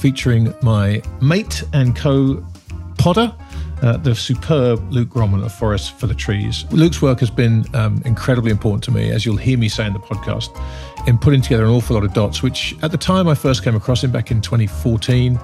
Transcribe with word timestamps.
featuring 0.00 0.54
my 0.62 1.02
mate 1.20 1.62
and 1.74 1.94
co 1.94 2.36
podder, 2.96 3.34
uh, 3.82 3.96
the 3.98 4.14
superb 4.14 4.92
Luke 4.92 5.10
Gromen 5.10 5.42
of 5.44 5.52
Forest 5.52 5.98
for 5.98 6.06
the 6.06 6.14
Trees. 6.14 6.64
Luke's 6.70 7.02
work 7.02 7.20
has 7.20 7.30
been 7.30 7.64
um, 7.74 8.02
incredibly 8.04 8.50
important 8.50 8.82
to 8.84 8.90
me, 8.90 9.10
as 9.10 9.26
you'll 9.26 9.36
hear 9.36 9.58
me 9.58 9.68
say 9.68 9.86
in 9.86 9.92
the 9.92 9.98
podcast, 9.98 10.48
in 11.06 11.18
putting 11.18 11.42
together 11.42 11.64
an 11.64 11.70
awful 11.70 11.94
lot 11.94 12.04
of 12.04 12.14
dots, 12.14 12.42
which 12.42 12.74
at 12.82 12.90
the 12.90 12.98
time 12.98 13.28
I 13.28 13.34
first 13.34 13.62
came 13.62 13.76
across 13.76 14.02
him 14.02 14.10
back 14.10 14.30
in 14.30 14.40
2014 14.40 15.38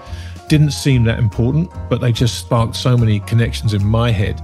didn't 0.49 0.71
seem 0.71 1.05
that 1.05 1.19
important, 1.19 1.71
but 1.91 2.01
they 2.01 2.13
just 2.13 2.39
sparked 2.39 2.77
so 2.77 2.97
many 2.97 3.21
connections 3.21 3.75
in 3.75 3.85
my 3.85 4.11
head 4.11 4.41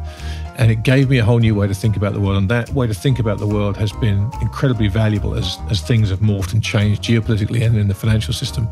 and 0.56 0.70
it 0.70 0.82
gave 0.82 1.08
me 1.08 1.18
a 1.18 1.24
whole 1.24 1.38
new 1.38 1.54
way 1.54 1.66
to 1.66 1.74
think 1.74 1.96
about 1.96 2.12
the 2.12 2.20
world. 2.20 2.36
And 2.36 2.48
that 2.50 2.70
way 2.70 2.86
to 2.86 2.94
think 2.94 3.18
about 3.18 3.38
the 3.38 3.46
world 3.46 3.76
has 3.76 3.92
been 3.92 4.30
incredibly 4.40 4.88
valuable 4.88 5.34
as, 5.34 5.58
as 5.70 5.80
things 5.80 6.10
have 6.10 6.20
morphed 6.20 6.52
and 6.52 6.62
changed 6.62 7.02
geopolitically 7.02 7.64
and 7.64 7.76
in 7.76 7.88
the 7.88 7.94
financial 7.94 8.34
system 8.34 8.68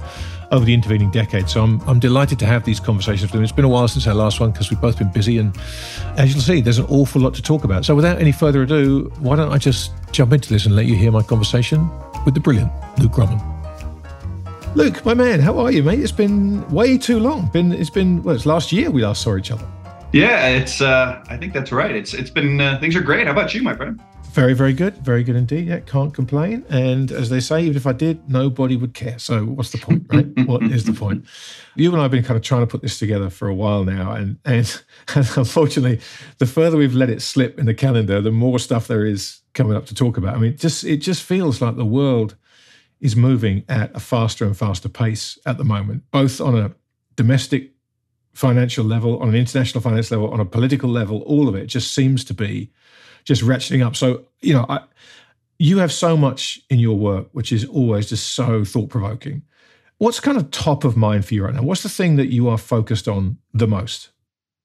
over 0.50 0.64
the 0.64 0.74
intervening 0.74 1.10
decades. 1.10 1.52
So 1.52 1.62
I'm, 1.62 1.80
I'm 1.88 2.00
delighted 2.00 2.38
to 2.40 2.46
have 2.46 2.64
these 2.64 2.80
conversations 2.80 3.30
with 3.30 3.38
him. 3.38 3.42
It's 3.42 3.52
been 3.52 3.64
a 3.64 3.68
while 3.68 3.88
since 3.88 4.06
our 4.06 4.14
last 4.14 4.40
one 4.40 4.50
because 4.50 4.70
we've 4.70 4.80
both 4.80 4.98
been 4.98 5.12
busy. 5.12 5.38
And 5.38 5.56
as 6.16 6.32
you'll 6.32 6.42
see, 6.42 6.60
there's 6.60 6.78
an 6.78 6.86
awful 6.86 7.20
lot 7.20 7.34
to 7.34 7.42
talk 7.42 7.64
about. 7.64 7.84
So 7.84 7.94
without 7.94 8.20
any 8.20 8.32
further 8.32 8.62
ado, 8.62 9.12
why 9.20 9.36
don't 9.36 9.52
I 9.52 9.58
just 9.58 9.92
jump 10.12 10.32
into 10.32 10.48
this 10.48 10.66
and 10.66 10.74
let 10.74 10.86
you 10.86 10.96
hear 10.96 11.12
my 11.12 11.22
conversation 11.22 11.88
with 12.24 12.34
the 12.34 12.40
brilliant 12.40 12.72
Luke 12.98 13.12
Gromen. 13.12 13.40
Luke, 14.76 15.04
my 15.04 15.14
man, 15.14 15.40
how 15.40 15.58
are 15.58 15.72
you, 15.72 15.82
mate? 15.82 16.00
It's 16.00 16.12
been 16.12 16.68
way 16.70 16.96
too 16.96 17.18
long. 17.18 17.48
Been 17.48 17.72
it's 17.72 17.90
been 17.90 18.22
well, 18.22 18.36
it's 18.36 18.46
last 18.46 18.70
year 18.70 18.90
we 18.90 19.02
last 19.02 19.22
saw 19.22 19.36
each 19.36 19.50
other. 19.50 19.66
Yeah, 20.12 20.48
it's. 20.48 20.80
Uh, 20.80 21.24
I 21.28 21.36
think 21.36 21.52
that's 21.52 21.72
right. 21.72 21.94
It's. 21.94 22.14
It's 22.14 22.30
been. 22.30 22.60
Uh, 22.60 22.78
things 22.78 22.94
are 22.94 23.00
great. 23.00 23.26
How 23.26 23.32
about 23.32 23.52
you, 23.52 23.62
my 23.62 23.74
friend? 23.74 24.00
Very, 24.32 24.54
very 24.54 24.72
good. 24.72 24.96
Very 24.98 25.24
good 25.24 25.34
indeed. 25.34 25.66
Yeah, 25.66 25.80
can't 25.80 26.14
complain. 26.14 26.64
And 26.70 27.10
as 27.10 27.30
they 27.30 27.40
say, 27.40 27.62
even 27.64 27.76
if 27.76 27.84
I 27.84 27.92
did, 27.92 28.30
nobody 28.30 28.76
would 28.76 28.94
care. 28.94 29.18
So 29.18 29.44
what's 29.44 29.70
the 29.70 29.78
point, 29.78 30.06
right? 30.08 30.26
what 30.46 30.62
is 30.62 30.84
the 30.84 30.92
point? 30.92 31.24
You 31.74 31.90
and 31.90 31.98
I 31.98 32.02
have 32.02 32.12
been 32.12 32.22
kind 32.22 32.36
of 32.36 32.42
trying 32.44 32.60
to 32.60 32.66
put 32.68 32.80
this 32.80 32.96
together 32.96 33.28
for 33.28 33.48
a 33.48 33.54
while 33.54 33.84
now, 33.84 34.12
and 34.12 34.38
and, 34.44 34.82
and 35.16 35.28
unfortunately, 35.36 36.00
the 36.38 36.46
further 36.46 36.76
we've 36.76 36.94
let 36.94 37.10
it 37.10 37.22
slip 37.22 37.58
in 37.58 37.66
the 37.66 37.74
calendar, 37.74 38.20
the 38.20 38.30
more 38.30 38.60
stuff 38.60 38.86
there 38.86 39.04
is 39.04 39.40
coming 39.52 39.76
up 39.76 39.86
to 39.86 39.94
talk 39.96 40.16
about. 40.16 40.36
I 40.36 40.38
mean, 40.38 40.56
just 40.56 40.84
it 40.84 40.98
just 40.98 41.24
feels 41.24 41.60
like 41.60 41.74
the 41.74 41.84
world 41.84 42.36
is 43.00 43.16
moving 43.16 43.64
at 43.68 43.94
a 43.96 44.00
faster 44.00 44.44
and 44.44 44.56
faster 44.56 44.88
pace 44.88 45.38
at 45.44 45.58
the 45.58 45.64
moment, 45.64 46.04
both 46.12 46.40
on 46.40 46.56
a 46.56 46.72
domestic 47.16 47.72
financial 48.32 48.84
level, 48.84 49.18
on 49.20 49.28
an 49.28 49.34
international 49.34 49.82
finance 49.82 50.10
level, 50.12 50.30
on 50.30 50.38
a 50.38 50.44
political 50.44 50.88
level, 50.88 51.22
all 51.22 51.48
of 51.48 51.56
it 51.56 51.66
just 51.66 51.92
seems 51.92 52.24
to 52.24 52.34
be 52.34 52.70
just 53.24 53.42
ratcheting 53.42 53.84
up. 53.84 53.96
So, 53.96 54.24
you 54.40 54.54
know, 54.54 54.66
I, 54.68 54.80
you 55.58 55.78
have 55.78 55.92
so 55.92 56.16
much 56.16 56.60
in 56.70 56.78
your 56.78 56.96
work, 56.96 57.28
which 57.32 57.52
is 57.52 57.64
always 57.66 58.08
just 58.08 58.34
so 58.34 58.64
thought 58.64 58.88
provoking. 58.88 59.42
What's 59.98 60.18
kind 60.18 60.38
of 60.38 60.50
top 60.50 60.84
of 60.84 60.96
mind 60.96 61.26
for 61.26 61.34
you 61.34 61.44
right 61.44 61.54
now? 61.54 61.62
What's 61.62 61.82
the 61.82 61.90
thing 61.90 62.16
that 62.16 62.28
you 62.28 62.48
are 62.48 62.56
focused 62.56 63.06
on 63.06 63.36
the 63.52 63.66
most? 63.66 64.10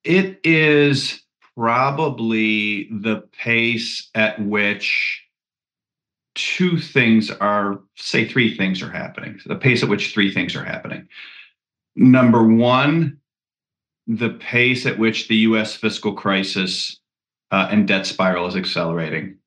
It 0.05 0.39
is 0.45 1.21
probably 1.57 2.87
the 2.89 3.27
pace 3.37 4.09
at 4.15 4.39
which 4.39 5.21
two 6.35 6.79
things 6.79 7.31
are, 7.31 7.81
say, 7.95 8.27
three 8.27 8.55
things 8.55 8.81
are 8.81 8.89
happening. 8.89 9.39
The 9.45 9.55
pace 9.55 9.83
at 9.83 9.89
which 9.89 10.13
three 10.13 10.33
things 10.33 10.55
are 10.55 10.63
happening. 10.63 11.07
Number 11.95 12.43
one, 12.43 13.17
the 14.07 14.29
pace 14.29 14.85
at 14.85 14.99
which 14.99 15.27
the 15.27 15.37
US 15.37 15.75
fiscal 15.75 16.13
crisis 16.13 16.99
uh, 17.55 17.69
and 17.71 17.87
debt 17.87 18.05
spiral 18.05 18.47
is 18.47 18.55
accelerating. 18.57 19.37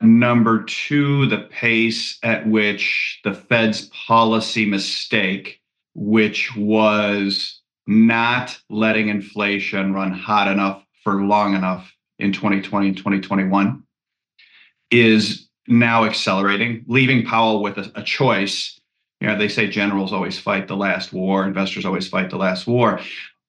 Number 0.00 0.62
two, 0.64 1.26
the 1.26 1.38
pace 1.38 2.18
at 2.22 2.48
which 2.48 3.20
the 3.24 3.34
Fed's 3.34 3.90
policy 4.06 4.64
mistake, 4.64 5.60
which 5.94 6.56
was 6.56 7.60
not 7.86 8.58
letting 8.70 9.08
inflation 9.08 9.92
run 9.92 10.12
hot 10.12 10.48
enough 10.48 10.82
for 11.02 11.22
long 11.22 11.54
enough 11.54 11.92
in 12.18 12.32
2020 12.32 12.88
and 12.88 12.96
2021, 12.96 13.82
is 14.90 15.46
now 15.68 16.04
accelerating, 16.04 16.86
leaving 16.88 17.26
Powell 17.26 17.62
with 17.62 17.76
a, 17.76 17.92
a 17.96 18.02
choice. 18.02 18.80
You 19.20 19.26
know, 19.26 19.36
they 19.36 19.48
say 19.48 19.68
generals 19.68 20.12
always 20.14 20.38
fight 20.38 20.68
the 20.68 20.76
last 20.76 21.12
war, 21.12 21.44
investors 21.44 21.84
always 21.84 22.08
fight 22.08 22.30
the 22.30 22.38
last 22.38 22.66
war 22.66 22.98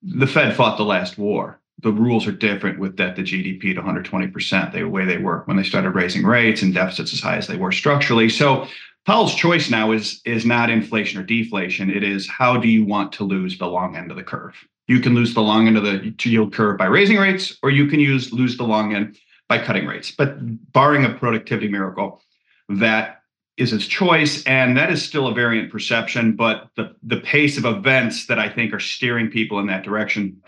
the 0.05 0.27
Fed 0.27 0.55
fought 0.55 0.77
the 0.77 0.85
last 0.85 1.17
war. 1.17 1.59
The 1.79 1.91
rules 1.91 2.25
are 2.25 2.31
different 2.31 2.79
with 2.79 2.95
debt 2.95 3.15
to 3.17 3.21
GDP 3.21 3.75
to 3.75 3.81
120%, 3.81 4.73
the 4.73 4.83
way 4.83 5.05
they 5.05 5.17
were 5.17 5.43
when 5.45 5.57
they 5.57 5.63
started 5.63 5.91
raising 5.91 6.23
rates 6.23 6.61
and 6.61 6.73
deficits 6.73 7.13
as 7.13 7.19
high 7.19 7.37
as 7.37 7.47
they 7.47 7.57
were 7.57 7.71
structurally. 7.71 8.29
So 8.29 8.67
Powell's 9.05 9.35
choice 9.35 9.69
now 9.69 9.91
is, 9.91 10.21
is 10.25 10.45
not 10.45 10.69
inflation 10.69 11.19
or 11.19 11.23
deflation. 11.23 11.91
It 11.91 12.03
is 12.03 12.27
how 12.27 12.57
do 12.57 12.67
you 12.67 12.85
want 12.85 13.11
to 13.13 13.23
lose 13.23 13.57
the 13.57 13.67
long 13.67 13.95
end 13.95 14.09
of 14.09 14.17
the 14.17 14.23
curve? 14.23 14.55
You 14.87 14.99
can 14.99 15.15
lose 15.15 15.33
the 15.33 15.41
long 15.41 15.67
end 15.67 15.77
of 15.77 15.83
the 15.83 16.13
yield 16.23 16.53
curve 16.53 16.77
by 16.77 16.85
raising 16.85 17.17
rates, 17.17 17.57
or 17.61 17.69
you 17.69 17.87
can 17.87 17.99
use 17.99 18.31
lose 18.31 18.57
the 18.57 18.63
long 18.63 18.95
end 18.95 19.17
by 19.47 19.63
cutting 19.63 19.85
rates. 19.85 20.11
But 20.11 20.37
barring 20.73 21.05
a 21.05 21.13
productivity 21.13 21.67
miracle, 21.67 22.21
that 22.69 23.21
is 23.57 23.71
his 23.71 23.87
choice, 23.87 24.43
and 24.43 24.77
that 24.77 24.91
is 24.91 25.03
still 25.03 25.27
a 25.27 25.33
variant 25.33 25.71
perception. 25.71 26.35
But 26.35 26.69
the 26.75 26.95
the 27.03 27.21
pace 27.21 27.57
of 27.57 27.65
events 27.65 28.27
that 28.27 28.37
I 28.37 28.49
think 28.49 28.73
are 28.73 28.79
steering 28.79 29.29
people 29.29 29.59
in 29.59 29.67
that 29.67 29.83
direction 29.83 30.41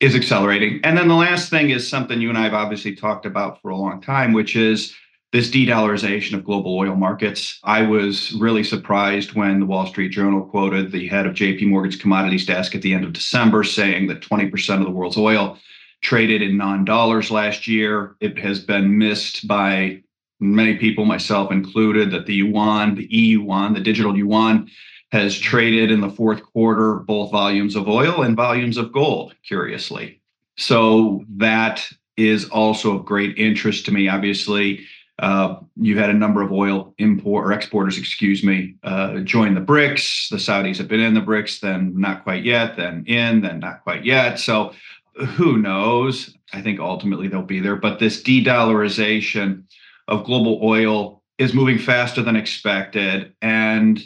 is 0.00 0.16
accelerating. 0.16 0.80
And 0.82 0.96
then 0.96 1.08
the 1.08 1.14
last 1.14 1.50
thing 1.50 1.70
is 1.70 1.86
something 1.86 2.20
you 2.20 2.30
and 2.30 2.38
I 2.38 2.44
have 2.44 2.54
obviously 2.54 2.96
talked 2.96 3.26
about 3.26 3.60
for 3.60 3.70
a 3.70 3.76
long 3.76 4.00
time, 4.00 4.32
which 4.32 4.56
is 4.56 4.94
this 5.32 5.50
de-dollarization 5.50 6.34
of 6.34 6.44
global 6.44 6.76
oil 6.76 6.96
markets. 6.96 7.60
I 7.62 7.82
was 7.82 8.32
really 8.32 8.64
surprised 8.64 9.34
when 9.34 9.60
the 9.60 9.66
Wall 9.66 9.86
Street 9.86 10.08
Journal 10.08 10.42
quoted 10.42 10.90
the 10.90 11.06
head 11.06 11.26
of 11.26 11.34
JP 11.34 11.68
Morgan's 11.68 11.96
commodities 11.96 12.46
desk 12.46 12.74
at 12.74 12.82
the 12.82 12.94
end 12.94 13.04
of 13.04 13.12
December 13.12 13.62
saying 13.62 14.08
that 14.08 14.22
20% 14.22 14.78
of 14.80 14.84
the 14.84 14.90
world's 14.90 15.18
oil 15.18 15.58
traded 16.02 16.42
in 16.42 16.56
non-dollars 16.56 17.30
last 17.30 17.68
year. 17.68 18.16
It 18.20 18.38
has 18.38 18.58
been 18.58 18.98
missed 18.98 19.46
by 19.46 20.02
many 20.40 20.78
people, 20.78 21.04
myself 21.04 21.52
included, 21.52 22.10
that 22.10 22.26
the 22.26 22.34
yuan, 22.34 22.94
the 22.94 23.06
e 23.16 23.32
yuan, 23.32 23.74
the 23.74 23.80
digital 23.80 24.16
yuan, 24.16 24.68
has 25.12 25.38
traded 25.38 25.90
in 25.90 26.00
the 26.00 26.10
fourth 26.10 26.42
quarter 26.42 26.94
both 26.94 27.30
volumes 27.30 27.76
of 27.76 27.88
oil 27.88 28.22
and 28.22 28.36
volumes 28.36 28.76
of 28.76 28.92
gold, 28.92 29.34
curiously. 29.42 30.20
So 30.56 31.24
that 31.36 31.88
is 32.16 32.48
also 32.50 32.96
of 32.96 33.04
great 33.04 33.36
interest 33.38 33.86
to 33.86 33.92
me. 33.92 34.08
Obviously, 34.08 34.86
uh, 35.18 35.56
you've 35.76 35.98
had 35.98 36.10
a 36.10 36.14
number 36.14 36.42
of 36.42 36.52
oil 36.52 36.94
import 36.98 37.46
or 37.46 37.52
exporters, 37.52 37.98
excuse 37.98 38.42
me, 38.42 38.76
uh, 38.84 39.18
join 39.18 39.54
the 39.54 39.60
BRICS. 39.60 40.30
The 40.30 40.36
Saudis 40.36 40.78
have 40.78 40.88
been 40.88 41.00
in 41.00 41.14
the 41.14 41.20
BRICS, 41.20 41.60
then 41.60 41.92
not 41.96 42.24
quite 42.24 42.44
yet, 42.44 42.76
then 42.76 43.04
in, 43.06 43.42
then 43.42 43.58
not 43.58 43.82
quite 43.82 44.04
yet. 44.04 44.38
So 44.38 44.72
who 45.14 45.58
knows? 45.58 46.36
I 46.52 46.62
think 46.62 46.80
ultimately 46.80 47.28
they'll 47.28 47.42
be 47.42 47.60
there. 47.60 47.76
But 47.76 47.98
this 47.98 48.22
de 48.22 48.42
dollarization 48.42 49.64
of 50.08 50.24
global 50.24 50.60
oil 50.62 51.22
is 51.38 51.54
moving 51.54 51.78
faster 51.78 52.22
than 52.22 52.36
expected. 52.36 53.34
And 53.42 54.02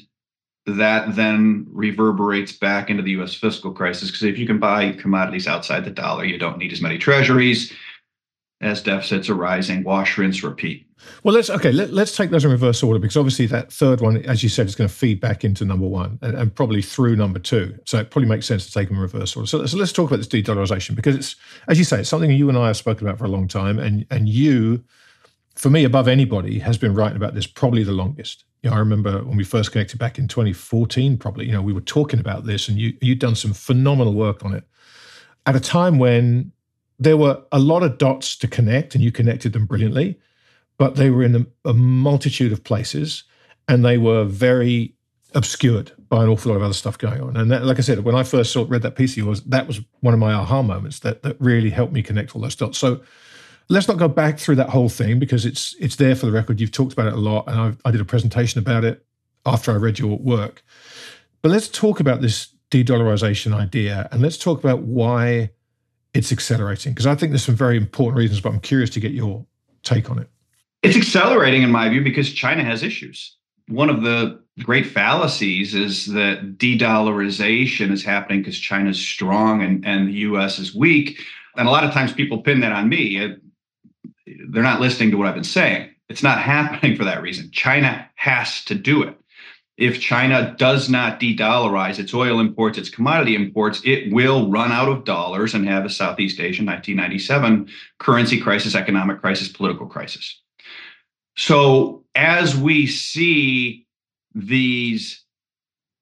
that 0.66 1.14
then 1.14 1.66
reverberates 1.70 2.52
back 2.52 2.90
into 2.90 3.02
the 3.02 3.12
US 3.12 3.34
fiscal 3.34 3.72
crisis. 3.72 4.10
Because 4.10 4.24
if 4.24 4.38
you 4.38 4.46
can 4.46 4.58
buy 4.58 4.92
commodities 4.92 5.46
outside 5.46 5.84
the 5.84 5.90
dollar, 5.90 6.24
you 6.24 6.38
don't 6.38 6.58
need 6.58 6.72
as 6.72 6.80
many 6.80 6.98
treasuries 6.98 7.72
as 8.60 8.82
deficits 8.82 9.28
are 9.28 9.34
rising. 9.34 9.84
Wash, 9.84 10.16
rinse, 10.16 10.42
repeat. 10.42 10.86
Well, 11.22 11.34
let's 11.34 11.50
okay. 11.50 11.70
Let, 11.70 11.90
us 11.90 12.16
take 12.16 12.30
those 12.30 12.46
in 12.46 12.50
reverse 12.50 12.82
order 12.82 12.98
because 12.98 13.18
obviously 13.18 13.44
that 13.46 13.70
third 13.70 14.00
one, 14.00 14.24
as 14.24 14.42
you 14.42 14.48
said, 14.48 14.66
is 14.66 14.74
going 14.74 14.88
to 14.88 14.94
feed 14.94 15.20
back 15.20 15.44
into 15.44 15.66
number 15.66 15.86
one 15.86 16.18
and, 16.22 16.34
and, 16.34 16.54
probably 16.54 16.80
through 16.80 17.16
number 17.16 17.38
two. 17.38 17.78
So 17.84 17.98
it 17.98 18.10
probably 18.10 18.28
makes 18.28 18.46
sense 18.46 18.64
to 18.66 18.72
take 18.72 18.88
them 18.88 18.96
in 18.96 19.02
reverse 19.02 19.36
order. 19.36 19.46
So, 19.46 19.66
so 19.66 19.76
let's 19.76 19.92
talk 19.92 20.08
about 20.08 20.16
this 20.16 20.28
de-dollarization 20.28 20.94
because 20.94 21.14
it's, 21.14 21.36
as 21.68 21.78
you 21.78 21.84
say, 21.84 22.00
it's 22.00 22.08
something 22.08 22.30
you 22.30 22.48
and 22.48 22.56
I 22.56 22.68
have 22.68 22.78
spoken 22.78 23.06
about 23.06 23.18
for 23.18 23.26
a 23.26 23.28
long 23.28 23.48
time, 23.48 23.78
and 23.78 24.06
and 24.10 24.30
you 24.30 24.82
for 25.54 25.70
me, 25.70 25.84
above 25.84 26.08
anybody, 26.08 26.58
has 26.58 26.78
been 26.78 26.94
writing 26.94 27.16
about 27.16 27.34
this 27.34 27.46
probably 27.46 27.84
the 27.84 27.92
longest. 27.92 28.44
You 28.64 28.70
know, 28.70 28.76
I 28.76 28.78
remember 28.78 29.22
when 29.22 29.36
we 29.36 29.44
first 29.44 29.72
connected 29.72 29.98
back 29.98 30.18
in 30.18 30.26
2014, 30.26 31.18
probably, 31.18 31.44
you 31.44 31.52
know, 31.52 31.60
we 31.60 31.74
were 31.74 31.82
talking 31.82 32.18
about 32.18 32.46
this 32.46 32.66
and 32.66 32.78
you, 32.78 32.96
you'd 33.02 33.18
done 33.18 33.34
some 33.34 33.52
phenomenal 33.52 34.14
work 34.14 34.42
on 34.42 34.54
it 34.54 34.64
at 35.44 35.54
a 35.54 35.60
time 35.60 35.98
when 35.98 36.50
there 36.98 37.18
were 37.18 37.42
a 37.52 37.58
lot 37.58 37.82
of 37.82 37.98
dots 37.98 38.36
to 38.36 38.48
connect 38.48 38.94
and 38.94 39.04
you 39.04 39.12
connected 39.12 39.52
them 39.52 39.66
brilliantly, 39.66 40.18
but 40.78 40.96
they 40.96 41.10
were 41.10 41.22
in 41.22 41.36
a, 41.36 41.68
a 41.68 41.74
multitude 41.74 42.52
of 42.52 42.64
places 42.64 43.24
and 43.68 43.84
they 43.84 43.98
were 43.98 44.24
very 44.24 44.94
obscured 45.34 45.92
by 46.08 46.22
an 46.22 46.30
awful 46.30 46.50
lot 46.50 46.56
of 46.56 46.62
other 46.62 46.72
stuff 46.72 46.96
going 46.96 47.20
on. 47.20 47.36
And 47.36 47.50
that, 47.50 47.66
like 47.66 47.76
I 47.78 47.82
said, 47.82 48.02
when 48.02 48.14
I 48.14 48.22
first 48.22 48.50
saw, 48.50 48.64
read 48.66 48.80
that 48.80 48.96
piece 48.96 49.12
of 49.12 49.18
yours, 49.18 49.42
that 49.42 49.66
was 49.66 49.82
one 50.00 50.14
of 50.14 50.20
my 50.20 50.32
aha 50.32 50.62
moments 50.62 51.00
that 51.00 51.22
that 51.22 51.36
really 51.38 51.68
helped 51.68 51.92
me 51.92 52.02
connect 52.02 52.34
all 52.34 52.40
those 52.40 52.56
dots. 52.56 52.78
So 52.78 53.02
let's 53.68 53.88
not 53.88 53.98
go 53.98 54.08
back 54.08 54.38
through 54.38 54.56
that 54.56 54.68
whole 54.68 54.88
thing 54.88 55.18
because 55.18 55.46
it's 55.46 55.74
it's 55.78 55.96
there 55.96 56.14
for 56.14 56.26
the 56.26 56.32
record. 56.32 56.60
You've 56.60 56.72
talked 56.72 56.92
about 56.92 57.06
it 57.06 57.14
a 57.14 57.18
lot, 57.18 57.44
and 57.48 57.58
I've, 57.58 57.80
I 57.84 57.90
did 57.90 58.00
a 58.00 58.04
presentation 58.04 58.58
about 58.58 58.84
it 58.84 59.04
after 59.46 59.72
I 59.72 59.76
read 59.76 59.98
your 59.98 60.18
work. 60.18 60.62
But 61.42 61.50
let's 61.50 61.68
talk 61.68 62.00
about 62.00 62.20
this 62.20 62.48
de-dollarization 62.70 63.54
idea, 63.54 64.08
and 64.10 64.22
let's 64.22 64.38
talk 64.38 64.58
about 64.58 64.82
why 64.82 65.50
it's 66.12 66.30
accelerating 66.32 66.92
because 66.92 67.06
I 67.06 67.14
think 67.14 67.32
there's 67.32 67.44
some 67.44 67.56
very 67.56 67.76
important 67.76 68.18
reasons. 68.18 68.40
But 68.40 68.52
I'm 68.52 68.60
curious 68.60 68.90
to 68.90 69.00
get 69.00 69.12
your 69.12 69.44
take 69.82 70.10
on 70.10 70.18
it. 70.18 70.28
It's 70.82 70.96
accelerating, 70.96 71.62
in 71.62 71.70
my 71.70 71.88
view, 71.88 72.02
because 72.02 72.32
China 72.32 72.62
has 72.62 72.82
issues. 72.82 73.36
One 73.68 73.88
of 73.88 74.02
the 74.02 74.42
great 74.62 74.86
fallacies 74.86 75.74
is 75.74 76.06
that 76.12 76.58
de-dollarization 76.58 77.90
is 77.90 78.04
happening 78.04 78.40
because 78.40 78.58
China's 78.58 78.98
strong 78.98 79.62
and, 79.62 79.84
and 79.86 80.08
the 80.08 80.12
U.S. 80.12 80.58
is 80.58 80.74
weak. 80.74 81.18
And 81.56 81.66
a 81.66 81.70
lot 81.70 81.84
of 81.84 81.92
times 81.92 82.12
people 82.12 82.42
pin 82.42 82.60
that 82.60 82.72
on 82.72 82.90
me 82.90 83.38
they're 84.26 84.62
not 84.62 84.80
listening 84.80 85.10
to 85.10 85.16
what 85.16 85.26
I've 85.26 85.34
been 85.34 85.44
saying. 85.44 85.90
It's 86.08 86.22
not 86.22 86.38
happening 86.42 86.96
for 86.96 87.04
that 87.04 87.22
reason. 87.22 87.50
China 87.50 88.08
has 88.16 88.64
to 88.64 88.74
do 88.74 89.02
it. 89.02 89.16
If 89.76 90.00
China 90.00 90.54
does 90.56 90.88
not 90.88 91.18
de 91.18 91.36
dollarize 91.36 91.98
its 91.98 92.14
oil 92.14 92.38
imports, 92.38 92.78
its 92.78 92.88
commodity 92.88 93.34
imports, 93.34 93.80
it 93.84 94.12
will 94.12 94.48
run 94.48 94.70
out 94.70 94.88
of 94.88 95.04
dollars 95.04 95.52
and 95.52 95.66
have 95.68 95.84
a 95.84 95.90
Southeast 95.90 96.38
Asian 96.38 96.64
1997 96.64 97.68
currency 97.98 98.40
crisis, 98.40 98.76
economic 98.76 99.20
crisis, 99.20 99.48
political 99.48 99.86
crisis. 99.86 100.40
So, 101.36 102.04
as 102.14 102.56
we 102.56 102.86
see 102.86 103.88
these 104.32 105.24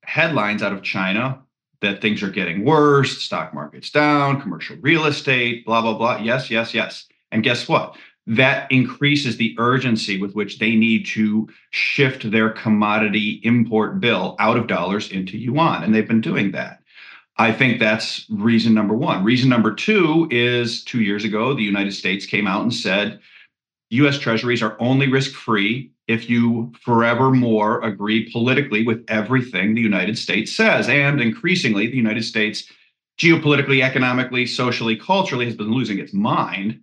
headlines 0.03 0.63
out 0.63 0.75
of 0.75 0.83
China 0.83 1.41
that 1.81 2.03
things 2.03 2.23
are 2.23 2.31
getting 2.31 2.67
worse, 2.67 3.23
stock 3.23 3.55
market's 3.55 3.89
down, 3.89 4.43
commercial 4.43 4.77
real 4.83 5.07
estate, 5.07 5.65
blah, 5.65 5.81
blah, 5.81 5.95
blah. 5.95 6.19
Yes, 6.19 6.51
yes, 6.51 6.75
yes. 6.75 7.07
And 7.31 7.43
guess 7.43 7.67
what? 7.67 7.97
That 8.27 8.71
increases 8.71 9.37
the 9.37 9.55
urgency 9.59 10.21
with 10.21 10.35
which 10.35 10.59
they 10.59 10.77
need 10.77 11.07
to 11.07 11.49
shift 11.71 12.31
their 12.31 12.51
commodity 12.51 13.41
import 13.43 14.01
bill 14.01 14.37
out 14.39 14.57
of 14.57 14.69
dollars 14.69 15.11
into 15.11 15.37
yuan. 15.37 15.83
And 15.83 15.95
they've 15.95 16.07
been 16.07 16.21
doing 16.21 16.53
that. 16.53 16.81
I 17.39 17.53
think 17.53 17.81
that's 17.81 18.27
reason 18.31 18.75
number 18.75 18.95
one. 18.95 19.25
Reason 19.25 19.49
number 19.49 19.75
two 19.75 20.29
is 20.31 20.85
two 20.85 21.01
years 21.01 21.25
ago, 21.25 21.55
the 21.55 21.63
United 21.63 21.93
States 21.93 22.27
came 22.27 22.47
out 22.47 22.63
and 22.63 22.73
said 22.73 23.19
US 23.91 24.19
treasuries 24.19 24.63
are 24.63 24.77
only 24.79 25.09
risk 25.09 25.33
free 25.33 25.91
if 26.09 26.29
you 26.29 26.73
forevermore 26.81 27.83
agree 27.83 28.31
politically 28.31 28.85
with 28.85 29.05
everything 29.09 29.75
the 29.75 29.81
United 29.81 30.19
States 30.19 30.55
says. 30.55 30.89
And 30.89 31.21
increasingly, 31.21 31.87
the 31.87 31.97
United 31.97 32.25
States, 32.25 32.65
geopolitically, 33.19 33.83
economically, 33.83 34.47
socially, 34.47 34.97
culturally, 34.97 35.47
has 35.47 35.57
been 35.57 35.73
losing 35.73 35.99
its 35.99 36.13
mind 36.13 36.82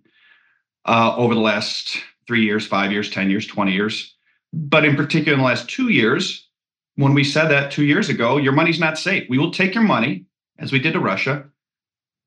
uh, 0.90 1.14
over 1.16 1.36
the 1.36 1.40
last 1.40 1.98
three 2.26 2.42
years, 2.42 2.66
five 2.66 2.90
years, 2.90 3.08
10 3.08 3.30
years, 3.30 3.46
20 3.46 3.72
years. 3.72 4.16
But 4.52 4.84
in 4.84 4.96
particular, 4.96 5.34
in 5.34 5.38
the 5.38 5.46
last 5.46 5.70
two 5.70 5.88
years, 5.88 6.48
when 6.96 7.14
we 7.14 7.22
said 7.22 7.46
that 7.48 7.70
two 7.70 7.84
years 7.84 8.08
ago, 8.08 8.38
your 8.38 8.52
money's 8.52 8.80
not 8.80 8.98
safe. 8.98 9.24
We 9.30 9.38
will 9.38 9.52
take 9.52 9.72
your 9.72 9.84
money, 9.84 10.26
as 10.58 10.72
we 10.72 10.80
did 10.80 10.94
to 10.94 11.00
Russia, 11.00 11.44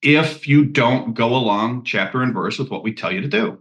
if 0.02 0.48
you 0.48 0.64
don't 0.64 1.14
go 1.14 1.36
along 1.36 1.84
chapter 1.84 2.22
and 2.22 2.34
verse 2.34 2.58
with 2.58 2.72
what 2.72 2.84
we 2.84 2.94
tell 2.94 3.12
you 3.12 3.20
to 3.20 3.28
do. 3.28 3.60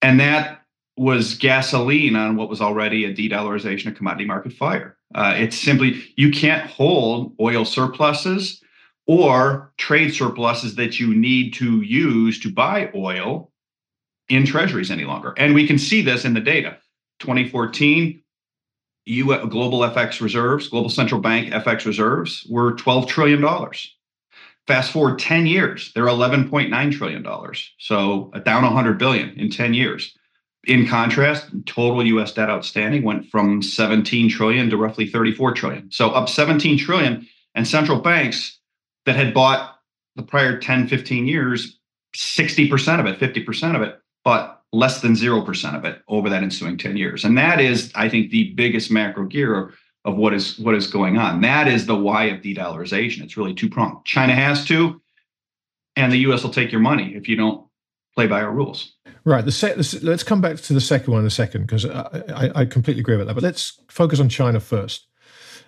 And 0.00 0.20
that 0.20 0.62
was 0.96 1.34
gasoline 1.34 2.14
on 2.14 2.36
what 2.36 2.48
was 2.48 2.60
already 2.60 3.04
a 3.04 3.12
de 3.12 3.28
dollarization 3.28 3.88
of 3.88 3.96
commodity 3.96 4.26
market 4.26 4.52
fire. 4.52 4.96
Uh, 5.12 5.34
it's 5.36 5.58
simply, 5.58 6.04
you 6.16 6.30
can't 6.30 6.70
hold 6.70 7.34
oil 7.40 7.64
surpluses 7.64 8.62
or 9.08 9.72
trade 9.76 10.14
surpluses 10.14 10.76
that 10.76 11.00
you 11.00 11.12
need 11.14 11.52
to 11.54 11.80
use 11.82 12.38
to 12.40 12.52
buy 12.52 12.90
oil 12.94 13.50
in 14.28 14.44
treasuries 14.44 14.90
any 14.90 15.04
longer. 15.04 15.34
And 15.36 15.54
we 15.54 15.66
can 15.66 15.78
see 15.78 16.02
this 16.02 16.24
in 16.24 16.34
the 16.34 16.40
data. 16.40 16.78
2014, 17.20 18.22
U- 19.06 19.46
global 19.48 19.80
FX 19.80 20.20
reserves, 20.20 20.68
global 20.68 20.90
central 20.90 21.20
bank 21.20 21.52
FX 21.52 21.86
reserves 21.86 22.46
were 22.48 22.74
$12 22.74 23.08
trillion. 23.08 23.42
Fast 24.66 24.92
forward 24.92 25.18
10 25.18 25.46
years, 25.46 25.92
they're 25.94 26.04
$11.9 26.04 26.92
trillion. 26.92 27.26
So 27.78 28.30
uh, 28.34 28.38
down 28.40 28.64
100 28.64 28.98
billion 28.98 29.30
in 29.40 29.50
10 29.50 29.72
years. 29.72 30.14
In 30.64 30.86
contrast, 30.86 31.46
total 31.64 32.04
US 32.04 32.32
debt 32.32 32.50
outstanding 32.50 33.02
went 33.02 33.26
from 33.30 33.62
17 33.62 34.28
trillion 34.28 34.68
to 34.68 34.76
roughly 34.76 35.06
34 35.06 35.54
trillion. 35.54 35.90
So 35.90 36.10
up 36.10 36.28
17 36.28 36.76
trillion 36.76 37.26
and 37.54 37.66
central 37.66 38.00
banks 38.00 38.58
that 39.06 39.16
had 39.16 39.32
bought 39.32 39.76
the 40.16 40.22
prior 40.22 40.58
10, 40.58 40.88
15 40.88 41.26
years, 41.26 41.78
60% 42.14 43.00
of 43.00 43.06
it, 43.06 43.18
50% 43.18 43.76
of 43.76 43.82
it 43.82 43.98
but 44.24 44.62
less 44.72 45.00
than 45.00 45.12
0% 45.12 45.76
of 45.76 45.84
it 45.84 46.02
over 46.08 46.28
that 46.28 46.42
ensuing 46.42 46.76
10 46.76 46.96
years. 46.96 47.24
And 47.24 47.36
that 47.38 47.60
is, 47.60 47.90
I 47.94 48.08
think, 48.08 48.30
the 48.30 48.52
biggest 48.54 48.90
macro 48.90 49.24
gear 49.24 49.72
of 50.04 50.16
what 50.16 50.32
is 50.32 50.58
what 50.58 50.74
is 50.74 50.86
going 50.86 51.18
on. 51.18 51.40
That 51.40 51.68
is 51.68 51.86
the 51.86 51.96
why 51.96 52.24
of 52.24 52.42
de-dollarization. 52.42 53.22
It's 53.22 53.36
really 53.36 53.54
two 53.54 53.68
pronged. 53.68 54.04
China 54.04 54.34
has 54.34 54.64
to, 54.66 55.00
and 55.96 56.12
the 56.12 56.18
U.S. 56.18 56.42
will 56.42 56.50
take 56.50 56.70
your 56.70 56.80
money 56.80 57.14
if 57.14 57.28
you 57.28 57.36
don't 57.36 57.66
play 58.14 58.26
by 58.26 58.42
our 58.42 58.52
rules. 58.52 58.94
Right. 59.24 59.44
The 59.44 60.00
let's 60.02 60.22
come 60.22 60.40
back 60.40 60.56
to 60.56 60.72
the 60.72 60.80
second 60.80 61.12
one 61.12 61.20
in 61.20 61.26
a 61.26 61.30
second 61.30 61.62
because 61.62 61.84
I, 61.84 62.22
I, 62.34 62.60
I 62.60 62.64
completely 62.64 63.00
agree 63.00 63.16
with 63.16 63.26
that. 63.26 63.34
But 63.34 63.42
let's 63.42 63.80
focus 63.88 64.20
on 64.20 64.28
China 64.28 64.60
first 64.60 65.06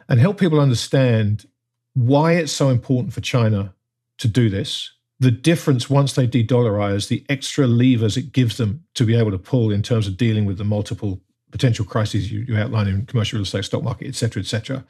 and 0.09 0.19
help 0.19 0.39
people 0.39 0.61
understand 0.61 1.47
why 1.95 2.33
it's 2.33 2.53
so 2.53 2.71
important 2.71 3.13
for 3.13 3.21
China 3.21 3.75
to 4.19 4.29
do 4.29 4.49
this 4.49 4.91
the 5.21 5.31
difference 5.31 5.91
once 5.91 6.15
they 6.15 6.27
de-dollarize, 6.27 7.09
the 7.09 7.25
extra 7.29 7.67
levers 7.67 8.17
it 8.17 8.33
gives 8.33 8.57
them 8.57 8.83
to 8.95 9.05
be 9.05 9.15
able 9.15 9.31
to 9.31 9.39
pull 9.39 9.71
in 9.71 9.83
terms 9.83 10.07
of 10.07 10.17
dealing 10.17 10.47
with 10.47 10.57
the 10.57 10.65
multiple 10.65 11.21
potential 11.51 11.85
crises 11.85 12.33
you, 12.33 12.41
you 12.41 12.57
outline 12.57 12.89
in 12.89 13.05
commercial 13.05 13.37
real 13.37 13.43
estate, 13.43 13.65
stock 13.65 13.83
market, 13.83 14.09
et 14.09 14.15
cetera, 14.15 14.41
et 14.41 14.47
cetera, 14.47 14.85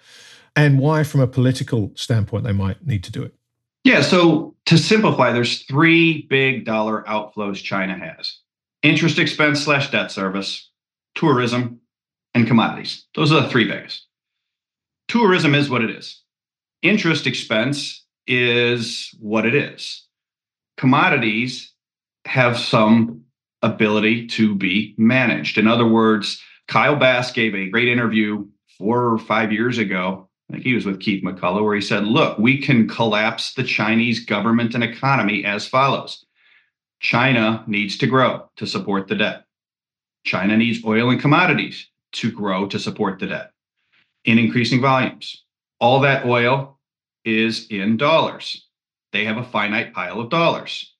and 0.54 0.78
why, 0.78 1.02
from 1.02 1.20
a 1.20 1.26
political 1.26 1.90
standpoint, 1.96 2.44
they 2.44 2.52
might 2.52 2.86
need 2.86 3.02
to 3.04 3.12
do 3.12 3.22
it. 3.22 3.34
Yeah. 3.82 4.02
So 4.02 4.54
to 4.66 4.78
simplify, 4.78 5.32
there's 5.32 5.62
three 5.62 6.22
big 6.28 6.64
dollar 6.64 7.02
outflows 7.08 7.62
China 7.62 7.98
has: 7.98 8.38
interest 8.82 9.18
expense 9.18 9.62
slash 9.64 9.90
debt 9.90 10.12
service, 10.12 10.70
tourism, 11.14 11.80
and 12.34 12.46
commodities. 12.46 13.06
Those 13.14 13.32
are 13.32 13.40
the 13.42 13.48
three 13.48 13.64
biggest. 13.64 14.06
Tourism 15.08 15.54
is 15.54 15.70
what 15.70 15.82
it 15.82 15.90
is. 15.90 16.22
Interest 16.82 17.26
expense 17.26 18.04
is 18.26 19.14
what 19.18 19.46
it 19.46 19.54
is 19.54 20.06
commodities 20.80 21.74
have 22.24 22.58
some 22.58 23.22
ability 23.60 24.26
to 24.26 24.54
be 24.54 24.94
managed. 24.96 25.58
In 25.58 25.66
other 25.66 25.86
words, 25.86 26.40
Kyle 26.68 26.96
Bass 26.96 27.32
gave 27.32 27.54
a 27.54 27.68
great 27.68 27.88
interview 27.88 28.46
four 28.78 29.12
or 29.12 29.18
five 29.18 29.52
years 29.52 29.76
ago. 29.76 30.26
I 30.48 30.54
think 30.54 30.64
he 30.64 30.72
was 30.72 30.86
with 30.86 31.00
Keith 31.00 31.22
McCullough, 31.22 31.62
where 31.62 31.74
he 31.74 31.82
said, 31.82 32.04
Look, 32.04 32.38
we 32.38 32.62
can 32.62 32.88
collapse 32.88 33.52
the 33.52 33.62
Chinese 33.62 34.24
government 34.24 34.74
and 34.74 34.82
economy 34.82 35.44
as 35.44 35.68
follows 35.68 36.24
China 36.98 37.62
needs 37.66 37.98
to 37.98 38.06
grow 38.06 38.48
to 38.56 38.66
support 38.66 39.06
the 39.06 39.16
debt. 39.16 39.44
China 40.24 40.56
needs 40.56 40.82
oil 40.82 41.10
and 41.10 41.20
commodities 41.20 41.90
to 42.12 42.32
grow 42.32 42.66
to 42.68 42.78
support 42.78 43.18
the 43.18 43.26
debt 43.26 43.50
in 44.24 44.38
increasing 44.38 44.80
volumes. 44.80 45.44
All 45.78 46.00
that 46.00 46.24
oil 46.24 46.78
is 47.26 47.66
in 47.68 47.98
dollars 47.98 48.66
they 49.12 49.24
have 49.24 49.36
a 49.36 49.44
finite 49.44 49.92
pile 49.92 50.20
of 50.20 50.30
dollars. 50.30 50.92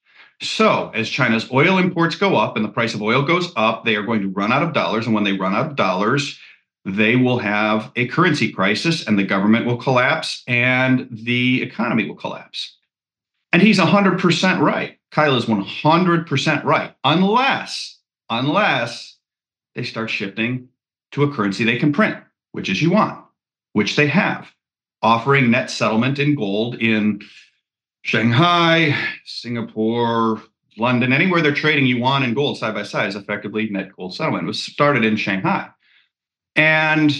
So, 0.43 0.90
as 0.95 1.11
China's 1.11 1.50
oil 1.52 1.76
imports 1.76 2.14
go 2.14 2.37
up 2.37 2.57
and 2.57 2.64
the 2.64 2.71
price 2.71 2.95
of 2.95 3.02
oil 3.02 3.23
goes 3.23 3.52
up, 3.57 3.85
they 3.85 3.97
are 3.97 4.02
going 4.02 4.23
to 4.23 4.29
run 4.29 4.52
out 4.52 4.62
of 4.62 4.73
dollars. 4.73 5.05
And 5.05 5.14
when 5.14 5.25
they 5.25 5.35
run 5.35 5.55
out 5.55 5.67
of 5.67 5.76
dollars, 5.76 6.38
they 6.87 7.17
will 7.17 7.38
have 7.38 7.93
a 7.95 8.09
currency 8.09 8.50
crisis 8.50 9.07
and 9.07 9.19
the 9.19 9.25
government 9.25 9.67
will 9.67 9.76
collapse 9.76 10.43
and 10.47 11.09
the 11.11 11.62
economy 11.62 12.07
will 12.09 12.17
collapse. 12.17 12.79
And 13.52 13.61
he's 13.61 13.79
100% 13.79 14.61
right. 14.61 14.99
Kyle 15.11 15.37
is 15.37 15.47
100% 15.47 16.64
right, 16.64 16.95
unless, 17.02 17.99
unless 18.31 19.19
they 19.75 19.83
start 19.83 20.09
shifting 20.09 20.69
to 21.12 21.25
a 21.25 21.35
currency 21.35 21.64
they 21.64 21.79
can 21.79 21.93
print, 21.93 22.17
which 22.52 22.69
is 22.69 22.81
yuan, 22.81 23.23
which 23.73 23.97
they 23.97 24.07
have, 24.07 24.49
offering 25.02 25.50
net 25.50 25.69
settlement 25.69 26.19
in 26.19 26.37
gold 26.37 26.76
in 26.76 27.21
Shanghai, 28.02 28.97
Singapore, 29.25 30.42
London, 30.78 31.12
anywhere 31.12 31.42
they're 31.42 31.54
trading 31.54 31.87
yuan 31.87 32.23
and 32.23 32.35
gold 32.35 32.59
side 32.59 32.75
by 32.75 32.83
side 32.83 33.09
is 33.09 33.16
effectively 33.16 33.69
net 33.69 33.95
gold 33.95 34.14
settlement. 34.14 34.45
It 34.45 34.47
was 34.47 34.62
started 34.62 35.04
in 35.04 35.16
Shanghai. 35.16 35.69
And 36.57 37.12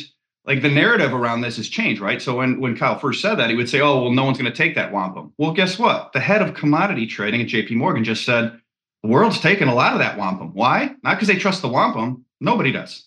like 0.47 0.63
the 0.63 0.71
narrative 0.71 1.13
around 1.13 1.43
this 1.43 1.59
has 1.59 1.69
changed, 1.69 2.01
right? 2.01 2.21
So 2.21 2.37
when, 2.37 2.61
when 2.61 2.77
Kyle 2.77 2.99
first 2.99 3.21
said 3.21 3.37
that, 3.37 3.51
he 3.51 3.57
would 3.57 3.69
say, 3.69 3.81
oh, 3.81 4.03
well, 4.03 4.11
no 4.11 4.25
one's 4.25 4.39
going 4.39 4.51
to 4.51 4.57
take 4.57 4.75
that 4.75 4.93
wampum. 4.93 5.33
Well, 5.37 5.53
guess 5.53 5.79
what? 5.79 6.13
The 6.13 6.21
head 6.21 6.43
of 6.43 6.55
commodity 6.55 7.07
trading 7.07 7.43
at 7.43 7.49
JP 7.49 7.73
Morgan 7.73 8.05
just 8.05 8.25
said, 8.25 8.59
the 9.03 9.09
world's 9.09 9.41
taking 9.41 9.69
a 9.69 9.75
lot 9.75 9.93
of 9.93 9.99
that 9.99 10.19
wampum. 10.19 10.53
Why? 10.53 10.95
Not 11.03 11.15
because 11.17 11.29
they 11.29 11.37
trust 11.37 11.63
the 11.63 11.69
wampum. 11.69 12.25
Nobody 12.41 12.73
does. 12.73 13.07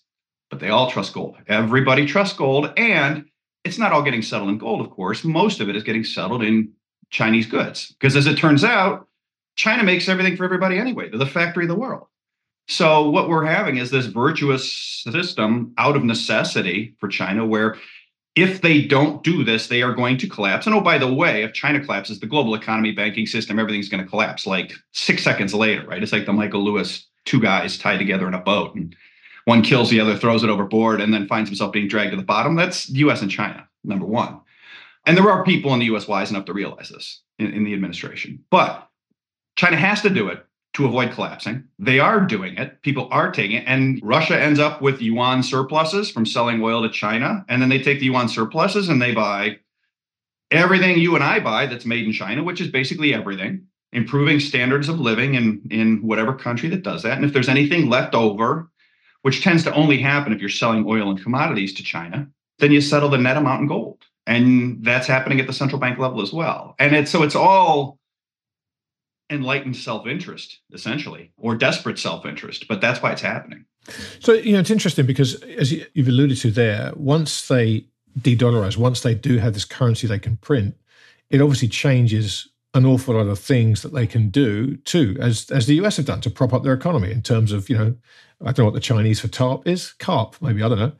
But 0.49 0.59
they 0.59 0.69
all 0.69 0.89
trust 0.89 1.13
gold. 1.13 1.37
Everybody 1.47 2.05
trusts 2.05 2.37
gold. 2.37 2.71
And 2.77 3.25
it's 3.63 3.77
not 3.77 3.91
all 3.91 4.03
getting 4.03 4.21
settled 4.21 4.49
in 4.49 4.57
gold, 4.57 4.81
of 4.81 4.91
course. 4.91 5.23
Most 5.23 5.59
of 5.59 5.69
it 5.69 5.75
is 5.75 5.83
getting 5.83 6.03
settled 6.03 6.43
in 6.43 6.71
Chinese 7.13 7.45
goods. 7.45 7.95
Because 7.99 8.17
as 8.17 8.27
it 8.27 8.37
turns 8.37 8.63
out, 8.65 9.07
China 9.55 9.83
makes 9.83 10.09
everything 10.09 10.35
for 10.35 10.43
everybody 10.43 10.77
anyway. 10.77 11.09
They're 11.09 11.19
the 11.19 11.25
factory 11.25 11.65
of 11.65 11.69
the 11.69 11.75
world. 11.75 12.07
So 12.67 13.09
what 13.09 13.29
we're 13.29 13.45
having 13.45 13.77
is 13.77 13.91
this 13.91 14.07
virtuous 14.07 14.73
system 14.73 15.73
out 15.77 15.95
of 15.95 16.03
necessity 16.03 16.95
for 16.99 17.07
China 17.07 17.45
where 17.45 17.77
if 18.35 18.61
they 18.61 18.81
don't 18.81 19.23
do 19.23 19.43
this, 19.43 19.67
they 19.67 19.83
are 19.83 19.93
going 19.93 20.17
to 20.17 20.27
collapse. 20.27 20.65
And 20.65 20.73
oh, 20.73 20.81
by 20.81 20.97
the 20.97 21.13
way, 21.13 21.43
if 21.43 21.53
China 21.53 21.79
collapses, 21.79 22.19
the 22.19 22.25
global 22.25 22.55
economy, 22.55 22.91
banking 22.91 23.27
system, 23.27 23.59
everything's 23.59 23.89
going 23.89 24.03
to 24.03 24.09
collapse 24.09 24.47
like 24.47 24.73
six 24.91 25.23
seconds 25.23 25.53
later, 25.53 25.85
right? 25.85 26.01
It's 26.01 26.11
like 26.11 26.25
the 26.25 26.33
Michael 26.33 26.63
Lewis 26.63 27.05
two 27.25 27.39
guys 27.39 27.77
tied 27.77 27.99
together 27.99 28.27
in 28.27 28.33
a 28.33 28.39
boat 28.39 28.73
and 28.75 28.95
one 29.45 29.61
kills 29.61 29.89
the 29.89 29.99
other, 29.99 30.17
throws 30.17 30.43
it 30.43 30.49
overboard, 30.49 30.99
and 30.99 31.13
then 31.13 31.27
finds 31.27 31.49
himself 31.49 31.73
being 31.73 31.87
dragged 31.87 32.11
to 32.11 32.17
the 32.17 32.23
bottom. 32.23 32.55
That's 32.55 32.89
US 32.89 33.21
and 33.21 33.29
China, 33.29 33.67
number 33.83 34.05
one. 34.05 34.39
And 35.05 35.17
there 35.17 35.29
are 35.29 35.43
people 35.43 35.73
in 35.73 35.79
the 35.79 35.85
US 35.87 36.07
wise 36.07 36.31
enough 36.31 36.45
to 36.45 36.53
realize 36.53 36.89
this 36.89 37.21
in, 37.39 37.51
in 37.51 37.63
the 37.63 37.73
administration. 37.73 38.43
But 38.49 38.89
China 39.55 39.77
has 39.77 40.01
to 40.01 40.09
do 40.09 40.29
it 40.29 40.45
to 40.73 40.85
avoid 40.85 41.11
collapsing. 41.11 41.65
They 41.77 41.99
are 41.99 42.21
doing 42.21 42.57
it. 42.57 42.81
People 42.81 43.07
are 43.11 43.31
taking 43.31 43.57
it. 43.57 43.65
And 43.67 43.99
Russia 44.01 44.39
ends 44.39 44.59
up 44.59 44.81
with 44.81 45.01
yuan 45.01 45.43
surpluses 45.43 46.09
from 46.09 46.25
selling 46.25 46.63
oil 46.63 46.81
to 46.81 46.89
China. 46.89 47.45
And 47.47 47.61
then 47.61 47.69
they 47.69 47.81
take 47.81 47.99
the 47.99 48.07
yuan 48.07 48.27
surpluses 48.27 48.89
and 48.89 49.01
they 49.01 49.13
buy 49.13 49.59
everything 50.49 50.97
you 50.97 51.15
and 51.15 51.23
I 51.23 51.39
buy 51.39 51.67
that's 51.67 51.85
made 51.85 52.05
in 52.05 52.13
China, 52.13 52.43
which 52.43 52.61
is 52.61 52.69
basically 52.69 53.13
everything, 53.13 53.67
improving 53.91 54.39
standards 54.39 54.89
of 54.89 54.99
living 54.99 55.35
in, 55.35 55.61
in 55.69 56.01
whatever 56.01 56.33
country 56.33 56.69
that 56.69 56.83
does 56.83 57.03
that. 57.03 57.17
And 57.17 57.25
if 57.25 57.33
there's 57.33 57.49
anything 57.49 57.89
left 57.89 58.15
over, 58.15 58.69
which 59.21 59.43
tends 59.43 59.63
to 59.63 59.73
only 59.73 59.99
happen 59.99 60.33
if 60.33 60.39
you're 60.39 60.49
selling 60.49 60.85
oil 60.87 61.09
and 61.09 61.21
commodities 61.21 61.73
to 61.75 61.83
China, 61.83 62.27
then 62.59 62.71
you 62.71 62.81
settle 62.81 63.09
the 63.09 63.17
net 63.17 63.37
amount 63.37 63.61
in 63.61 63.67
gold. 63.67 64.03
And 64.25 64.83
that's 64.83 65.07
happening 65.07 65.39
at 65.39 65.47
the 65.47 65.53
central 65.53 65.79
bank 65.79 65.99
level 65.99 66.21
as 66.21 66.31
well. 66.31 66.75
And 66.79 66.95
it's 66.95 67.11
so 67.11 67.23
it's 67.23 67.35
all 67.35 67.99
enlightened 69.29 69.75
self-interest 69.75 70.59
essentially 70.73 71.31
or 71.37 71.55
desperate 71.55 71.97
self-interest 71.97 72.67
but 72.67 72.81
that's 72.81 73.01
why 73.01 73.11
it's 73.11 73.21
happening 73.21 73.65
so 74.19 74.33
you 74.33 74.53
know 74.53 74.59
it's 74.59 74.69
interesting 74.69 75.05
because 75.05 75.41
as 75.43 75.71
you've 75.71 76.07
alluded 76.07 76.37
to 76.37 76.51
there 76.51 76.91
once 76.95 77.47
they 77.47 77.85
de-dollarize 78.21 78.77
once 78.77 79.01
they 79.01 79.15
do 79.15 79.37
have 79.37 79.53
this 79.53 79.65
currency 79.65 80.07
they 80.07 80.19
can 80.19 80.37
print 80.37 80.75
it 81.29 81.41
obviously 81.41 81.67
changes 81.67 82.49
an 82.73 82.85
awful 82.85 83.15
lot 83.15 83.27
of 83.27 83.39
things 83.39 83.81
that 83.83 83.93
they 83.93 84.07
can 84.07 84.29
do 84.29 84.75
too 84.77 85.15
as 85.19 85.49
as 85.51 85.67
the 85.67 85.79
us 85.79 85.97
have 85.97 86.05
done 86.05 86.21
to 86.21 86.29
prop 86.29 86.53
up 86.53 86.63
their 86.63 86.73
economy 86.73 87.11
in 87.11 87.21
terms 87.21 87.51
of 87.51 87.69
you 87.69 87.77
know 87.77 87.95
I 88.41 88.47
don't 88.47 88.59
know 88.59 88.65
what 88.65 88.73
the 88.73 88.81
Chinese 88.81 89.21
for 89.21 89.29
TARP 89.29 89.65
is, 89.67 89.93
carp, 89.93 90.35
maybe 90.41 90.61
I 90.61 90.67
don't 90.67 90.79
know, 90.79 90.91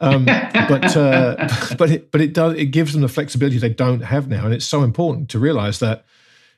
um, 0.00 0.24
but 0.68 0.96
uh, 0.96 1.48
but 1.78 1.90
it, 1.90 2.10
but 2.10 2.20
it 2.20 2.34
does 2.34 2.56
it 2.56 2.66
gives 2.66 2.92
them 2.92 3.00
the 3.00 3.08
flexibility 3.08 3.58
they 3.58 3.70
don't 3.70 4.00
have 4.00 4.28
now, 4.28 4.44
and 4.44 4.52
it's 4.52 4.66
so 4.66 4.82
important 4.82 5.30
to 5.30 5.38
realize 5.38 5.78
that 5.78 6.04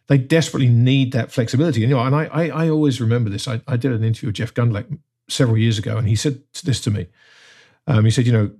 they 0.08 0.18
desperately 0.18 0.68
need 0.68 1.12
that 1.12 1.32
flexibility. 1.32 1.82
And, 1.82 1.90
you 1.90 1.96
know, 1.96 2.02
and 2.02 2.14
I, 2.14 2.24
I, 2.24 2.48
I 2.48 2.68
always 2.68 3.00
remember 3.00 3.30
this. 3.30 3.46
I, 3.46 3.60
I, 3.66 3.76
did 3.76 3.92
an 3.92 4.02
interview 4.02 4.28
with 4.28 4.36
Jeff 4.36 4.52
Gundlach 4.52 4.98
several 5.28 5.56
years 5.56 5.78
ago, 5.78 5.96
and 5.96 6.08
he 6.08 6.16
said 6.16 6.42
this 6.64 6.80
to 6.82 6.90
me. 6.90 7.06
Um, 7.86 8.04
he 8.04 8.10
said, 8.10 8.26
you 8.26 8.32
know, 8.32 8.50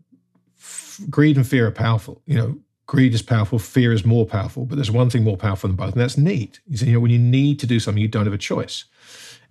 f- 0.59 1.01
greed 1.11 1.37
and 1.37 1.47
fear 1.47 1.67
are 1.67 1.73
powerful. 1.73 2.23
You 2.27 2.37
know, 2.37 2.59
greed 2.87 3.15
is 3.15 3.23
powerful, 3.23 3.59
fear 3.59 3.93
is 3.93 4.05
more 4.05 4.27
powerful, 4.27 4.65
but 4.65 4.77
there's 4.77 4.91
one 4.91 5.11
thing 5.11 5.25
more 5.25 5.37
powerful 5.37 5.69
than 5.69 5.77
both, 5.77 5.93
and 5.93 6.01
that's 6.01 6.19
need. 6.19 6.59
He 6.69 6.77
said, 6.77 6.89
you 6.89 6.95
know, 6.95 7.01
when 7.01 7.11
you 7.11 7.19
need 7.19 7.59
to 7.61 7.67
do 7.67 7.81
something, 7.81 8.03
you 8.03 8.09
don't 8.09 8.27
have 8.27 8.35
a 8.35 8.39
choice. 8.39 8.85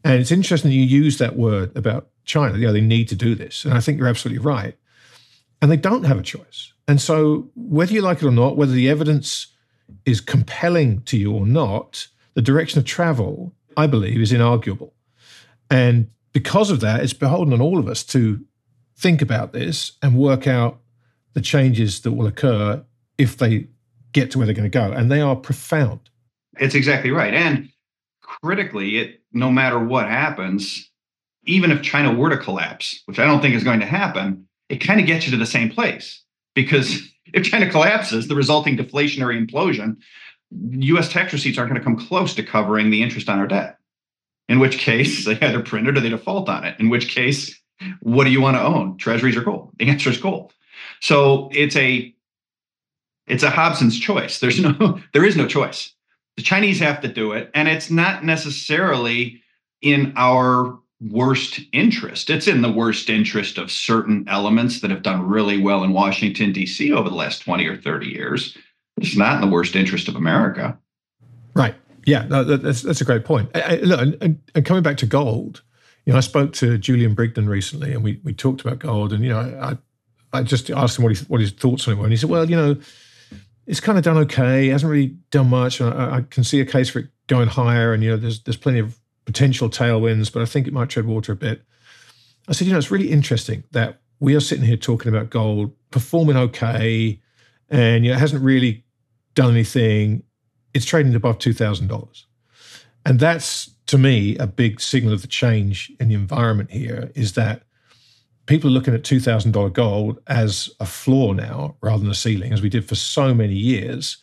And 0.03 0.19
it's 0.19 0.31
interesting 0.31 0.71
you 0.71 0.81
use 0.81 1.17
that 1.19 1.35
word 1.35 1.75
about 1.75 2.09
China. 2.25 2.57
You 2.57 2.67
know, 2.67 2.73
they 2.73 2.81
need 2.81 3.07
to 3.09 3.15
do 3.15 3.35
this, 3.35 3.65
and 3.65 3.73
I 3.73 3.79
think 3.79 3.97
you're 3.97 4.07
absolutely 4.07 4.43
right. 4.43 4.75
And 5.61 5.71
they 5.71 5.77
don't 5.77 6.03
have 6.05 6.17
a 6.17 6.23
choice. 6.23 6.73
And 6.87 6.99
so, 6.99 7.49
whether 7.55 7.93
you 7.93 8.01
like 8.01 8.21
it 8.21 8.25
or 8.25 8.31
not, 8.31 8.57
whether 8.57 8.71
the 8.71 8.89
evidence 8.89 9.47
is 10.05 10.19
compelling 10.19 11.01
to 11.03 11.17
you 11.17 11.31
or 11.31 11.45
not, 11.45 12.07
the 12.33 12.41
direction 12.41 12.79
of 12.79 12.85
travel, 12.85 13.53
I 13.77 13.87
believe, 13.87 14.19
is 14.19 14.31
inarguable. 14.31 14.91
And 15.69 16.09
because 16.33 16.71
of 16.71 16.79
that, 16.81 17.01
it's 17.01 17.13
beholden 17.13 17.53
on 17.53 17.61
all 17.61 17.77
of 17.77 17.87
us 17.87 18.03
to 18.05 18.43
think 18.95 19.21
about 19.21 19.53
this 19.53 19.93
and 20.01 20.17
work 20.17 20.47
out 20.47 20.79
the 21.33 21.41
changes 21.41 22.01
that 22.01 22.11
will 22.11 22.27
occur 22.27 22.83
if 23.21 23.37
they 23.37 23.67
get 24.13 24.31
to 24.31 24.37
where 24.37 24.45
they're 24.45 24.55
going 24.55 24.69
to 24.69 24.77
go. 24.77 24.91
And 24.91 25.11
they 25.11 25.21
are 25.21 25.35
profound. 25.35 26.09
It's 26.59 26.75
exactly 26.75 27.11
right. 27.11 27.33
And 27.33 27.69
critically, 28.21 28.97
it 28.97 29.21
no 29.31 29.51
matter 29.51 29.79
what 29.79 30.07
happens, 30.07 30.89
even 31.45 31.71
if 31.71 31.81
China 31.81 32.13
were 32.13 32.29
to 32.29 32.37
collapse, 32.37 33.01
which 33.05 33.19
I 33.19 33.25
don't 33.25 33.41
think 33.41 33.55
is 33.55 33.63
going 33.63 33.79
to 33.79 33.85
happen, 33.85 34.47
it 34.67 34.77
kind 34.77 34.99
of 34.99 35.05
gets 35.05 35.25
you 35.25 35.31
to 35.31 35.37
the 35.37 35.45
same 35.45 35.69
place 35.69 36.23
because 36.55 37.01
if 37.33 37.43
China 37.43 37.69
collapses, 37.69 38.27
the 38.27 38.35
resulting 38.35 38.77
deflationary 38.77 39.43
implosion, 39.43 39.97
US 40.51 41.09
tax 41.09 41.31
receipts 41.31 41.57
aren't 41.57 41.71
going 41.71 41.79
to 41.79 41.85
come 41.85 41.95
close 41.95 42.35
to 42.35 42.43
covering 42.43 42.89
the 42.89 43.01
interest 43.01 43.29
on 43.29 43.39
our 43.39 43.47
debt. 43.47 43.77
In 44.49 44.59
which 44.59 44.77
case, 44.77 45.25
they 45.25 45.39
either 45.39 45.61
print 45.61 45.87
it 45.87 45.97
or 45.97 46.01
they 46.01 46.09
default 46.09 46.49
on 46.49 46.65
it. 46.65 46.77
In 46.79 46.89
which 46.89 47.07
case, 47.07 47.57
what 48.01 48.25
do 48.25 48.31
you 48.31 48.41
want 48.41 48.57
to 48.57 48.63
own? 48.63 48.97
Treasuries 48.97 49.37
or 49.37 49.41
gold? 49.41 49.71
The 49.77 49.89
answer 49.89 50.09
is 50.09 50.17
gold. 50.17 50.53
So 50.99 51.49
it's 51.53 51.75
a 51.75 52.13
it's 53.27 53.43
a 53.43 53.49
Hobson's 53.49 53.99
choice. 53.99 54.39
There's 54.39 54.59
no 54.59 54.99
there 55.13 55.25
is 55.25 55.35
no 55.35 55.47
choice. 55.47 55.93
The 56.37 56.43
Chinese 56.43 56.79
have 56.79 57.01
to 57.01 57.07
do 57.07 57.33
it, 57.33 57.51
and 57.53 57.67
it's 57.67 57.91
not 57.91 58.23
necessarily 58.23 59.41
in 59.81 60.13
our 60.15 60.79
worst 61.09 61.59
interest. 61.73 62.29
It's 62.29 62.47
in 62.47 62.61
the 62.61 62.71
worst 62.71 63.09
interest 63.09 63.57
of 63.57 63.71
certain 63.71 64.25
elements 64.27 64.81
that 64.81 64.91
have 64.91 65.01
done 65.01 65.27
really 65.27 65.57
well 65.57 65.83
in 65.83 65.93
Washington, 65.93 66.53
D.C. 66.53 66.91
over 66.91 67.09
the 67.09 67.15
last 67.15 67.39
20 67.39 67.65
or 67.65 67.75
30 67.75 68.07
years. 68.07 68.55
It's 68.97 69.17
not 69.17 69.35
in 69.35 69.41
the 69.41 69.53
worst 69.53 69.75
interest 69.75 70.07
of 70.07 70.15
America. 70.15 70.77
Right. 71.55 71.75
Yeah, 72.05 72.25
no, 72.27 72.43
that's, 72.43 72.81
that's 72.83 73.01
a 73.01 73.05
great 73.05 73.25
point. 73.25 73.49
I, 73.55 73.61
I, 73.61 73.75
look, 73.77 73.99
and, 74.21 74.39
and, 74.55 74.65
coming 74.65 74.83
back 74.83 74.97
to 74.97 75.05
gold, 75.05 75.61
you 76.05 76.13
know, 76.13 76.17
I 76.17 76.21
spoke 76.21 76.53
to 76.53 76.77
Julian 76.77 77.15
Brigden 77.15 77.47
recently 77.47 77.93
and 77.93 78.03
we, 78.03 78.19
we 78.23 78.33
talked 78.33 78.61
about 78.61 78.79
gold. 78.79 79.13
And, 79.13 79.23
you 79.23 79.29
know, 79.29 79.39
I, 79.39 79.77
I 80.37 80.43
just 80.43 80.69
asked 80.71 80.97
him 80.97 81.03
what, 81.03 81.15
he, 81.15 81.23
what 81.25 81.41
his 81.41 81.51
thoughts 81.51 81.87
on 81.87 81.93
it 81.93 81.97
were. 81.97 82.05
And 82.05 82.13
he 82.13 82.17
said, 82.17 82.29
well, 82.29 82.49
you 82.49 82.55
know, 82.55 82.75
it's 83.65 83.79
kind 83.79 83.97
of 83.97 84.03
done 84.03 84.17
okay. 84.17 84.69
It 84.69 84.71
hasn't 84.71 84.91
really 84.91 85.15
done 85.29 85.49
much. 85.49 85.81
I, 85.81 86.17
I 86.17 86.21
can 86.29 86.43
see 86.43 86.59
a 86.59 86.65
case 86.65 86.89
for 86.89 86.99
it 86.99 87.09
going 87.27 87.47
higher. 87.47 87.93
And, 87.93 88.03
you 88.03 88.09
know, 88.09 88.17
there's, 88.17 88.41
there's 88.43 88.57
plenty 88.57 88.79
of 88.79 88.99
potential 89.25 89.69
tailwinds, 89.69 90.31
but 90.31 90.41
I 90.41 90.45
think 90.45 90.67
it 90.67 90.73
might 90.73 90.89
tread 90.89 91.05
water 91.05 91.31
a 91.31 91.35
bit. 91.35 91.63
I 92.47 92.53
said, 92.53 92.67
you 92.67 92.73
know, 92.73 92.79
it's 92.79 92.91
really 92.91 93.11
interesting 93.11 93.63
that 93.71 94.01
we 94.19 94.35
are 94.35 94.39
sitting 94.39 94.65
here 94.65 94.77
talking 94.77 95.13
about 95.13 95.29
gold 95.29 95.73
performing 95.89 96.37
okay, 96.37 97.19
and 97.69 98.03
you 98.03 98.11
know, 98.11 98.17
it 98.17 98.19
hasn't 98.19 98.43
really 98.43 98.83
done 99.35 99.51
anything. 99.51 100.23
It's 100.73 100.85
trading 100.85 101.15
above 101.15 101.37
two 101.39 101.53
thousand 101.53 101.87
dollars, 101.87 102.27
and 103.05 103.19
that's 103.19 103.71
to 103.87 103.97
me 103.97 104.37
a 104.37 104.47
big 104.47 104.81
signal 104.81 105.13
of 105.13 105.21
the 105.21 105.27
change 105.27 105.91
in 105.99 106.07
the 106.07 106.15
environment 106.15 106.71
here. 106.71 107.11
Is 107.15 107.33
that 107.33 107.63
people 108.51 108.69
are 108.69 108.73
looking 108.73 108.93
at 108.93 109.03
two 109.03 109.19
thousand 109.19 109.51
dollar 109.51 109.69
gold 109.69 110.19
as 110.27 110.69
a 110.79 110.85
floor 110.85 111.33
now 111.33 111.75
rather 111.81 112.03
than 112.03 112.11
a 112.11 112.15
ceiling, 112.15 112.53
as 112.53 112.61
we 112.61 112.69
did 112.69 112.87
for 112.87 112.95
so 112.95 113.33
many 113.33 113.55
years, 113.55 114.17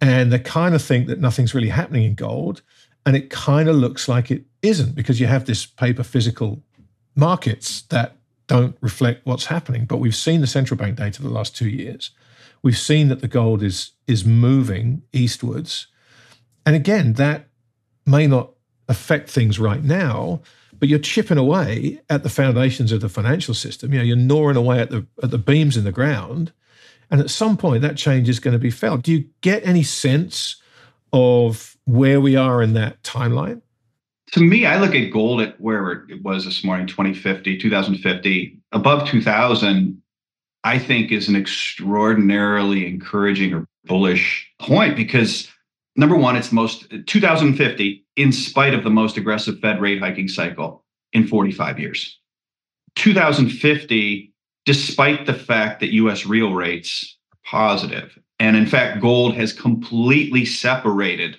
and 0.00 0.32
they 0.32 0.38
kind 0.38 0.74
of 0.74 0.82
think 0.82 1.06
that 1.08 1.18
nothing's 1.18 1.54
really 1.54 1.70
happening 1.70 2.04
in 2.04 2.14
gold 2.14 2.62
and 3.06 3.16
it 3.16 3.30
kind 3.30 3.68
of 3.68 3.76
looks 3.76 4.08
like 4.08 4.30
it 4.30 4.44
isn't 4.62 4.94
because 4.94 5.20
you 5.20 5.26
have 5.26 5.44
this 5.44 5.66
paper 5.66 6.02
physical 6.02 6.62
markets 7.14 7.82
that 7.82 8.16
don't 8.46 8.76
reflect 8.80 9.26
what's 9.26 9.46
happening. 9.46 9.84
But 9.84 9.98
we've 9.98 10.16
seen 10.16 10.40
the 10.40 10.46
central 10.46 10.78
bank 10.78 10.96
data 10.96 11.20
for 11.20 11.28
the 11.28 11.34
last 11.34 11.56
two 11.56 11.68
years. 11.68 12.10
We've 12.62 12.78
seen 12.78 13.08
that 13.08 13.20
the 13.20 13.28
gold 13.28 13.62
is 13.62 13.92
is 14.06 14.24
moving 14.24 15.02
eastwards. 15.12 15.86
And 16.66 16.74
again, 16.74 17.14
that 17.14 17.48
may 18.06 18.26
not 18.26 18.50
affect 18.88 19.30
things 19.30 19.58
right 19.58 19.82
now, 19.82 20.40
but 20.78 20.88
you're 20.88 20.98
chipping 20.98 21.38
away 21.38 22.00
at 22.10 22.22
the 22.22 22.28
foundations 22.28 22.92
of 22.92 23.00
the 23.00 23.08
financial 23.08 23.54
system. 23.54 23.92
You 23.92 23.98
know, 23.98 24.04
you're 24.04 24.16
gnawing 24.16 24.56
away 24.56 24.80
at 24.80 24.90
the 24.90 25.06
at 25.22 25.30
the 25.30 25.38
beams 25.38 25.76
in 25.76 25.84
the 25.84 25.92
ground. 25.92 26.52
And 27.10 27.20
at 27.20 27.30
some 27.30 27.56
point 27.56 27.82
that 27.82 27.96
change 27.96 28.28
is 28.28 28.40
going 28.40 28.52
to 28.52 28.58
be 28.58 28.70
felt. 28.70 29.02
Do 29.02 29.12
you 29.12 29.24
get 29.40 29.66
any 29.66 29.82
sense 29.82 30.56
of 31.12 31.76
where 31.84 32.20
we 32.20 32.34
are 32.34 32.62
in 32.62 32.72
that 32.74 33.02
timeline? 33.02 33.60
To 34.32 34.40
me, 34.40 34.66
I 34.66 34.80
look 34.80 34.94
at 34.94 35.12
gold 35.12 35.40
at 35.40 35.60
where 35.60 36.04
it 36.08 36.22
was 36.22 36.44
this 36.44 36.64
morning, 36.64 36.86
2050, 36.86 37.58
2050, 37.58 38.58
above 38.72 39.08
2000, 39.08 40.02
I 40.64 40.78
think 40.78 41.12
is 41.12 41.28
an 41.28 41.36
extraordinarily 41.36 42.86
encouraging 42.86 43.52
or 43.52 43.66
bullish 43.84 44.50
point 44.58 44.96
because 44.96 45.48
number 45.96 46.16
one, 46.16 46.36
it's 46.36 46.52
most 46.52 46.86
2050, 47.06 48.04
in 48.16 48.32
spite 48.32 48.74
of 48.74 48.84
the 48.84 48.90
most 48.90 49.16
aggressive 49.16 49.58
Fed 49.60 49.80
rate 49.80 50.00
hiking 50.00 50.28
cycle 50.28 50.84
in 51.12 51.26
45 51.26 51.78
years. 51.78 52.18
2050, 52.96 54.32
despite 54.64 55.26
the 55.26 55.34
fact 55.34 55.80
that 55.80 55.92
US 55.92 56.26
real 56.26 56.52
rates 56.52 57.16
are 57.32 57.38
positive. 57.44 58.18
And 58.40 58.56
in 58.56 58.66
fact, 58.66 59.00
gold 59.00 59.34
has 59.34 59.52
completely 59.52 60.44
separated 60.44 61.36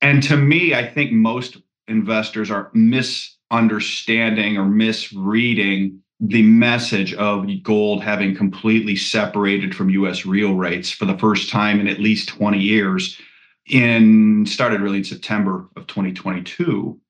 and 0.00 0.22
to 0.24 0.36
me, 0.36 0.74
I 0.74 0.86
think 0.86 1.12
most 1.12 1.56
investors 1.88 2.50
are 2.50 2.70
misunderstanding 2.74 4.56
or 4.56 4.64
misreading 4.64 6.00
the 6.20 6.42
message 6.42 7.12
of 7.14 7.46
gold 7.62 8.02
having 8.02 8.34
completely 8.34 8.96
separated 8.96 9.74
from 9.74 9.90
US 9.90 10.24
real 10.24 10.54
rates 10.54 10.90
for 10.90 11.04
the 11.04 11.18
first 11.18 11.50
time 11.50 11.78
in 11.78 11.88
at 11.88 12.00
least 12.00 12.28
20 12.28 12.58
years 12.58 13.20
in 13.68 14.46
started 14.46 14.80
really 14.80 14.98
in 14.98 15.04
September 15.04 15.68
of 15.76 15.86
2022 15.86 17.00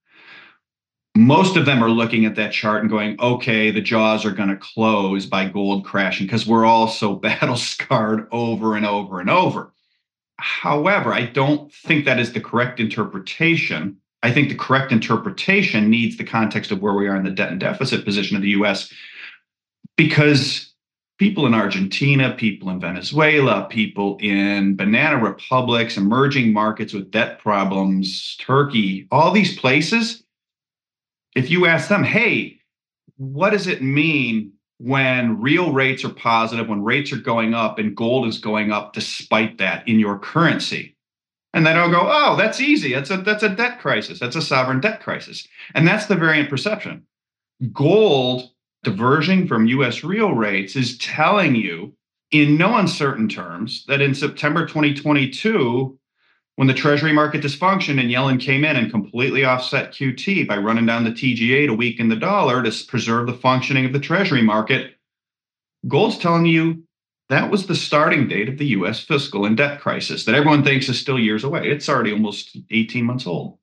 most 1.17 1.57
of 1.57 1.65
them 1.65 1.83
are 1.83 1.89
looking 1.89 2.27
at 2.27 2.35
that 2.35 2.53
chart 2.53 2.83
and 2.83 2.91
going 2.91 3.19
okay 3.21 3.71
the 3.71 3.81
jaws 3.81 4.25
are 4.25 4.31
going 4.31 4.49
to 4.49 4.57
close 4.57 5.27
by 5.27 5.49
gold 5.49 5.85
crashing 5.85 6.27
because 6.27 6.47
we're 6.47 6.67
all 6.67 6.89
so 6.89 7.15
battle 7.15 7.57
scarred 7.57 8.29
over 8.33 8.77
and 8.77 8.87
over 8.87 9.21
and 9.21 9.31
over. 9.31 9.73
However 10.39 11.13
i 11.13 11.25
don't 11.25 11.73
think 11.73 12.05
that 12.05 12.21
is 12.21 12.33
the 12.33 12.41
correct 12.41 12.81
interpretation. 12.81 13.97
I 14.23 14.33
think 14.33 14.49
the 14.49 14.57
correct 14.57 14.93
interpretation 14.93 15.89
needs 15.89 16.17
the 16.17 16.25
context 16.25 16.71
of 16.71 16.81
where 16.81 16.95
we 16.95 17.07
are 17.07 17.17
in 17.17 17.25
the 17.25 17.31
debt 17.31 17.51
and 17.51 17.61
deficit 17.61 18.05
position 18.05 18.37
of 18.37 18.43
the 18.43 18.51
US 18.51 18.93
because 19.97 20.75
people 21.19 21.47
in 21.47 21.55
Argentina, 21.55 22.35
people 22.37 22.69
in 22.71 22.81
Venezuela, 22.81 23.67
people 23.71 24.19
in 24.21 24.77
banana 24.77 25.23
republics, 25.23 25.97
emerging 25.97 26.53
markets 26.53 26.93
with 26.93 27.11
debt 27.11 27.39
problems, 27.39 28.37
Turkey, 28.41 29.09
all 29.11 29.33
these 29.33 29.59
places, 29.59 30.23
if 31.35 31.51
you 31.51 31.67
ask 31.67 31.89
them, 31.89 32.05
hey, 32.05 32.59
what 33.17 33.51
does 33.51 33.67
it 33.67 33.83
mean 33.83 34.53
when 34.79 35.41
real 35.41 35.73
rates 35.73 36.05
are 36.05 36.11
positive, 36.11 36.69
when 36.69 36.83
rates 36.83 37.13
are 37.13 37.19
going 37.19 37.55
up 37.55 37.79
and 37.79 37.97
gold 37.97 38.27
is 38.27 38.39
going 38.39 38.71
up 38.73 38.93
despite 38.93 39.59
that 39.59 39.87
in 39.89 39.99
your 39.99 40.19
currency? 40.19 40.97
And 41.55 41.65
then 41.65 41.79
I'll 41.79 41.91
go, 41.91 42.03
oh, 42.03 42.37
that's 42.37 42.61
easy. 42.61 42.93
That's 42.93 43.11
a 43.11 43.17
that's 43.17 43.43
a 43.43 43.49
debt 43.49 43.81
crisis. 43.81 44.19
That's 44.19 44.37
a 44.37 44.43
sovereign 44.43 44.81
debt 44.81 45.01
crisis. 45.01 45.49
And 45.75 45.89
that's 45.89 46.05
the 46.05 46.15
variant 46.15 46.51
perception. 46.51 47.07
Gold 47.73 48.51
diverging 48.87 49.49
from 49.49 49.67
US 49.67 50.05
real 50.05 50.33
rates 50.33 50.77
is 50.77 50.97
telling 50.99 51.57
you 51.57 51.93
in 52.31 52.57
no 52.57 52.77
uncertain 52.77 53.29
terms 53.29 53.85
that 53.89 54.01
in 54.01 54.15
September 54.15 54.65
2022, 54.65 55.99
when 56.55 56.69
the 56.69 56.73
treasury 56.73 57.13
market 57.13 57.43
dysfunctioned 57.43 57.99
and 58.01 58.13
Yellen 58.13 58.41
came 58.41 58.65
in 58.65 58.77
and 58.77 58.89
completely 58.89 59.45
offset 59.45 59.91
QT 59.91 60.47
by 60.47 60.57
running 60.57 60.87
down 60.87 61.03
the 61.03 61.11
TGA 61.11 61.67
to 61.67 61.75
weaken 61.75 62.09
the 62.09 62.15
dollar 62.15 62.63
to 62.63 62.87
preserve 62.87 63.27
the 63.27 63.35
functioning 63.35 63.85
of 63.87 63.93
the 63.93 63.99
treasury 63.99 64.41
market, 64.41 64.95
gold's 65.89 66.17
telling 66.17 66.47
you 66.47 66.85
that 67.29 67.51
was 67.51 67.67
the 67.67 67.75
starting 67.75 68.29
date 68.29 68.49
of 68.49 68.57
the 68.57 68.69
US 68.69 69.01
fiscal 69.01 69.47
and 69.47 69.57
debt 69.57 69.81
crisis 69.81 70.25
that 70.27 70.37
everyone 70.37 70.63
thinks 70.63 70.89
is 70.89 70.97
still 70.97 71.19
years 71.19 71.43
away. 71.43 71.69
It's 71.69 71.89
already 71.89 72.13
almost 72.13 72.57
18 72.71 73.05
months 73.05 73.27
old. 73.27 73.59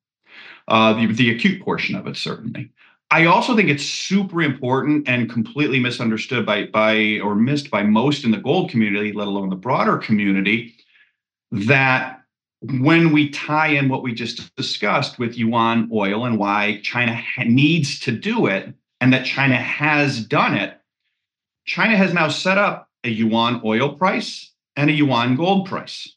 Uh, 0.68 0.92
the, 0.92 1.06
the 1.06 1.30
acute 1.30 1.62
portion 1.62 1.94
of 1.94 2.06
it, 2.06 2.16
certainly. 2.18 2.70
I 3.14 3.26
also 3.26 3.54
think 3.54 3.68
it's 3.68 3.84
super 3.84 4.42
important 4.42 5.08
and 5.08 5.30
completely 5.30 5.78
misunderstood 5.78 6.44
by, 6.44 6.64
by 6.66 7.20
or 7.22 7.36
missed 7.36 7.70
by 7.70 7.84
most 7.84 8.24
in 8.24 8.32
the 8.32 8.38
gold 8.38 8.70
community, 8.70 9.12
let 9.12 9.28
alone 9.28 9.50
the 9.50 9.54
broader 9.54 9.98
community, 9.98 10.74
that 11.52 12.22
when 12.60 13.12
we 13.12 13.30
tie 13.30 13.68
in 13.68 13.88
what 13.88 14.02
we 14.02 14.14
just 14.14 14.52
discussed 14.56 15.20
with 15.20 15.36
yuan 15.36 15.88
oil 15.92 16.24
and 16.24 16.40
why 16.40 16.80
China 16.82 17.22
needs 17.46 18.00
to 18.00 18.10
do 18.10 18.46
it 18.46 18.74
and 19.00 19.12
that 19.12 19.24
China 19.24 19.54
has 19.54 20.24
done 20.24 20.54
it, 20.54 20.76
China 21.66 21.96
has 21.96 22.12
now 22.12 22.26
set 22.26 22.58
up 22.58 22.88
a 23.04 23.10
yuan 23.10 23.60
oil 23.64 23.94
price 23.94 24.52
and 24.74 24.90
a 24.90 24.92
yuan 24.92 25.36
gold 25.36 25.68
price. 25.68 26.16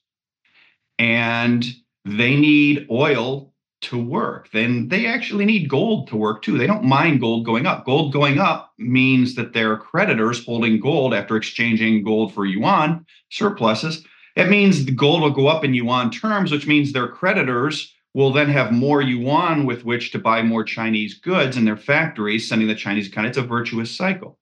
And 0.97 1.63
they 2.05 2.35
need 2.35 2.87
oil 2.89 3.53
to 3.81 4.01
work. 4.01 4.49
Then 4.51 4.87
they 4.87 5.05
actually 5.05 5.45
need 5.45 5.69
gold 5.69 6.07
to 6.09 6.17
work 6.17 6.41
too. 6.41 6.57
They 6.57 6.67
don't 6.67 6.83
mind 6.83 7.19
gold 7.19 7.45
going 7.45 7.65
up. 7.65 7.85
Gold 7.85 8.11
going 8.11 8.39
up 8.39 8.73
means 8.77 9.35
that 9.35 9.53
their 9.53 9.77
creditors 9.77 10.43
holding 10.43 10.79
gold 10.79 11.13
after 11.13 11.35
exchanging 11.35 12.03
gold 12.03 12.33
for 12.33 12.45
yuan 12.45 13.05
surpluses. 13.29 14.03
It 14.35 14.49
means 14.49 14.85
the 14.85 14.91
gold 14.91 15.21
will 15.21 15.31
go 15.31 15.47
up 15.47 15.63
in 15.63 15.73
yuan 15.73 16.11
terms, 16.11 16.51
which 16.51 16.67
means 16.67 16.91
their 16.91 17.07
creditors 17.07 17.93
will 18.13 18.31
then 18.31 18.49
have 18.49 18.71
more 18.71 19.01
yuan 19.01 19.65
with 19.65 19.85
which 19.85 20.11
to 20.11 20.19
buy 20.19 20.41
more 20.41 20.63
Chinese 20.63 21.19
goods 21.19 21.55
in 21.55 21.65
their 21.65 21.77
factories, 21.77 22.49
sending 22.49 22.67
the 22.67 22.75
Chinese 22.75 23.09
kind. 23.09 23.27
It's 23.27 23.37
a 23.37 23.43
virtuous 23.43 23.95
cycle. 23.95 24.39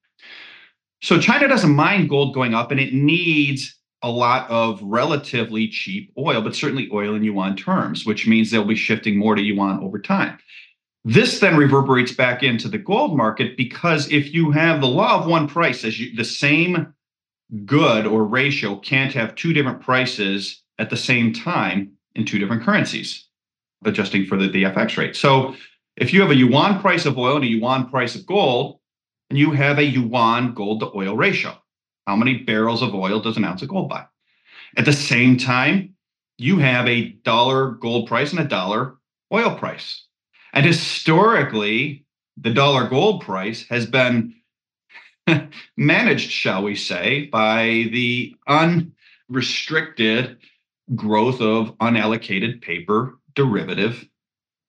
So 1.02 1.20
China 1.20 1.46
doesn't 1.46 1.74
mind 1.74 2.08
gold 2.08 2.34
going 2.34 2.54
up 2.54 2.70
and 2.70 2.80
it 2.80 2.94
needs 2.94 3.76
a 4.06 4.10
lot 4.10 4.48
of 4.48 4.80
relatively 4.84 5.66
cheap 5.66 6.12
oil, 6.16 6.40
but 6.40 6.54
certainly 6.54 6.88
oil 6.92 7.16
in 7.16 7.24
yuan 7.24 7.56
terms, 7.56 8.06
which 8.06 8.24
means 8.24 8.50
they'll 8.50 8.64
be 8.64 8.76
shifting 8.76 9.18
more 9.18 9.34
to 9.34 9.42
yuan 9.42 9.82
over 9.82 9.98
time. 9.98 10.38
This 11.04 11.40
then 11.40 11.56
reverberates 11.56 12.12
back 12.12 12.44
into 12.44 12.68
the 12.68 12.78
gold 12.78 13.16
market 13.16 13.56
because 13.56 14.08
if 14.12 14.32
you 14.32 14.52
have 14.52 14.80
the 14.80 14.86
law 14.86 15.18
of 15.18 15.26
one 15.26 15.48
price, 15.48 15.84
as 15.84 15.98
you, 15.98 16.14
the 16.14 16.24
same 16.24 16.94
good 17.64 18.06
or 18.06 18.24
ratio 18.24 18.76
can't 18.76 19.12
have 19.12 19.34
two 19.34 19.52
different 19.52 19.80
prices 19.80 20.62
at 20.78 20.88
the 20.88 20.96
same 20.96 21.32
time 21.32 21.90
in 22.14 22.24
two 22.24 22.38
different 22.38 22.62
currencies, 22.62 23.26
adjusting 23.84 24.24
for 24.24 24.36
the, 24.36 24.46
the 24.48 24.62
FX 24.62 24.96
rate. 24.96 25.16
So 25.16 25.56
if 25.96 26.12
you 26.12 26.20
have 26.20 26.30
a 26.30 26.36
yuan 26.36 26.78
price 26.80 27.06
of 27.06 27.18
oil 27.18 27.36
and 27.36 27.44
a 27.44 27.48
yuan 27.48 27.90
price 27.90 28.14
of 28.14 28.24
gold, 28.24 28.78
and 29.30 29.38
you 29.38 29.50
have 29.50 29.80
a 29.80 29.84
yuan 29.84 30.54
gold 30.54 30.78
to 30.78 30.96
oil 30.96 31.16
ratio. 31.16 31.60
How 32.06 32.16
many 32.16 32.38
barrels 32.38 32.82
of 32.82 32.94
oil 32.94 33.20
does 33.20 33.36
an 33.36 33.44
ounce 33.44 33.62
of 33.62 33.68
gold 33.68 33.88
buy? 33.88 34.06
At 34.76 34.84
the 34.84 34.92
same 34.92 35.36
time, 35.36 35.94
you 36.38 36.58
have 36.58 36.86
a 36.86 37.10
dollar 37.24 37.72
gold 37.72 38.08
price 38.08 38.30
and 38.32 38.40
a 38.40 38.44
dollar 38.44 38.96
oil 39.32 39.56
price. 39.56 40.04
And 40.52 40.64
historically, 40.64 42.04
the 42.36 42.52
dollar 42.52 42.88
gold 42.88 43.22
price 43.22 43.66
has 43.68 43.86
been 43.86 44.34
managed, 45.76 46.30
shall 46.30 46.62
we 46.62 46.76
say, 46.76 47.26
by 47.26 47.88
the 47.92 48.36
unrestricted 48.46 50.38
growth 50.94 51.40
of 51.40 51.76
unallocated 51.78 52.62
paper 52.62 53.18
derivative 53.34 54.08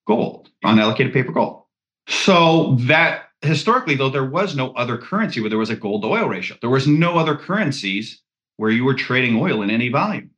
gold, 0.08 0.50
unallocated 0.66 1.14
paper 1.14 1.32
gold. 1.32 1.64
So 2.08 2.76
that 2.82 3.27
historically, 3.42 3.96
though, 3.96 4.10
there 4.10 4.26
was 4.26 4.56
no 4.56 4.72
other 4.74 4.98
currency 4.98 5.40
where 5.42 5.50
there 5.50 5.60
was 5.60 5.70
a 5.70 5.76
gold 5.76 6.06
oil 6.06 6.28
ratio. 6.28 6.58
There 6.62 6.70
was 6.70 6.88
no 6.88 7.18
other 7.18 7.36
currencies 7.36 8.22
where 8.58 8.72
you 8.72 8.84
were 8.84 8.96
trading 8.96 9.40
oil 9.40 9.62
in 9.62 9.70
any 9.70 9.90
volume. 9.90 10.32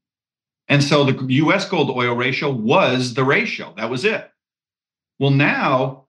And 0.68 0.84
so 0.84 1.04
the 1.04 1.34
US 1.34 1.68
gold 1.68 1.90
oil 1.90 2.16
ratio 2.16 2.52
was 2.52 3.14
the 3.14 3.24
ratio. 3.24 3.74
That 3.78 3.90
was 3.90 4.06
it. 4.06 4.30
Well, 5.18 5.32
now 5.32 6.06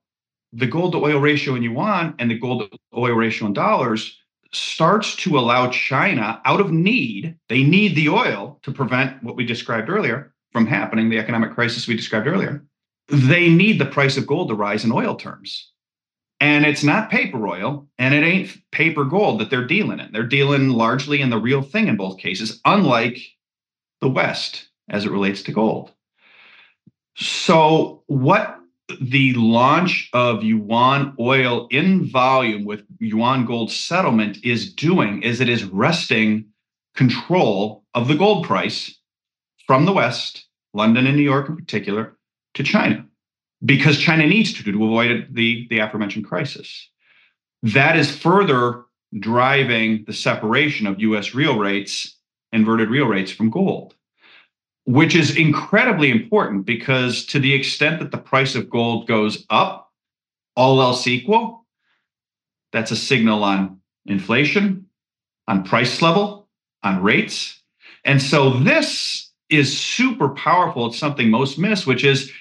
the 0.52 0.66
gold 0.66 0.92
to 0.92 0.98
oil 0.98 1.18
ratio 1.18 1.54
in 1.54 1.62
yuan 1.62 2.14
and 2.18 2.30
the 2.30 2.38
gold 2.38 2.70
to 2.70 2.78
oil 2.96 3.14
ratio 3.14 3.46
in 3.46 3.52
dollars 3.52 4.18
starts 4.52 5.14
to 5.14 5.38
allow 5.38 5.70
China 5.70 6.40
out 6.44 6.60
of 6.60 6.72
need. 6.72 7.36
They 7.48 7.62
need 7.62 7.94
the 7.94 8.08
oil 8.08 8.58
to 8.62 8.72
prevent 8.72 9.22
what 9.22 9.36
we 9.36 9.46
described 9.46 9.88
earlier 9.88 10.34
from 10.52 10.66
happening, 10.66 11.08
the 11.08 11.18
economic 11.18 11.54
crisis 11.54 11.86
we 11.86 11.96
described 11.96 12.26
earlier. 12.26 12.64
They 13.08 13.48
need 13.48 13.78
the 13.78 13.86
price 13.86 14.16
of 14.16 14.26
gold 14.26 14.48
to 14.48 14.54
rise 14.54 14.84
in 14.84 14.92
oil 14.92 15.14
terms. 15.14 15.72
And 16.40 16.64
it's 16.64 16.82
not 16.82 17.10
paper 17.10 17.46
oil 17.46 17.86
and 17.98 18.14
it 18.14 18.24
ain't 18.24 18.56
paper 18.72 19.04
gold 19.04 19.40
that 19.40 19.50
they're 19.50 19.66
dealing 19.66 20.00
in. 20.00 20.10
They're 20.10 20.22
dealing 20.22 20.70
largely 20.70 21.20
in 21.20 21.28
the 21.28 21.38
real 21.38 21.60
thing 21.60 21.86
in 21.86 21.96
both 21.96 22.18
cases, 22.18 22.60
unlike 22.64 23.20
the 24.00 24.08
West 24.08 24.68
as 24.88 25.04
it 25.04 25.12
relates 25.12 25.42
to 25.42 25.52
gold. 25.52 25.92
So, 27.14 28.02
what 28.06 28.56
the 29.00 29.34
launch 29.34 30.08
of 30.14 30.42
yuan 30.42 31.14
oil 31.20 31.68
in 31.70 32.10
volume 32.10 32.64
with 32.64 32.84
yuan 32.98 33.44
gold 33.44 33.70
settlement 33.70 34.38
is 34.42 34.72
doing 34.72 35.22
is 35.22 35.40
it 35.40 35.48
is 35.48 35.64
wresting 35.64 36.46
control 36.96 37.84
of 37.94 38.08
the 38.08 38.16
gold 38.16 38.46
price 38.46 38.98
from 39.66 39.84
the 39.84 39.92
West, 39.92 40.46
London 40.72 41.06
and 41.06 41.16
New 41.16 41.22
York 41.22 41.48
in 41.48 41.56
particular, 41.56 42.16
to 42.54 42.64
China 42.64 43.06
because 43.64 43.98
China 43.98 44.26
needs 44.26 44.52
to 44.54 44.62
to 44.62 44.84
avoid 44.84 45.28
the, 45.30 45.66
the 45.68 45.78
aforementioned 45.78 46.26
crisis. 46.26 46.88
That 47.62 47.96
is 47.96 48.14
further 48.16 48.84
driving 49.18 50.04
the 50.06 50.12
separation 50.12 50.86
of 50.86 51.00
US 51.00 51.34
real 51.34 51.58
rates, 51.58 52.16
inverted 52.52 52.90
real 52.90 53.06
rates 53.06 53.30
from 53.30 53.50
gold, 53.50 53.94
which 54.84 55.14
is 55.14 55.36
incredibly 55.36 56.10
important 56.10 56.64
because 56.64 57.26
to 57.26 57.38
the 57.38 57.52
extent 57.52 58.00
that 58.00 58.10
the 58.10 58.18
price 58.18 58.54
of 58.54 58.70
gold 58.70 59.06
goes 59.06 59.44
up, 59.50 59.92
all 60.56 60.80
else 60.80 61.06
equal, 61.06 61.66
that's 62.72 62.90
a 62.90 62.96
signal 62.96 63.44
on 63.44 63.80
inflation, 64.06 64.86
on 65.48 65.64
price 65.64 66.00
level, 66.00 66.48
on 66.82 67.02
rates. 67.02 67.60
And 68.04 68.22
so 68.22 68.50
this 68.50 69.30
is 69.48 69.76
super 69.78 70.30
powerful. 70.30 70.86
It's 70.86 70.98
something 70.98 71.30
most 71.30 71.58
miss, 71.58 71.86
which 71.86 72.04
is 72.04 72.32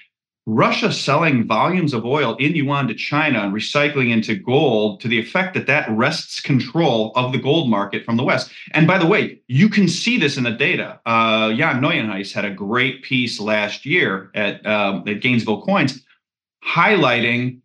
Russia 0.52 0.92
selling 0.92 1.46
volumes 1.46 1.94
of 1.94 2.06
oil 2.06 2.36
in 2.38 2.56
yuan 2.56 2.88
to 2.88 2.96
China 2.96 3.40
and 3.42 3.54
recycling 3.54 4.12
into 4.12 4.36
gold 4.36 5.00
to 5.00 5.08
the 5.08 5.20
effect 5.20 5.54
that 5.54 5.68
that 5.68 5.88
wrests 5.92 6.42
control 6.42 7.12
of 7.16 7.32
the 7.32 7.38
gold 7.38 7.70
market 7.70 8.04
from 8.04 8.18
the 8.18 8.24
West. 8.24 8.52
And 8.72 8.88
by 8.88 8.98
the 8.98 9.06
way, 9.06 9.40
you 9.48 9.70
can 9.70 9.88
see 9.88 10.18
this 10.18 10.38
in 10.38 10.44
the 10.44 10.52
data. 10.52 11.00
Uh, 11.06 11.54
Jan 11.54 11.82
Nieuwenhuijs 11.82 12.34
had 12.34 12.46
a 12.46 12.50
great 12.50 13.04
piece 13.04 13.40
last 13.40 13.86
year 13.86 14.32
at, 14.34 14.66
um, 14.66 15.08
at 15.08 15.22
Gainesville 15.22 15.62
Coins 15.62 16.04
highlighting, 16.66 17.60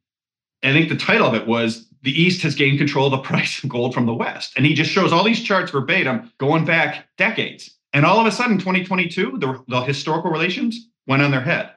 I 0.62 0.73
think 0.73 0.90
the 0.90 0.97
title 0.97 1.27
of 1.27 1.35
it 1.35 1.47
was 1.47 1.88
the 2.03 2.12
East 2.12 2.42
has 2.42 2.55
gained 2.55 2.77
control 2.77 3.07
of 3.07 3.12
the 3.12 3.29
price 3.29 3.64
of 3.64 3.70
gold 3.70 3.94
from 3.94 4.05
the 4.05 4.14
West. 4.14 4.53
And 4.57 4.66
he 4.66 4.75
just 4.75 4.90
shows 4.90 5.11
all 5.11 5.25
these 5.25 5.42
charts 5.42 5.70
verbatim 5.70 6.31
going 6.37 6.66
back 6.66 7.09
decades. 7.16 7.70
And 7.94 8.05
all 8.05 8.20
of 8.20 8.27
a 8.27 8.33
sudden, 8.33 8.59
2022, 8.59 9.38
the, 9.38 9.64
the 9.68 9.81
historical 9.81 10.31
relations 10.31 10.88
went 11.07 11.23
on 11.23 11.31
their 11.31 11.40
head. 11.40 11.70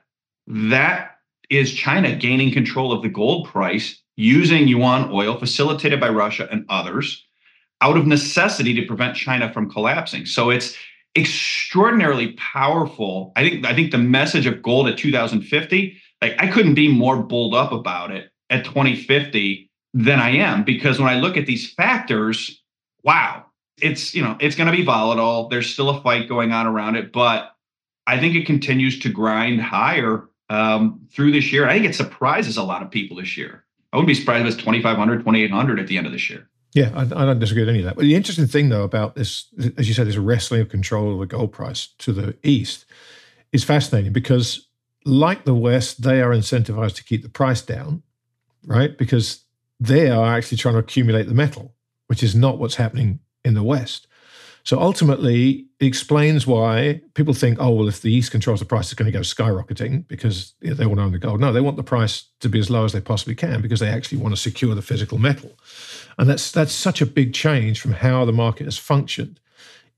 That 0.47 1.17
is 1.49 1.73
China 1.73 2.15
gaining 2.15 2.51
control 2.51 2.91
of 2.91 3.01
the 3.01 3.09
gold 3.09 3.47
price 3.47 4.01
using 4.15 4.67
yuan 4.67 5.11
oil 5.11 5.37
facilitated 5.37 5.99
by 5.99 6.09
Russia 6.09 6.47
and 6.51 6.65
others 6.69 7.25
out 7.81 7.97
of 7.97 8.07
necessity 8.07 8.73
to 8.73 8.85
prevent 8.85 9.15
China 9.15 9.51
from 9.53 9.69
collapsing. 9.69 10.25
So 10.25 10.49
it's 10.49 10.75
extraordinarily 11.15 12.33
powerful. 12.33 13.33
I 13.35 13.47
think 13.47 13.65
I 13.65 13.75
think 13.75 13.91
the 13.91 13.97
message 13.97 14.45
of 14.45 14.61
gold 14.61 14.87
at 14.87 14.97
2050, 14.97 15.97
like 16.21 16.35
I 16.39 16.47
couldn't 16.47 16.75
be 16.75 16.91
more 16.91 17.21
bulled 17.21 17.53
up 17.53 17.71
about 17.71 18.11
it 18.11 18.31
at 18.49 18.65
2050 18.65 19.69
than 19.93 20.19
I 20.19 20.29
am 20.29 20.63
because 20.63 20.99
when 20.99 21.09
I 21.09 21.19
look 21.19 21.37
at 21.37 21.45
these 21.45 21.71
factors, 21.73 22.61
wow, 23.03 23.45
it's 23.81 24.15
you 24.15 24.23
know, 24.23 24.37
it's 24.39 24.55
going 24.55 24.71
to 24.71 24.75
be 24.75 24.83
volatile. 24.83 25.49
There's 25.49 25.71
still 25.71 25.89
a 25.89 26.01
fight 26.01 26.29
going 26.29 26.51
on 26.51 26.67
around 26.67 26.95
it, 26.95 27.11
but 27.11 27.51
I 28.05 28.19
think 28.19 28.35
it 28.35 28.45
continues 28.45 28.99
to 28.99 29.09
grind 29.09 29.61
higher 29.61 30.29
um, 30.49 31.01
through 31.11 31.31
this 31.31 31.51
year. 31.51 31.67
I 31.67 31.73
think 31.73 31.85
it 31.85 31.95
surprises 31.95 32.57
a 32.57 32.63
lot 32.63 32.81
of 32.81 32.91
people 32.91 33.17
this 33.17 33.37
year. 33.37 33.63
I 33.91 33.97
wouldn't 33.97 34.07
be 34.07 34.13
surprised 34.13 34.45
if 34.45 34.53
it's 34.53 34.57
2,500, 34.57 35.19
2,800 35.19 35.79
at 35.79 35.87
the 35.87 35.97
end 35.97 36.05
of 36.05 36.13
this 36.13 36.29
year. 36.29 36.49
Yeah, 36.73 36.91
I, 36.93 37.01
I, 37.01 37.25
don't 37.25 37.39
disagree 37.39 37.63
with 37.63 37.69
any 37.69 37.79
of 37.79 37.85
that. 37.85 37.95
But 37.95 38.03
the 38.03 38.15
interesting 38.15 38.45
thing, 38.45 38.69
though, 38.69 38.83
about 38.83 39.15
this, 39.15 39.47
as 39.77 39.87
you 39.87 39.93
said, 39.93 40.05
this 40.05 40.17
wrestling 40.17 40.61
of 40.61 40.69
control 40.69 41.13
of 41.13 41.19
the 41.19 41.25
gold 41.25 41.51
price 41.51 41.87
to 41.99 42.11
the 42.11 42.35
east 42.43 42.85
is 43.51 43.63
fascinating 43.63 44.13
because, 44.13 44.67
like 45.05 45.45
the 45.45 45.55
West, 45.55 46.03
they 46.03 46.21
are 46.21 46.31
incentivized 46.31 46.95
to 46.95 47.03
keep 47.03 47.23
the 47.23 47.29
price 47.29 47.61
down, 47.61 48.03
right? 48.65 48.97
Because 48.97 49.43
they 49.79 50.09
are 50.09 50.35
actually 50.35 50.57
trying 50.57 50.75
to 50.75 50.79
accumulate 50.79 51.27
the 51.27 51.33
metal, 51.33 51.73
which 52.07 52.21
is 52.21 52.35
not 52.35 52.59
what's 52.59 52.75
happening 52.75 53.21
in 53.45 53.53
the 53.53 53.63
West. 53.63 54.07
So 54.67 54.81
ultimately, 54.81 55.65
it 55.79 55.85
explains 55.85 56.45
why 56.45 56.99
people 57.13 57.33
think, 57.33 57.57
oh, 57.57 57.69
well, 57.69 57.87
if 57.87 58.01
the 58.01 58.11
East 58.11 58.31
controls 58.31 58.59
the 58.59 58.65
price, 58.65 58.87
it's 58.87 58.95
going 58.95 59.09
to 59.09 59.17
go 59.17 59.21
skyrocketing 59.21 60.05
because 60.09 60.55
they 60.59 60.85
want 60.85 60.99
to 60.99 61.03
own 61.03 61.13
the 61.13 61.19
gold. 61.19 61.39
No, 61.39 61.53
they 61.53 61.61
want 61.61 61.77
the 61.77 61.83
price 61.83 62.25
to 62.41 62.49
be 62.49 62.59
as 62.59 62.69
low 62.69 62.83
as 62.83 62.91
they 62.91 62.99
possibly 62.99 63.33
can 63.33 63.61
because 63.61 63.79
they 63.79 63.87
actually 63.87 64.17
want 64.17 64.35
to 64.35 64.41
secure 64.41 64.75
the 64.75 64.81
physical 64.81 65.19
metal. 65.19 65.57
And 66.17 66.29
that's 66.29 66.51
that's 66.51 66.73
such 66.73 66.99
a 67.01 67.05
big 67.05 67.33
change 67.33 67.79
from 67.79 67.93
how 67.93 68.25
the 68.25 68.33
market 68.33 68.65
has 68.65 68.77
functioned 68.77 69.39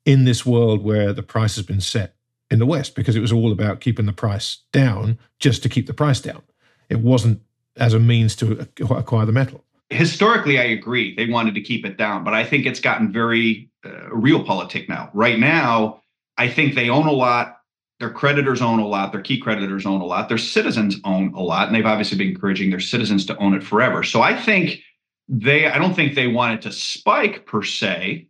in 0.05 0.25
this 0.25 0.45
world 0.45 0.83
where 0.83 1.13
the 1.13 1.23
price 1.23 1.55
has 1.55 1.65
been 1.65 1.81
set 1.81 2.13
in 2.51 2.59
the 2.59 2.67
West, 2.67 2.93
because 2.93 3.15
it 3.15 3.21
was 3.21 3.33
all 3.33 3.51
about 3.51 3.79
keeping 3.79 4.05
the 4.05 4.13
price 4.13 4.59
down 4.71 5.17
just 5.39 5.63
to 5.63 5.69
keep 5.69 5.87
the 5.87 5.95
price 5.95 6.21
down. 6.21 6.43
It 6.89 6.99
wasn't 6.99 7.41
as 7.75 7.95
a 7.95 7.99
means 7.99 8.35
to 8.35 8.67
acquire 8.79 9.25
the 9.25 9.31
metal. 9.31 9.63
Historically, 9.89 10.59
I 10.59 10.65
agree. 10.65 11.15
They 11.15 11.25
wanted 11.25 11.55
to 11.55 11.61
keep 11.61 11.85
it 11.85 11.97
down, 11.97 12.23
but 12.23 12.33
I 12.33 12.43
think 12.43 12.65
it's 12.65 12.79
gotten 12.79 13.11
very 13.11 13.69
uh, 13.83 13.89
realpolitik 14.11 14.87
now. 14.87 15.09
Right 15.13 15.39
now, 15.39 16.01
I 16.37 16.47
think 16.47 16.75
they 16.75 16.89
own 16.89 17.07
a 17.07 17.11
lot. 17.11 17.57
Their 17.99 18.11
creditors 18.11 18.61
own 18.61 18.79
a 18.79 18.87
lot. 18.87 19.11
Their 19.11 19.21
key 19.21 19.39
creditors 19.39 19.85
own 19.85 19.99
a 19.99 20.05
lot. 20.05 20.29
Their 20.29 20.37
citizens 20.37 20.97
own 21.03 21.33
a 21.33 21.41
lot, 21.41 21.67
and 21.67 21.75
they've 21.75 21.85
obviously 21.85 22.17
been 22.17 22.29
encouraging 22.29 22.69
their 22.69 22.79
citizens 22.79 23.25
to 23.25 23.37
own 23.37 23.53
it 23.55 23.63
forever. 23.63 24.03
So 24.03 24.21
I 24.21 24.39
think 24.39 24.79
they. 25.27 25.67
I 25.67 25.77
don't 25.77 25.95
think 25.95 26.15
they 26.15 26.27
want 26.27 26.53
it 26.53 26.61
to 26.63 26.71
spike 26.71 27.45
per 27.45 27.63
se, 27.63 28.27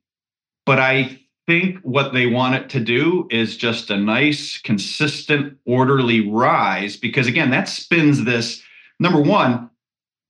but 0.66 0.80
I 0.80 1.20
think 1.46 1.80
what 1.82 2.14
they 2.14 2.28
want 2.28 2.56
it 2.56 2.70
to 2.70 2.80
do 2.80 3.28
is 3.30 3.58
just 3.58 3.90
a 3.90 3.98
nice, 3.98 4.60
consistent, 4.60 5.58
orderly 5.66 6.28
rise. 6.30 6.96
Because 6.96 7.28
again, 7.28 7.52
that 7.52 7.68
spins 7.68 8.24
this. 8.24 8.64
Number 9.00 9.22
one, 9.22 9.69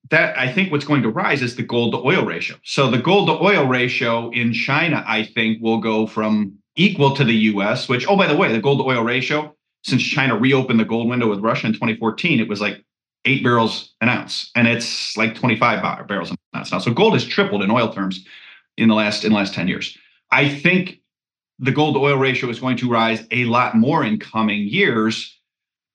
that 0.10 0.38
I 0.38 0.52
think 0.52 0.72
what's 0.72 0.86
going 0.86 1.04
to 1.04 1.10
rise 1.10 1.41
is 1.41 1.56
the 1.56 1.63
gold 1.63 1.93
to 1.93 2.00
oil 2.00 2.26
ratio. 2.26 2.58
So 2.63 2.89
the 2.89 2.98
gold 2.98 3.28
to 3.28 3.34
oil 3.43 3.65
ratio 3.65 4.30
in 4.32 4.54
China, 4.54 5.04
I 5.08 5.24
think, 5.24 5.62
will 5.62 5.80
go 5.80 6.08
from 6.08 6.54
equal 6.76 7.15
to 7.15 7.24
the 7.24 7.36
US, 7.36 7.88
which, 7.88 8.08
oh, 8.08 8.17
by 8.17 8.28
the 8.28 8.36
way, 8.36 8.52
the 8.52 8.62
gold 8.62 8.80
to 8.80 8.86
oil 8.86 9.04
ratio, 9.04 9.56
since 9.84 10.02
China 10.02 10.38
reopened 10.38 10.80
the 10.80 10.86
gold 10.86 11.08
window 11.08 11.30
with 11.30 11.39
Russia 11.39 11.67
in 11.67 11.74
2014, 11.74 12.39
it 12.39 12.48
was 12.48 12.62
like 12.62 12.84
eight 13.26 13.43
barrels 13.43 13.93
an 14.02 14.10
ounce. 14.10 14.52
And 14.56 14.67
it's 14.67 15.15
like 15.15 15.36
25 15.36 16.08
barrels 16.08 16.32
an 16.32 16.38
ounce 16.56 16.72
now. 16.72 16.80
So 16.80 16.91
gold 16.91 17.13
has 17.13 17.26
tripled 17.26 17.63
in 17.63 17.72
oil 17.72 17.93
terms 17.93 18.26
in 18.78 18.89
the 18.89 18.95
last 18.95 19.24
in 19.24 19.32
the 19.32 19.38
last 19.38 19.54
10 19.54 19.67
years. 19.67 19.98
I 20.32 20.50
think 20.50 21.00
the 21.60 21.72
gold 21.72 21.95
to 21.95 22.00
oil 22.00 22.17
ratio 22.17 22.50
is 22.50 22.60
going 22.60 22.78
to 22.78 22.89
rise 22.89 23.26
a 23.32 23.45
lot 23.45 23.76
more 23.76 24.04
in 24.04 24.19
coming 24.19 24.62
years 24.62 25.38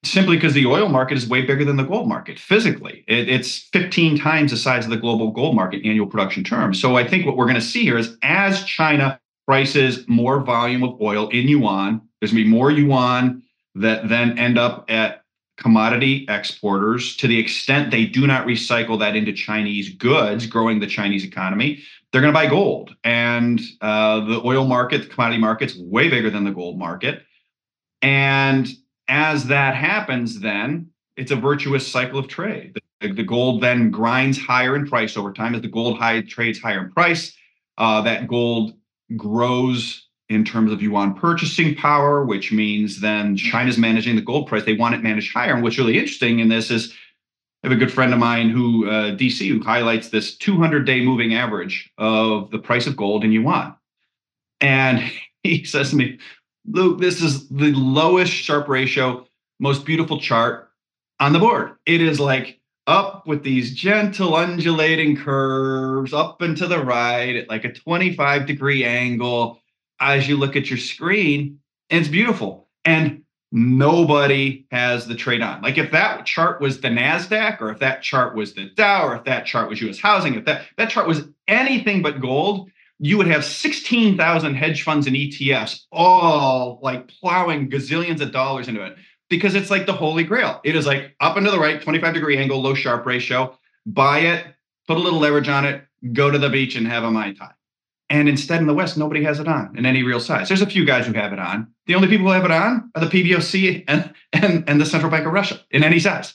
simply 0.07 0.37
because 0.37 0.55
the 0.55 0.67
oil 0.67 0.89
market 0.89 1.17
is 1.17 1.29
way 1.29 1.43
bigger 1.43 1.65
than 1.65 1.77
the 1.77 1.85
gold 1.85 2.09
market 2.09 2.39
physically. 2.39 3.05
It, 3.09 3.29
it's 3.29 3.69
15 3.73 4.19
times 4.19 4.51
the 4.51 4.57
size 4.57 4.85
of 4.85 4.91
the 4.91 4.97
global 4.97 5.31
gold 5.31 5.55
market 5.55 5.85
annual 5.85 6.07
production 6.07 6.45
terms. 6.45 6.81
So 6.81 6.97
I 6.97 7.07
think 7.07 7.27
what 7.27 7.37
we're 7.37 7.47
going 7.47 7.55
to 7.57 7.61
see 7.61 7.83
here 7.83 7.99
is 7.99 8.17
as 8.23 8.65
China 8.65 9.21
prices 9.47 10.05
more 10.09 10.41
volume 10.41 10.83
of 10.83 11.01
oil 11.01 11.29
in 11.29 11.49
yuan, 11.49 12.01
there's 12.21 12.33
going 12.33 12.45
to 12.45 12.51
be 12.51 12.51
more 12.51 12.71
yuan 12.71 13.43
that 13.75 14.09
then 14.09 14.39
end 14.39 14.59
up 14.59 14.91
at 14.91 15.25
commodity 15.57 16.27
exporters 16.29 17.17
to 17.17 17.29
the 17.29 17.39
extent 17.39 17.91
they 17.91 18.05
do 18.05 18.27
not 18.27 18.47
recycle 18.47 18.99
that 18.99 19.15
into 19.15 19.33
Chinese 19.33 19.95
goods, 19.95 20.47
growing 20.47 20.81
the 20.81 20.87
Chinese 20.87 21.25
economy. 21.25 21.83
They're 22.11 22.21
going 22.21 22.33
to 22.33 22.39
buy 22.39 22.47
gold. 22.47 22.95
And 23.05 23.61
uh, 23.81 24.21
the 24.21 24.41
oil 24.45 24.67
market, 24.67 25.03
the 25.03 25.09
commodity 25.09 25.41
market's 25.41 25.77
way 25.77 26.09
bigger 26.09 26.31
than 26.31 26.45
the 26.45 26.51
gold 26.51 26.79
market. 26.79 27.23
And 28.03 28.69
as 29.09 29.47
that 29.47 29.75
happens, 29.75 30.41
then 30.41 30.91
it's 31.17 31.31
a 31.31 31.37
virtuous 31.37 31.87
cycle 31.87 32.19
of 32.19 32.29
trade. 32.29 32.79
The, 33.01 33.13
the, 33.13 33.23
gold 33.23 33.63
then 33.63 33.91
grinds 33.91 34.39
higher 34.39 34.75
in 34.75 34.87
price 34.87 35.17
over 35.17 35.33
time 35.33 35.55
as 35.55 35.63
the 35.63 35.69
gold 35.69 35.99
high 35.99 36.23
trades 36.23 36.59
higher 36.59 36.85
in 36.85 36.91
price. 36.91 37.37
Uh, 37.77 38.01
that 38.03 38.29
gold 38.29 38.75
grows 39.17 40.09
in 40.29 40.45
terms 40.45 40.73
of 40.73 40.81
yuan 40.81 41.15
purchasing 41.15 41.75
power, 41.75 42.25
which 42.25 42.51
means 42.51 43.01
then 43.01 43.37
China's 43.37 43.79
managing 43.79 44.17
the 44.17 44.23
gold 44.23 44.49
price. 44.49 44.65
They 44.65 44.75
want 44.75 44.95
it 44.95 45.03
managed 45.03 45.33
higher. 45.33 45.55
And 45.55 45.63
what's 45.63 45.79
really 45.79 45.99
interesting 45.99 46.39
in 46.39 46.49
this 46.49 46.71
is 46.71 46.95
I 47.63 47.69
have 47.69 47.77
a 47.77 47.81
good 47.81 47.93
friend 47.93 48.13
of 48.13 48.19
mine 48.19 48.51
who 48.51 48.89
uh, 48.89 49.17
DC 49.17 49.49
who 49.49 49.63
highlights 49.63 50.09
this 50.09 50.37
200 50.37 50.85
day 50.85 51.05
moving 51.05 51.35
average 51.35 51.91
of 51.99 52.51
the 52.51 52.59
price 52.59 52.87
of 52.87 52.97
gold 52.97 53.25
in 53.25 53.33
yuan. 53.33 53.75
And 54.61 55.03
he 55.43 55.65
says 55.65 55.91
to 55.91 55.97
me, 55.97 56.19
Luke, 56.67 57.01
this 57.01 57.23
is 57.23 57.49
the 57.49 57.73
lowest 57.73 58.33
Sharpe 58.33 58.69
ratio, 58.69 59.27
most 59.61 59.85
beautiful 59.85 60.19
chart 60.19 60.71
on 61.21 61.33
the 61.33 61.39
board. 61.39 61.73
It 61.87 62.01
is 62.01 62.19
like 62.19 62.61
up 62.87 63.27
with 63.27 63.43
these 63.43 63.75
gentle 63.75 64.35
undulating 64.35 65.17
curves 65.17 66.13
up 66.13 66.41
and 66.43 66.57
to 66.57 66.67
the 66.67 66.83
right 66.83 67.37
at 67.37 67.49
like 67.49 67.65
a 67.65 67.73
25 67.73 68.47
degree 68.47 68.85
angle 68.85 69.61
as 70.01 70.29
you 70.29 70.37
look 70.37 70.57
at 70.57 70.69
your 70.69 70.79
screen. 70.79 71.61
And 71.91 72.01
it's 72.01 72.09
beautiful. 72.09 72.69
And 72.85 73.23
nobody 73.53 74.67
has 74.71 75.07
the 75.07 75.15
trade 75.15 75.41
on. 75.41 75.63
Like 75.63 75.79
if 75.79 75.93
that 75.93 76.27
chart 76.27 76.61
was 76.61 76.81
the 76.81 76.89
NASDAQ, 76.89 77.61
or 77.61 77.71
if 77.71 77.79
that 77.79 78.03
chart 78.03 78.35
was 78.35 78.53
the 78.55 78.71
Dow, 78.71 79.07
or 79.07 79.17
if 79.17 79.25
that 79.25 79.47
chart 79.47 79.69
was 79.69 79.81
US 79.81 80.01
housing, 80.01 80.35
if 80.35 80.45
that, 80.47 80.63
that 80.77 80.91
chart 80.91 81.07
was 81.07 81.29
anything 81.47 82.03
but 82.03 82.21
gold, 82.21 82.71
you 83.05 83.19
would 83.19 83.27
have 83.27 83.45
16,000 83.45 84.55
hedge 84.55 84.83
funds 84.83 85.07
and 85.07 85.15
ETFs 85.15 85.83
all 85.93 86.79
like 86.83 87.07
plowing 87.07 87.69
gazillions 87.69 88.23
of 88.23 88.33
dollars 88.33 88.67
into 88.67 88.83
it 88.83 88.97
because 89.29 89.55
it's 89.55 89.71
like 89.71 89.85
the 89.85 89.93
holy 89.93 90.25
grail. 90.25 90.59
It 90.65 90.75
is 90.75 90.87
like 90.87 91.15
up 91.21 91.37
and 91.37 91.45
to 91.45 91.53
the 91.53 91.59
right, 91.59 91.83
25 91.83 92.15
degree 92.15 92.39
angle, 92.39 92.63
low 92.63 92.73
Sharpe 92.73 93.05
ratio, 93.05 93.59
buy 93.85 94.21
it, 94.21 94.47
put 94.89 94.97
a 94.97 95.01
little 95.01 95.19
leverage 95.19 95.49
on 95.49 95.67
it, 95.67 95.85
go 96.15 96.31
to 96.31 96.39
the 96.39 96.49
beach 96.49 96.77
and 96.77 96.87
have 96.87 97.05
a 97.05 97.11
Mai 97.11 97.35
Tai. 97.35 97.51
And 98.09 98.27
instead 98.27 98.63
in 98.63 98.67
the 98.67 98.73
West, 98.73 98.97
nobody 98.97 99.23
has 99.25 99.39
it 99.39 99.49
on 99.49 99.77
in 99.77 99.85
any 99.85 100.03
real 100.03 100.21
size. 100.21 100.49
There's 100.49 100.63
a 100.63 100.67
few 100.67 100.87
guys 100.87 101.07
who 101.07 101.13
have 101.13 101.35
it 101.35 101.39
on. 101.39 101.75
The 101.87 101.97
only 101.97 102.09
people 102.09 102.25
who 102.25 102.33
have 102.33 102.47
it 102.47 102.51
on 102.51 102.91
are 102.95 103.05
the 103.05 103.07
PBOC 103.07 103.85
and, 103.87 104.15
and, 104.33 104.65
and 104.67 104.81
the 104.81 104.87
Central 104.87 105.11
Bank 105.11 105.27
of 105.27 105.33
Russia 105.35 105.61
in 105.71 105.85
any 105.85 105.99
size. 105.99 106.35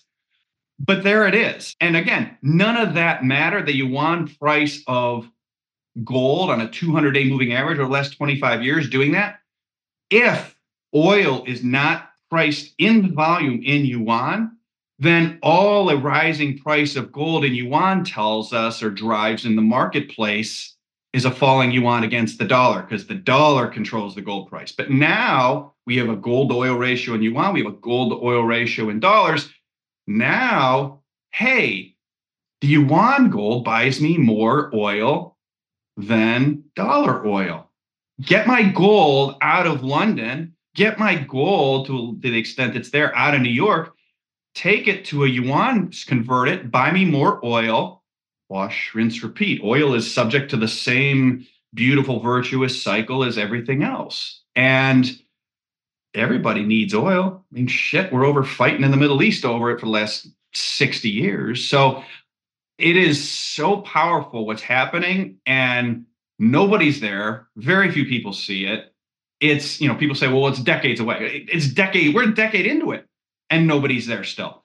But 0.77 1.03
there 1.03 1.27
it 1.27 1.33
is. 1.33 1.75
And 1.81 1.97
again, 1.97 2.37
none 2.43 2.77
of 2.77 2.93
that 2.93 3.23
matter. 3.23 3.63
The 3.63 3.75
yuan 3.75 4.27
price 4.27 4.83
of 4.85 5.27
gold 6.03 6.49
on 6.49 6.61
a 6.61 6.69
200 6.69 7.11
day 7.11 7.25
moving 7.25 7.53
average 7.53 7.79
over 7.79 7.87
the 7.87 7.93
last 7.93 8.17
25 8.17 8.63
years 8.63 8.89
doing 8.89 9.11
that. 9.13 9.39
If 10.09 10.55
oil 10.93 11.43
is 11.45 11.63
not 11.63 12.09
priced 12.29 12.73
in 12.77 13.13
volume 13.13 13.61
in 13.63 13.85
yuan, 13.85 14.57
then 14.99 15.39
all 15.41 15.89
a 15.89 15.95
rising 15.95 16.57
price 16.59 16.95
of 16.95 17.11
gold 17.11 17.45
in 17.45 17.55
yuan 17.55 18.03
tells 18.03 18.53
us 18.53 18.83
or 18.83 18.89
drives 18.89 19.45
in 19.45 19.55
the 19.55 19.61
marketplace 19.61 20.75
is 21.13 21.25
a 21.25 21.31
falling 21.31 21.71
yuan 21.71 22.03
against 22.03 22.37
the 22.37 22.45
dollar 22.45 22.81
because 22.81 23.07
the 23.07 23.15
dollar 23.15 23.67
controls 23.67 24.13
the 24.13 24.21
gold 24.21 24.49
price. 24.49 24.71
But 24.71 24.91
now 24.91 25.73
we 25.85 25.97
have 25.97 26.09
a 26.09 26.15
gold 26.15 26.51
oil 26.51 26.75
ratio 26.75 27.15
in 27.15 27.23
yuan, 27.23 27.53
we 27.53 27.63
have 27.63 27.73
a 27.73 27.77
gold 27.77 28.21
oil 28.21 28.43
ratio 28.43 28.89
in 28.89 28.99
dollars. 28.99 29.49
Now, 30.05 31.01
hey, 31.31 31.95
the 32.61 32.67
yuan 32.67 33.29
gold 33.29 33.63
buys 33.63 34.01
me 34.01 34.17
more 34.17 34.69
oil 34.75 35.37
than 35.99 36.63
dollar 36.75 37.25
oil. 37.27 37.69
Get 38.21 38.47
my 38.47 38.63
gold 38.63 39.35
out 39.41 39.67
of 39.67 39.83
London, 39.83 40.53
get 40.75 40.99
my 40.99 41.15
gold 41.15 41.87
to, 41.87 42.17
the 42.19 42.37
extent 42.37 42.75
it's 42.75 42.89
there 42.89 43.15
out 43.15 43.35
of 43.35 43.41
New 43.41 43.49
York, 43.49 43.95
take 44.55 44.87
it 44.87 45.05
to 45.05 45.23
a 45.23 45.27
yuan, 45.27 45.91
convert 46.07 46.49
it, 46.49 46.71
buy 46.71 46.91
me 46.91 47.05
more 47.05 47.43
oil, 47.45 48.03
wash, 48.49 48.93
rinse, 48.93 49.23
repeat. 49.23 49.61
Oil 49.63 49.93
is 49.93 50.11
subject 50.11 50.49
to 50.51 50.57
the 50.57 50.67
same 50.67 51.45
beautiful, 51.73 52.19
virtuous 52.19 52.81
cycle 52.81 53.23
as 53.23 53.37
everything 53.37 53.83
else. 53.83 54.41
And 54.55 55.09
everybody 56.13 56.63
needs 56.63 56.93
oil. 56.93 57.45
I 57.51 57.55
mean, 57.55 57.67
shit, 57.67 58.11
we're 58.11 58.25
over 58.25 58.43
fighting 58.43 58.83
in 58.83 58.91
the 58.91 58.97
Middle 58.97 59.21
East 59.21 59.45
over 59.45 59.71
it 59.71 59.79
for 59.79 59.85
the 59.85 59.91
last 59.91 60.27
60 60.53 61.09
years. 61.09 61.63
So 61.67 62.03
it 62.79 62.95
is 62.95 63.29
so 63.29 63.81
powerful 63.81 64.45
what's 64.45 64.61
happening, 64.61 65.37
and 65.45 66.05
nobody's 66.39 67.01
there. 67.01 67.49
Very 67.57 67.91
few 67.91 68.05
people 68.05 68.31
see 68.31 68.65
it. 68.65 68.93
It's, 69.41 69.79
you 69.81 69.87
know, 69.87 69.95
people 69.95 70.15
say, 70.15 70.27
well, 70.27 70.47
it's 70.47 70.59
decades 70.59 70.99
away. 70.99 71.45
It's 71.51 71.67
decade, 71.67 72.15
we're 72.15 72.29
a 72.29 72.33
decade 72.33 72.65
into 72.65 72.91
it, 72.91 73.05
and 73.49 73.67
nobody's 73.67 74.07
there 74.07 74.23
still. 74.23 74.63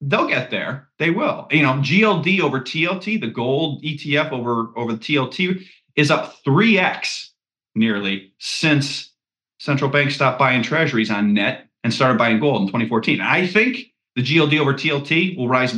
They'll 0.00 0.28
get 0.28 0.50
there. 0.50 0.88
They 0.98 1.10
will. 1.10 1.48
You 1.50 1.62
know, 1.62 1.74
GLD 1.74 2.40
over 2.40 2.60
TLT, 2.60 3.20
the 3.20 3.28
gold 3.28 3.82
ETF 3.82 4.32
over, 4.32 4.70
over 4.76 4.92
the 4.92 4.98
TLT 4.98 5.66
is 5.96 6.10
up 6.10 6.36
3x 6.46 7.30
nearly 7.74 8.32
since 8.38 9.12
central 9.58 9.90
banks 9.90 10.14
stopped 10.14 10.38
buying 10.38 10.62
treasuries 10.62 11.10
on 11.10 11.34
net 11.34 11.68
and 11.82 11.92
started 11.92 12.16
buying 12.16 12.40
gold 12.40 12.62
in 12.62 12.68
2014. 12.68 13.20
I 13.20 13.46
think 13.46 13.86
the 14.14 14.22
GLD 14.22 14.58
over 14.58 14.72
TLT 14.72 15.36
will 15.36 15.48
rise 15.48 15.74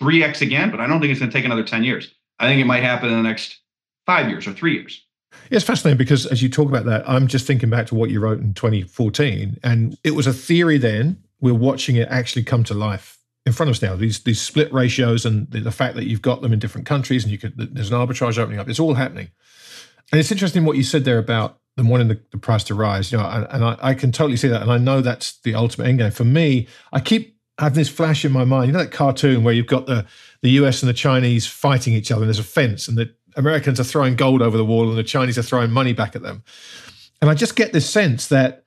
3x 0.00 0.40
again, 0.40 0.70
but 0.70 0.80
I 0.80 0.86
don't 0.86 1.00
think 1.00 1.10
it's 1.10 1.20
going 1.20 1.30
to 1.30 1.36
take 1.36 1.44
another 1.44 1.64
10 1.64 1.84
years. 1.84 2.14
I 2.38 2.48
think 2.48 2.60
it 2.60 2.66
might 2.66 2.82
happen 2.82 3.08
in 3.08 3.16
the 3.16 3.22
next 3.22 3.60
five 4.04 4.28
years 4.28 4.46
or 4.46 4.52
three 4.52 4.74
years. 4.74 5.06
It's 5.50 5.64
fascinating 5.64 5.98
because 5.98 6.26
as 6.26 6.42
you 6.42 6.48
talk 6.48 6.68
about 6.68 6.84
that, 6.86 7.08
I'm 7.08 7.26
just 7.26 7.46
thinking 7.46 7.70
back 7.70 7.86
to 7.88 7.94
what 7.94 8.10
you 8.10 8.20
wrote 8.20 8.40
in 8.40 8.54
2014, 8.54 9.58
and 9.62 9.96
it 10.04 10.12
was 10.12 10.26
a 10.26 10.32
theory 10.32 10.78
then. 10.78 11.22
We're 11.40 11.54
watching 11.54 11.96
it 11.96 12.08
actually 12.08 12.44
come 12.44 12.64
to 12.64 12.74
life 12.74 13.18
in 13.44 13.52
front 13.52 13.68
of 13.68 13.76
us 13.76 13.82
now. 13.82 13.94
These 13.96 14.22
these 14.24 14.40
split 14.40 14.72
ratios 14.72 15.26
and 15.26 15.50
the, 15.50 15.60
the 15.60 15.70
fact 15.70 15.94
that 15.96 16.06
you've 16.06 16.22
got 16.22 16.40
them 16.40 16.52
in 16.52 16.58
different 16.58 16.86
countries, 16.86 17.22
and 17.22 17.32
you 17.32 17.38
could 17.38 17.54
there's 17.56 17.90
an 17.90 17.98
arbitrage 17.98 18.38
opening 18.38 18.58
up. 18.58 18.68
It's 18.68 18.80
all 18.80 18.94
happening, 18.94 19.30
and 20.10 20.18
it's 20.18 20.32
interesting 20.32 20.64
what 20.64 20.76
you 20.76 20.82
said 20.82 21.04
there 21.04 21.18
about 21.18 21.58
them 21.76 21.88
wanting 21.88 22.08
the, 22.08 22.20
the 22.32 22.38
price 22.38 22.64
to 22.64 22.74
rise. 22.74 23.12
You 23.12 23.18
know, 23.18 23.26
and, 23.26 23.46
and 23.50 23.64
I, 23.64 23.76
I 23.80 23.94
can 23.94 24.12
totally 24.12 24.36
see 24.36 24.48
that, 24.48 24.62
and 24.62 24.72
I 24.72 24.78
know 24.78 25.00
that's 25.00 25.38
the 25.40 25.54
ultimate 25.54 25.88
end 25.88 25.98
game 25.98 26.10
for 26.10 26.24
me. 26.24 26.66
I 26.92 27.00
keep 27.00 27.35
have 27.58 27.74
this 27.74 27.88
flash 27.88 28.24
in 28.24 28.32
my 28.32 28.44
mind. 28.44 28.68
You 28.68 28.72
know 28.72 28.80
that 28.80 28.92
cartoon 28.92 29.42
where 29.42 29.54
you've 29.54 29.66
got 29.66 29.86
the 29.86 30.06
the 30.42 30.50
US 30.50 30.82
and 30.82 30.88
the 30.88 30.94
Chinese 30.94 31.46
fighting 31.46 31.94
each 31.94 32.10
other, 32.10 32.22
and 32.22 32.28
there's 32.28 32.38
a 32.38 32.44
fence, 32.44 32.88
and 32.88 32.96
the 32.96 33.14
Americans 33.36 33.80
are 33.80 33.84
throwing 33.84 34.16
gold 34.16 34.42
over 34.42 34.56
the 34.56 34.64
wall, 34.64 34.88
and 34.88 34.98
the 34.98 35.04
Chinese 35.04 35.38
are 35.38 35.42
throwing 35.42 35.70
money 35.70 35.92
back 35.92 36.16
at 36.16 36.22
them. 36.22 36.42
And 37.20 37.30
I 37.30 37.34
just 37.34 37.56
get 37.56 37.72
this 37.72 37.88
sense 37.88 38.28
that 38.28 38.64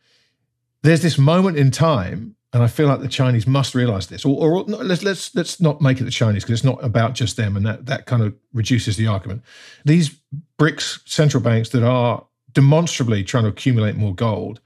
there's 0.82 1.02
this 1.02 1.18
moment 1.18 1.58
in 1.58 1.72
time, 1.72 2.36
and 2.54 2.64
I 2.64 2.68
feel 2.68 2.88
like 2.88 3.02
the 3.02 3.08
Chinese 3.08 3.46
must 3.46 3.76
realize 3.76 4.08
this. 4.08 4.26
Or, 4.26 4.36
or 4.36 4.64
let's 4.64 5.04
let's 5.04 5.36
let's 5.36 5.62
not 5.62 5.82
make 5.82 6.02
it 6.02 6.06
the 6.06 6.12
Chinese 6.12 6.44
because 6.44 6.60
it's 6.60 6.66
not 6.66 6.84
about 6.84 7.14
just 7.14 7.38
them, 7.38 7.56
and 7.56 7.66
that 7.66 7.86
that 7.86 8.06
kind 8.06 8.24
of 8.24 8.34
reduces 8.54 8.98
the 8.98 9.08
argument. 9.08 9.44
These 9.86 10.16
BRICS 10.58 11.08
central 11.08 11.44
banks 11.44 11.70
that 11.70 11.84
are 11.84 12.26
demonstrably 12.54 13.24
trying 13.24 13.44
to 13.44 13.50
accumulate 13.50 13.96
more 13.96 14.16
gold 14.16 14.60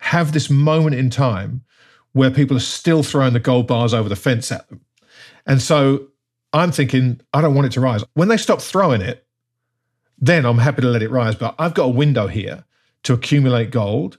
have 0.00 0.32
this 0.32 0.48
moment 0.48 0.96
in 0.96 1.10
time 1.10 1.62
where 2.16 2.30
people 2.30 2.56
are 2.56 2.60
still 2.60 3.02
throwing 3.02 3.34
the 3.34 3.38
gold 3.38 3.66
bars 3.66 3.92
over 3.92 4.08
the 4.08 4.16
fence 4.16 4.50
at 4.50 4.66
them. 4.70 4.80
And 5.46 5.60
so 5.60 6.06
I'm 6.54 6.72
thinking, 6.72 7.20
I 7.34 7.42
don't 7.42 7.54
want 7.54 7.66
it 7.66 7.72
to 7.72 7.80
rise. 7.82 8.02
When 8.14 8.28
they 8.28 8.38
stop 8.38 8.62
throwing 8.62 9.02
it, 9.02 9.26
then 10.18 10.46
I'm 10.46 10.56
happy 10.56 10.80
to 10.80 10.88
let 10.88 11.02
it 11.02 11.10
rise. 11.10 11.34
But 11.34 11.54
I've 11.58 11.74
got 11.74 11.84
a 11.84 11.90
window 11.90 12.26
here 12.26 12.64
to 13.02 13.12
accumulate 13.12 13.70
gold 13.70 14.16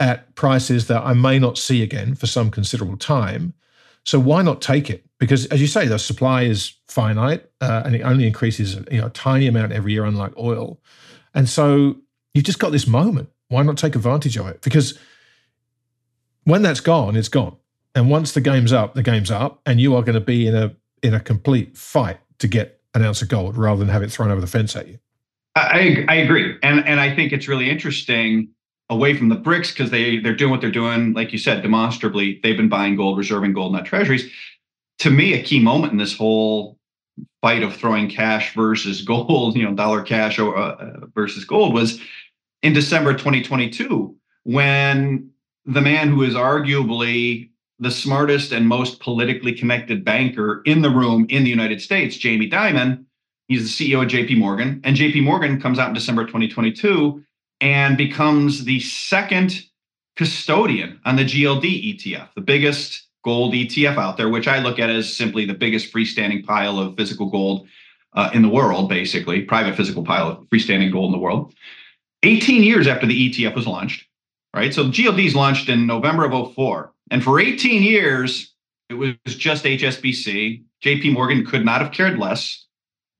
at 0.00 0.34
prices 0.34 0.88
that 0.88 1.04
I 1.04 1.12
may 1.12 1.38
not 1.38 1.56
see 1.56 1.84
again 1.84 2.16
for 2.16 2.26
some 2.26 2.50
considerable 2.50 2.96
time. 2.96 3.54
So 4.02 4.18
why 4.18 4.42
not 4.42 4.60
take 4.60 4.90
it? 4.90 5.06
Because 5.20 5.46
as 5.46 5.60
you 5.60 5.68
say, 5.68 5.86
the 5.86 6.00
supply 6.00 6.42
is 6.42 6.74
finite 6.88 7.48
uh, 7.60 7.82
and 7.84 7.94
it 7.94 8.02
only 8.02 8.26
increases 8.26 8.74
you 8.90 9.00
know 9.00 9.06
a 9.06 9.10
tiny 9.10 9.46
amount 9.46 9.70
every 9.70 9.92
year, 9.92 10.04
unlike 10.04 10.36
oil. 10.36 10.80
And 11.32 11.48
so 11.48 11.94
you've 12.34 12.44
just 12.44 12.58
got 12.58 12.72
this 12.72 12.88
moment. 12.88 13.28
Why 13.46 13.62
not 13.62 13.78
take 13.78 13.94
advantage 13.94 14.36
of 14.36 14.48
it? 14.48 14.62
Because 14.62 14.98
when 16.50 16.62
that's 16.62 16.80
gone, 16.80 17.16
it's 17.16 17.28
gone. 17.28 17.56
And 17.94 18.10
once 18.10 18.32
the 18.32 18.40
game's 18.40 18.72
up, 18.72 18.94
the 18.94 19.02
game's 19.02 19.30
up, 19.30 19.60
and 19.66 19.80
you 19.80 19.94
are 19.96 20.02
going 20.02 20.14
to 20.14 20.20
be 20.20 20.46
in 20.46 20.54
a 20.54 20.74
in 21.02 21.14
a 21.14 21.20
complete 21.20 21.76
fight 21.76 22.18
to 22.38 22.48
get 22.48 22.80
an 22.94 23.02
ounce 23.02 23.22
of 23.22 23.28
gold 23.28 23.56
rather 23.56 23.78
than 23.78 23.88
have 23.88 24.02
it 24.02 24.10
thrown 24.12 24.30
over 24.30 24.40
the 24.40 24.46
fence 24.46 24.76
at 24.76 24.88
you. 24.88 24.98
I 25.56 26.04
I 26.08 26.14
agree, 26.16 26.56
and 26.62 26.86
and 26.86 27.00
I 27.00 27.14
think 27.14 27.32
it's 27.32 27.48
really 27.48 27.70
interesting 27.70 28.48
away 28.88 29.16
from 29.16 29.28
the 29.28 29.36
BRICS 29.36 29.72
because 29.72 29.90
they 29.90 30.18
they're 30.18 30.34
doing 30.34 30.50
what 30.50 30.60
they're 30.60 30.70
doing, 30.70 31.12
like 31.14 31.32
you 31.32 31.38
said, 31.38 31.62
demonstrably 31.62 32.40
they've 32.42 32.56
been 32.56 32.68
buying 32.68 32.96
gold, 32.96 33.16
reserving 33.16 33.52
gold, 33.52 33.72
not 33.72 33.86
treasuries. 33.86 34.30
To 35.00 35.10
me, 35.10 35.32
a 35.34 35.42
key 35.42 35.60
moment 35.60 35.92
in 35.92 35.98
this 35.98 36.16
whole 36.16 36.76
fight 37.40 37.62
of 37.62 37.74
throwing 37.74 38.08
cash 38.08 38.54
versus 38.54 39.02
gold, 39.12 39.56
you 39.56 39.64
know, 39.64 39.74
dollar 39.74 40.02
cash 40.02 40.38
or, 40.38 40.56
uh, 40.56 41.06
versus 41.14 41.44
gold 41.44 41.72
was 41.72 42.00
in 42.62 42.72
December 42.72 43.12
2022 43.12 44.14
when 44.44 45.29
the 45.66 45.80
man 45.80 46.08
who 46.08 46.22
is 46.22 46.34
arguably 46.34 47.50
the 47.78 47.90
smartest 47.90 48.52
and 48.52 48.68
most 48.68 49.00
politically 49.00 49.52
connected 49.52 50.04
banker 50.04 50.62
in 50.66 50.82
the 50.82 50.90
room 50.90 51.26
in 51.30 51.44
the 51.44 51.50
United 51.50 51.80
States, 51.80 52.16
Jamie 52.16 52.48
Dimon. 52.48 53.04
He's 53.48 53.76
the 53.76 53.92
CEO 53.92 54.02
of 54.02 54.08
JP 54.08 54.38
Morgan. 54.38 54.80
And 54.84 54.96
JP 54.96 55.24
Morgan 55.24 55.60
comes 55.60 55.78
out 55.78 55.88
in 55.88 55.94
December 55.94 56.24
2022 56.24 57.22
and 57.60 57.96
becomes 57.96 58.64
the 58.64 58.80
second 58.80 59.64
custodian 60.16 61.00
on 61.04 61.16
the 61.16 61.24
GLD 61.24 61.96
ETF, 61.96 62.28
the 62.34 62.42
biggest 62.42 63.08
gold 63.24 63.54
ETF 63.54 63.96
out 63.96 64.16
there, 64.16 64.28
which 64.28 64.48
I 64.48 64.60
look 64.60 64.78
at 64.78 64.90
as 64.90 65.14
simply 65.14 65.44
the 65.44 65.54
biggest 65.54 65.92
freestanding 65.92 66.44
pile 66.44 66.78
of 66.78 66.96
physical 66.96 67.26
gold 67.26 67.66
uh, 68.14 68.30
in 68.34 68.42
the 68.42 68.48
world, 68.48 68.88
basically, 68.88 69.42
private 69.42 69.76
physical 69.76 70.04
pile 70.04 70.28
of 70.28 70.38
freestanding 70.50 70.92
gold 70.92 71.06
in 71.06 71.12
the 71.12 71.18
world. 71.18 71.54
18 72.22 72.62
years 72.62 72.86
after 72.86 73.06
the 73.06 73.30
ETF 73.30 73.54
was 73.54 73.66
launched, 73.66 74.06
right? 74.54 74.74
So 74.74 74.84
GLD's 74.84 75.34
launched 75.34 75.68
in 75.68 75.86
November 75.86 76.24
of 76.24 76.54
04. 76.54 76.92
And 77.10 77.22
for 77.22 77.40
18 77.40 77.82
years, 77.82 78.54
it 78.88 78.94
was 78.94 79.14
just 79.26 79.64
HSBC. 79.64 80.64
JP 80.84 81.12
Morgan 81.12 81.44
could 81.46 81.64
not 81.64 81.80
have 81.80 81.92
cared 81.92 82.18
less. 82.18 82.66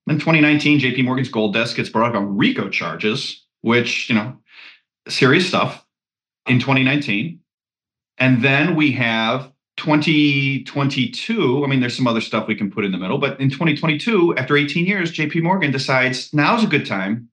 In 0.07 0.19
2019, 0.19 0.81
JP 0.81 1.05
Morgan's 1.05 1.29
gold 1.29 1.55
desk 1.55 1.77
gets 1.77 1.89
brought 1.89 2.11
up 2.11 2.17
on 2.17 2.37
RICO 2.37 2.69
charges, 2.69 3.45
which, 3.61 4.09
you 4.09 4.17
know, 4.17 4.37
serious 5.09 5.47
stuff 5.47 5.85
in 6.47 6.59
2019. 6.59 7.39
And 8.19 8.43
then 8.43 8.75
we 8.75 8.93
have 8.93 9.53
2022. 9.77 11.65
I 11.65 11.69
mean, 11.69 11.81
there's 11.81 11.97
some 11.97 12.07
other 12.07 12.21
stuff 12.21 12.49
we 12.49 12.55
can 12.55 12.71
put 12.71 12.85
in 12.85 12.93
the 12.93 12.99
middle, 12.99 13.19
but 13.19 13.41
in 13.41 13.51
2022, 13.51 14.37
after 14.37 14.57
18 14.57 14.85
years, 14.85 15.13
JP 15.13 15.43
Morgan 15.43 15.71
decides 15.71 16.33
now's 16.35 16.65
a 16.65 16.67
good 16.67 16.87
time 16.87 17.29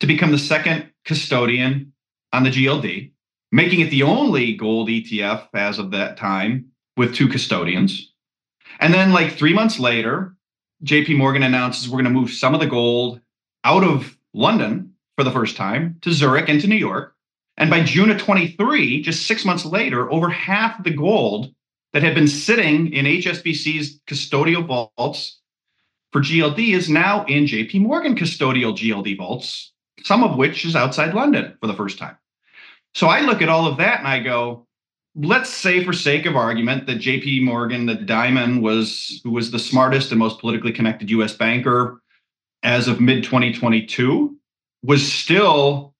to 0.00 0.06
become 0.06 0.30
the 0.30 0.38
second 0.38 0.90
custodian 1.04 1.92
on 2.32 2.44
the 2.44 2.50
GLD 2.50 3.12
making 3.52 3.80
it 3.80 3.90
the 3.90 4.02
only 4.02 4.54
gold 4.54 4.88
ETF 4.88 5.48
as 5.54 5.78
of 5.78 5.90
that 5.92 6.16
time 6.16 6.72
with 6.96 7.14
two 7.14 7.28
custodians. 7.28 8.12
And 8.80 8.92
then, 8.92 9.12
like 9.12 9.32
three 9.32 9.52
months 9.52 9.78
later, 9.78 10.34
JP 10.84 11.18
Morgan 11.18 11.42
announces 11.42 11.88
we're 11.88 12.02
going 12.02 12.12
to 12.12 12.20
move 12.20 12.30
some 12.30 12.54
of 12.54 12.60
the 12.60 12.66
gold 12.66 13.20
out 13.62 13.84
of 13.84 14.16
London 14.32 14.94
for 15.16 15.22
the 15.22 15.30
first 15.30 15.56
time 15.56 15.98
to 16.00 16.12
Zurich 16.12 16.48
and 16.48 16.60
to 16.62 16.66
New 16.66 16.76
York. 16.76 17.14
And 17.58 17.68
by 17.68 17.82
June 17.82 18.10
of 18.10 18.18
23, 18.18 19.02
just 19.02 19.26
six 19.26 19.44
months 19.44 19.66
later, 19.66 20.10
over 20.10 20.30
half 20.30 20.82
the 20.82 20.90
gold 20.90 21.54
that 21.92 22.02
had 22.02 22.14
been 22.14 22.26
sitting 22.26 22.92
in 22.92 23.04
HSBC's 23.04 24.00
custodial 24.06 24.66
vaults 24.66 25.38
for 26.10 26.22
GLD 26.22 26.74
is 26.74 26.88
now 26.88 27.24
in 27.26 27.44
JP 27.44 27.82
Morgan 27.82 28.16
custodial 28.16 28.76
GLD 28.76 29.18
vaults, 29.18 29.72
some 30.02 30.24
of 30.24 30.36
which 30.36 30.64
is 30.64 30.74
outside 30.74 31.14
London 31.14 31.56
for 31.60 31.66
the 31.66 31.74
first 31.74 31.98
time. 31.98 32.16
So 32.94 33.08
I 33.08 33.20
look 33.20 33.42
at 33.42 33.48
all 33.48 33.66
of 33.66 33.78
that 33.78 34.00
and 34.00 34.08
I 34.08 34.20
go, 34.20 34.66
let's 35.14 35.50
say 35.50 35.84
for 35.84 35.92
sake 35.92 36.26
of 36.26 36.36
argument 36.36 36.86
that 36.86 36.98
JP 36.98 37.42
Morgan, 37.42 37.86
that 37.86 38.06
Dimon 38.06 38.60
was 38.60 39.20
who 39.24 39.30
was 39.30 39.50
the 39.50 39.58
smartest 39.58 40.10
and 40.10 40.18
most 40.18 40.40
politically 40.40 40.72
connected 40.72 41.10
US 41.10 41.34
banker 41.34 42.00
as 42.62 42.88
of 42.88 43.00
mid 43.00 43.24
2022 43.24 44.36
was 44.82 45.10
still 45.10 45.94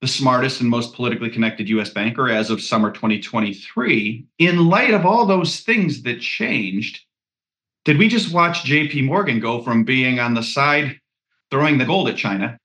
the 0.00 0.06
smartest 0.06 0.60
and 0.60 0.68
most 0.68 0.94
politically 0.94 1.30
connected 1.30 1.68
US 1.70 1.90
banker 1.90 2.28
as 2.28 2.50
of 2.50 2.60
summer 2.60 2.90
2023 2.90 4.26
in 4.38 4.68
light 4.68 4.92
of 4.92 5.06
all 5.06 5.26
those 5.26 5.60
things 5.60 6.02
that 6.02 6.20
changed 6.20 7.00
did 7.84 7.98
we 7.98 8.08
just 8.08 8.32
watch 8.32 8.64
JP 8.64 9.04
Morgan 9.04 9.40
go 9.40 9.62
from 9.62 9.84
being 9.84 10.18
on 10.18 10.34
the 10.34 10.42
side 10.42 11.00
throwing 11.50 11.78
the 11.78 11.84
gold 11.84 12.08
at 12.08 12.16
China 12.16 12.58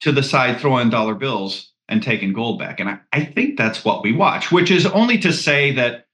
to 0.00 0.12
the 0.12 0.22
side 0.22 0.60
throwing 0.60 0.90
dollar 0.90 1.14
bills 1.14 1.71
and 1.92 2.02
taking 2.02 2.32
gold 2.32 2.58
back. 2.58 2.80
And 2.80 2.88
I, 2.88 2.98
I 3.12 3.22
think 3.24 3.58
that's 3.58 3.84
what 3.84 4.02
we 4.02 4.12
watch, 4.12 4.50
which 4.50 4.70
is 4.70 4.86
only 4.86 5.18
to 5.18 5.32
say 5.32 5.72
that 5.72 6.06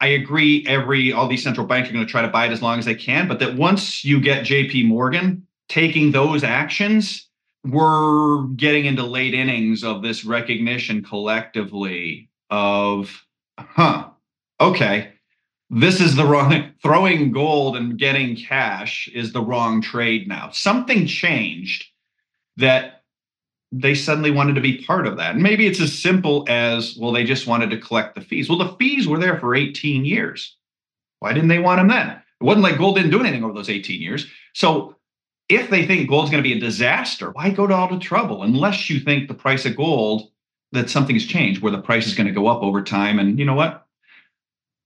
I 0.00 0.06
agree 0.06 0.64
every 0.68 1.12
all 1.12 1.26
these 1.26 1.42
central 1.42 1.66
banks 1.66 1.90
are 1.90 1.92
going 1.92 2.06
to 2.06 2.10
try 2.10 2.22
to 2.22 2.28
buy 2.28 2.46
it 2.46 2.52
as 2.52 2.62
long 2.62 2.78
as 2.78 2.84
they 2.84 2.94
can, 2.94 3.26
but 3.26 3.40
that 3.40 3.56
once 3.56 4.04
you 4.04 4.20
get 4.20 4.46
JP 4.46 4.86
Morgan 4.86 5.46
taking 5.68 6.12
those 6.12 6.44
actions, 6.44 7.28
we're 7.64 8.44
getting 8.56 8.86
into 8.86 9.02
late 9.02 9.34
innings 9.34 9.82
of 9.82 10.00
this 10.00 10.24
recognition 10.24 11.02
collectively 11.02 12.30
of, 12.48 13.26
huh, 13.58 14.08
okay, 14.60 15.12
this 15.70 16.00
is 16.00 16.14
the 16.14 16.24
wrong 16.24 16.70
throwing 16.82 17.32
gold 17.32 17.76
and 17.76 17.98
getting 17.98 18.36
cash 18.36 19.08
is 19.12 19.32
the 19.32 19.42
wrong 19.42 19.82
trade 19.82 20.28
now. 20.28 20.50
Something 20.52 21.06
changed 21.06 21.84
that 22.56 22.99
they 23.72 23.94
suddenly 23.94 24.30
wanted 24.30 24.54
to 24.54 24.60
be 24.60 24.84
part 24.84 25.06
of 25.06 25.16
that. 25.16 25.34
And 25.34 25.42
maybe 25.42 25.66
it's 25.66 25.80
as 25.80 25.96
simple 25.96 26.44
as 26.48 26.96
well, 26.96 27.12
they 27.12 27.24
just 27.24 27.46
wanted 27.46 27.70
to 27.70 27.78
collect 27.78 28.14
the 28.14 28.20
fees. 28.20 28.48
Well, 28.48 28.58
the 28.58 28.76
fees 28.78 29.06
were 29.06 29.18
there 29.18 29.38
for 29.38 29.54
18 29.54 30.04
years. 30.04 30.56
Why 31.20 31.32
didn't 31.32 31.48
they 31.48 31.58
want 31.58 31.78
them 31.78 31.88
then? 31.88 32.10
It 32.10 32.44
wasn't 32.44 32.64
like 32.64 32.78
gold 32.78 32.96
didn't 32.96 33.10
do 33.10 33.20
anything 33.20 33.44
over 33.44 33.52
those 33.52 33.70
18 33.70 34.00
years. 34.00 34.26
So 34.54 34.96
if 35.48 35.70
they 35.70 35.86
think 35.86 36.08
gold's 36.08 36.30
going 36.30 36.42
to 36.42 36.48
be 36.48 36.56
a 36.56 36.60
disaster, 36.60 37.30
why 37.30 37.50
go 37.50 37.66
to 37.66 37.74
all 37.74 37.88
the 37.88 37.98
trouble 37.98 38.42
unless 38.42 38.88
you 38.90 38.98
think 38.98 39.28
the 39.28 39.34
price 39.34 39.66
of 39.66 39.76
gold 39.76 40.30
that 40.72 40.88
something 40.88 41.16
has 41.16 41.26
changed 41.26 41.62
where 41.62 41.72
the 41.72 41.82
price 41.82 42.06
is 42.06 42.14
going 42.14 42.26
to 42.26 42.32
go 42.32 42.46
up 42.46 42.62
over 42.62 42.82
time 42.82 43.18
and 43.18 43.38
you 43.38 43.44
know 43.44 43.54
what 43.54 43.86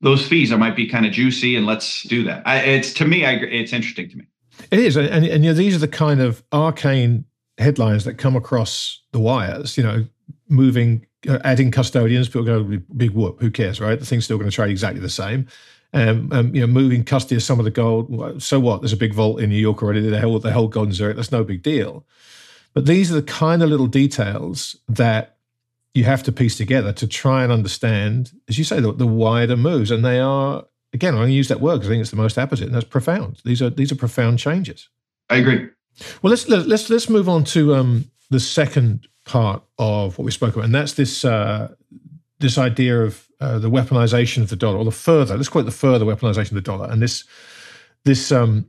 those 0.01 0.27
fees 0.27 0.53
are 0.53 0.59
might 0.59 0.77
be 0.77 0.88
kind 0.88 1.07
of 1.07 1.12
juicy 1.12 1.57
and 1.57 1.66
let's 1.66 2.03
do 2.05 2.25
that 2.25 2.47
I, 2.47 2.59
it's 2.61 2.92
to 2.94 3.05
me 3.05 3.25
I, 3.25 3.33
it's 3.35 3.73
interesting 3.73 4.09
to 4.11 4.16
me 4.16 4.27
it 4.70 4.79
is 4.79 4.97
and, 4.97 5.07
and, 5.09 5.25
and 5.25 5.44
you 5.44 5.51
know 5.51 5.55
these 5.55 5.77
are 5.77 5.81
the 5.81 5.88
kind 5.88 6.20
of 6.20 6.42
arcane 6.53 7.25
headlines 7.58 8.04
that 8.04 8.14
come 8.14 8.36
across 8.36 9.00
the 9.12 9.20
wires 9.20 9.76
you 9.76 9.82
know 9.82 10.04
moving 10.48 11.06
uh, 11.28 11.38
adding 11.44 11.70
custodians 11.70 12.28
people 12.28 12.44
go 12.44 12.62
big 12.96 13.10
whoop 13.10 13.40
who 13.40 13.50
cares 13.50 13.80
right 13.80 14.00
the 14.00 14.06
thing's 14.06 14.24
still 14.24 14.38
going 14.38 14.50
to 14.50 14.54
trade 14.54 14.70
exactly 14.70 15.00
the 15.00 15.08
same 15.08 15.46
um, 15.94 16.28
um, 16.32 16.54
you 16.54 16.60
know, 16.60 16.66
moving 16.66 17.04
custody 17.04 17.36
of 17.36 17.42
some 17.44 17.60
of 17.60 17.64
the 17.64 17.70
gold. 17.70 18.42
So 18.42 18.58
what? 18.58 18.80
There's 18.80 18.92
a 18.92 18.96
big 18.96 19.14
vault 19.14 19.40
in 19.40 19.48
New 19.48 19.56
York 19.56 19.80
already. 19.80 20.00
They 20.00 20.18
hold 20.18 20.42
they 20.42 20.50
hold 20.50 20.72
gold 20.72 20.88
in 20.88 20.92
Zurich. 20.92 21.14
That's 21.14 21.30
no 21.30 21.44
big 21.44 21.62
deal. 21.62 22.04
But 22.74 22.86
these 22.86 23.12
are 23.12 23.14
the 23.14 23.22
kind 23.22 23.62
of 23.62 23.70
little 23.70 23.86
details 23.86 24.76
that 24.88 25.36
you 25.94 26.02
have 26.02 26.24
to 26.24 26.32
piece 26.32 26.56
together 26.56 26.92
to 26.92 27.06
try 27.06 27.44
and 27.44 27.52
understand, 27.52 28.32
as 28.48 28.58
you 28.58 28.64
say, 28.64 28.80
the, 28.80 28.92
the 28.92 29.06
wider 29.06 29.56
moves. 29.56 29.92
And 29.92 30.04
they 30.04 30.18
are 30.18 30.64
again, 30.92 31.14
I'm 31.14 31.20
going 31.20 31.28
to 31.28 31.34
use 31.34 31.48
that 31.48 31.60
word 31.60 31.76
because 31.76 31.88
I 31.88 31.92
think 31.92 32.00
it's 32.00 32.10
the 32.10 32.16
most 32.16 32.36
apposite, 32.36 32.66
and 32.66 32.74
that's 32.74 32.84
profound. 32.84 33.40
These 33.44 33.62
are 33.62 33.70
these 33.70 33.92
are 33.92 33.96
profound 33.96 34.40
changes. 34.40 34.88
I 35.30 35.36
agree. 35.36 35.68
Well, 36.22 36.30
let's 36.30 36.48
let's 36.48 36.90
let's 36.90 37.09
move 37.09 37.28
on 37.28 37.44
to 37.44 37.74
um, 37.74 38.11
the 38.30 38.40
second 38.40 39.07
part 39.24 39.62
of 39.78 40.18
what 40.18 40.24
we 40.24 40.30
spoke 40.30 40.54
about, 40.54 40.64
and 40.64 40.74
that's 40.74 40.94
this 40.94 41.24
uh, 41.24 41.74
this 42.40 42.59
idea 42.59 43.02
of 43.02 43.28
uh, 43.40 43.59
the 43.59 43.70
weaponization 43.70 44.42
of 44.42 44.50
the 44.50 44.57
dollar, 44.57 44.78
or 44.78 44.85
the 44.85 44.90
further, 44.90 45.37
let's 45.37 45.48
call 45.48 45.62
it 45.62 45.66
the 45.66 45.70
further 45.70 46.04
weaponization 46.04 46.50
of 46.50 46.54
the 46.54 46.61
dollar, 46.61 46.90
and 46.90 47.00
this 47.00 47.24
this 48.04 48.33
um, 48.33 48.66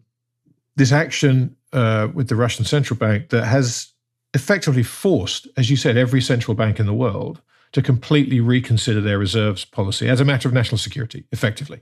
this 0.75 0.91
action 0.91 1.55
uh, 1.73 2.07
with 2.13 2.27
the 2.29 2.35
Russian 2.35 2.65
central 2.65 2.97
bank 2.97 3.29
that 3.29 3.45
has 3.45 3.91
effectively 4.33 4.83
forced, 4.83 5.47
as 5.57 5.69
you 5.69 5.77
said, 5.77 5.97
every 5.97 6.21
central 6.21 6.55
bank 6.55 6.79
in 6.79 6.85
the 6.85 6.93
world 6.93 7.41
to 7.71 7.81
completely 7.81 8.39
reconsider 8.39 9.01
their 9.01 9.17
reserves 9.17 9.65
policy 9.65 10.07
as 10.07 10.19
a 10.19 10.25
matter 10.25 10.47
of 10.47 10.53
national 10.53 10.77
security, 10.77 11.25
effectively, 11.31 11.81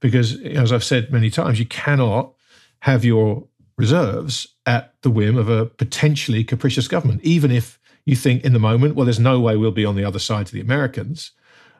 because 0.00 0.40
as 0.42 0.72
I've 0.72 0.84
said 0.84 1.12
many 1.12 1.30
times, 1.30 1.58
you 1.58 1.66
cannot 1.66 2.32
have 2.80 3.04
your 3.04 3.46
reserves 3.76 4.46
at 4.68 4.92
the 5.00 5.10
whim 5.10 5.38
of 5.38 5.48
a 5.48 5.64
potentially 5.64 6.44
capricious 6.44 6.86
government, 6.86 7.22
even 7.24 7.50
if 7.50 7.80
you 8.04 8.14
think 8.14 8.44
in 8.44 8.52
the 8.52 8.58
moment, 8.58 8.94
well, 8.94 9.06
there's 9.06 9.18
no 9.18 9.40
way 9.40 9.56
we'll 9.56 9.70
be 9.70 9.86
on 9.86 9.96
the 9.96 10.04
other 10.04 10.18
side 10.18 10.46
to 10.46 10.52
the 10.52 10.60
Americans. 10.60 11.32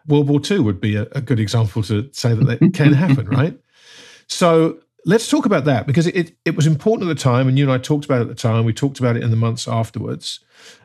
World 0.06 0.26
War 0.26 0.40
II 0.50 0.60
would 0.60 0.80
be 0.80 0.96
a, 0.96 1.02
a 1.12 1.20
good 1.20 1.38
example 1.38 1.82
to 1.82 2.08
say 2.12 2.32
that 2.32 2.44
that 2.46 2.72
can 2.72 2.94
happen, 2.94 3.28
right? 3.40 3.58
So 4.26 4.78
let's 5.04 5.28
talk 5.28 5.46
about 5.46 5.64
that 5.64 5.86
because 5.86 6.06
it, 6.06 6.36
it 6.44 6.56
was 6.56 6.66
important 6.66 7.10
at 7.10 7.16
the 7.16 7.22
time, 7.22 7.48
and 7.48 7.58
you 7.58 7.64
and 7.64 7.72
I 7.72 7.78
talked 7.78 8.04
about 8.04 8.18
it 8.18 8.22
at 8.22 8.28
the 8.28 8.34
time. 8.34 8.64
We 8.64 8.72
talked 8.72 8.98
about 8.98 9.16
it 9.16 9.22
in 9.22 9.30
the 9.30 9.36
months 9.36 9.68
afterwards 9.68 10.40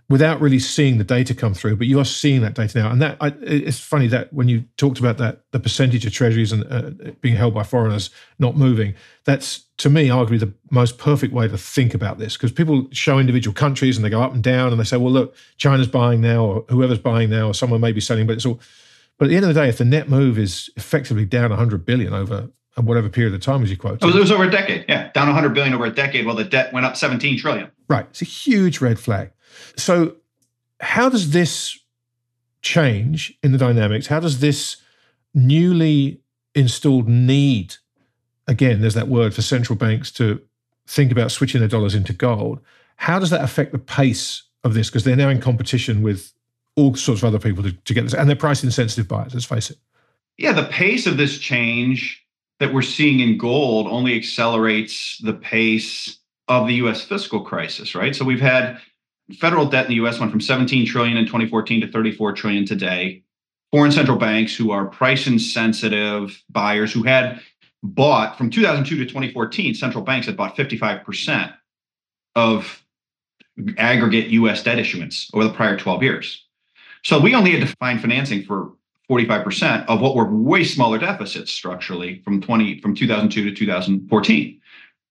without 0.10 0.42
really 0.42 0.60
seeing 0.60 0.98
the 0.98 1.04
data 1.04 1.34
come 1.34 1.54
through. 1.54 1.76
But 1.76 1.88
you 1.88 2.00
are 2.00 2.06
seeing 2.06 2.42
that 2.42 2.54
data 2.54 2.78
now, 2.78 2.92
and 2.92 3.02
that 3.02 3.18
I, 3.20 3.34
it's 3.42 3.80
funny 3.80 4.08
that 4.08 4.32
when 4.34 4.48
you 4.48 4.66
talked 4.78 5.00
about 5.00 5.18
that, 5.18 5.42
the 5.52 5.60
percentage 5.60 6.06
of 6.06 6.14
treasuries 6.14 6.52
and 6.52 6.64
uh, 6.72 7.12
being 7.22 7.36
held 7.36 7.54
by 7.54 7.64
foreigners 7.64 8.10
not 8.40 8.56
moving, 8.56 8.96
that's 9.26 9.66
to 9.78 9.90
me 9.90 10.08
arguably 10.08 10.40
the 10.40 10.54
most 10.70 10.98
perfect 10.98 11.34
way 11.34 11.48
to 11.48 11.58
think 11.58 11.94
about 11.94 12.20
this 12.20 12.34
because 12.38 12.52
people 12.52 12.88
show 12.92 13.20
individual 13.20 13.54
countries 13.54 13.98
and 13.98 14.06
they 14.06 14.10
go 14.10 14.22
up 14.22 14.34
and 14.34 14.44
down 14.44 14.72
and 14.72 14.80
they 14.80 14.86
say, 14.86 14.98
well, 14.98 15.12
look, 15.12 15.36
China's 15.58 15.88
buying 15.88 16.22
now, 16.22 16.46
or 16.46 16.66
whoever's 16.70 17.00
buying 17.00 17.30
now, 17.30 17.48
or 17.48 17.54
someone 17.54 17.82
may 17.82 17.92
be 17.92 18.02
selling, 18.02 18.28
but 18.28 18.34
it's 18.34 18.46
all. 18.46 18.60
But 19.18 19.26
at 19.26 19.30
the 19.30 19.36
end 19.36 19.46
of 19.46 19.54
the 19.54 19.62
day, 19.62 19.70
if 19.70 19.78
the 19.78 19.86
net 19.86 20.10
move 20.10 20.40
is 20.40 20.70
effectively 20.76 21.26
down 21.26 21.52
100 21.52 21.86
billion 21.86 22.14
over 22.14 22.50
whatever 22.76 23.10
period 23.10 23.34
of 23.34 23.42
time 23.42 23.64
as 23.64 23.70
you 23.70 23.78
quote. 23.78 24.00
Oh, 24.02 24.10
it 24.10 24.16
was 24.16 24.32
over 24.32 24.44
a 24.44 24.52
decade. 24.52 24.86
Yeah, 24.88 25.12
down 25.12 25.28
100 25.28 25.54
billion 25.54 25.74
over 25.74 25.86
a 25.86 25.92
decade, 25.92 26.26
while 26.26 26.36
the 26.36 26.44
debt 26.44 26.74
went 26.74 26.86
up 26.86 26.98
17 26.98 27.38
trillion. 27.38 27.70
Right, 27.88 28.06
it's 28.10 28.22
a 28.22 28.26
huge 28.26 28.82
red 28.82 29.00
flag. 29.00 29.32
So, 29.76 30.16
how 30.80 31.10
does 31.10 31.32
this 31.32 31.80
change 32.62 33.38
in 33.44 33.52
the 33.52 33.58
dynamics? 33.58 34.08
How 34.08 34.20
does 34.20 34.40
this 34.40 34.78
newly 35.34 36.22
installed 36.56 37.08
need? 37.08 37.76
Again, 38.48 38.82
there's 38.82 38.96
that 38.96 39.08
word 39.08 39.34
for 39.34 39.42
central 39.42 39.78
banks 39.78 40.12
to 40.14 40.42
think 40.88 41.12
about 41.12 41.32
switching 41.32 41.60
their 41.60 41.70
dollars 41.70 41.96
into 41.96 42.14
gold. 42.14 42.60
How 42.98 43.20
does 43.20 43.30
that 43.30 43.44
affect 43.44 43.72
the 43.72 43.80
pace 43.80 44.44
of 44.64 44.74
this? 44.74 44.90
Because 44.90 45.04
they're 45.04 45.16
now 45.16 45.30
in 45.30 45.40
competition 45.40 46.02
with 46.02 46.34
all 46.76 46.96
sorts 46.96 47.22
of 47.22 47.28
other 47.28 47.40
people 47.40 47.64
to, 47.64 47.72
to 47.72 47.94
get 47.94 48.04
this, 48.04 48.14
and 48.14 48.28
they're 48.28 48.36
price 48.36 48.64
insensitive 48.64 49.08
buyers. 49.08 49.34
Let's 49.34 49.46
face 49.46 49.70
it. 49.70 49.78
Yeah, 50.38 50.54
the 50.54 50.66
pace 50.66 51.06
of 51.06 51.18
this 51.18 51.38
change 51.38 52.23
that 52.60 52.74
we're 52.74 52.82
seeing 52.82 53.20
in 53.20 53.38
gold 53.38 53.88
only 53.88 54.16
accelerates 54.16 55.18
the 55.20 55.34
pace 55.34 56.20
of 56.48 56.68
the 56.68 56.76
US 56.76 57.02
fiscal 57.02 57.42
crisis, 57.42 57.96
right? 57.96 58.16
So 58.16 58.26
we've 58.26 58.42
had 58.42 58.80
federal 59.40 59.66
debt 59.66 59.86
in 59.86 59.90
the 59.90 60.06
US 60.06 60.20
went 60.20 60.32
from 60.32 60.42
17 60.42 60.86
trillion 60.86 61.18
in 61.18 61.26
2014 61.26 61.82
to 61.82 61.92
34 61.92 62.34
trillion 62.34 62.66
today. 62.66 63.24
Foreign 63.72 63.92
central 63.92 64.18
banks 64.18 64.56
who 64.56 64.72
are 64.72 64.86
price 64.86 65.26
insensitive 65.26 66.44
buyers 66.50 66.94
who 66.94 67.04
had 67.04 67.42
bought 67.82 68.38
from 68.38 68.50
2002 68.50 68.98
to 68.98 69.06
2014, 69.06 69.74
central 69.74 70.04
banks 70.04 70.28
had 70.28 70.38
bought 70.38 70.56
55% 70.56 71.54
of 72.36 72.84
aggregate 73.78 74.30
US 74.30 74.64
debt 74.64 74.80
issuance 74.80 75.30
over 75.34 75.46
the 75.46 75.54
prior 75.54 75.78
12 75.78 76.04
years. 76.04 76.46
So 77.04 77.20
we 77.20 77.36
only 77.36 77.52
had 77.52 77.68
to 77.68 77.76
find 77.78 78.00
financing 78.00 78.44
for 78.44 78.74
45% 79.10 79.86
of 79.88 80.02
what 80.02 80.16
were 80.16 80.34
way 80.34 80.64
smaller 80.64 80.98
deficits 80.98 81.52
structurally 81.52 82.22
from 82.24 82.42
20 82.42 82.80
from 82.80 82.96
2002 82.96 83.50
to 83.50 83.56
2014. 83.56 84.62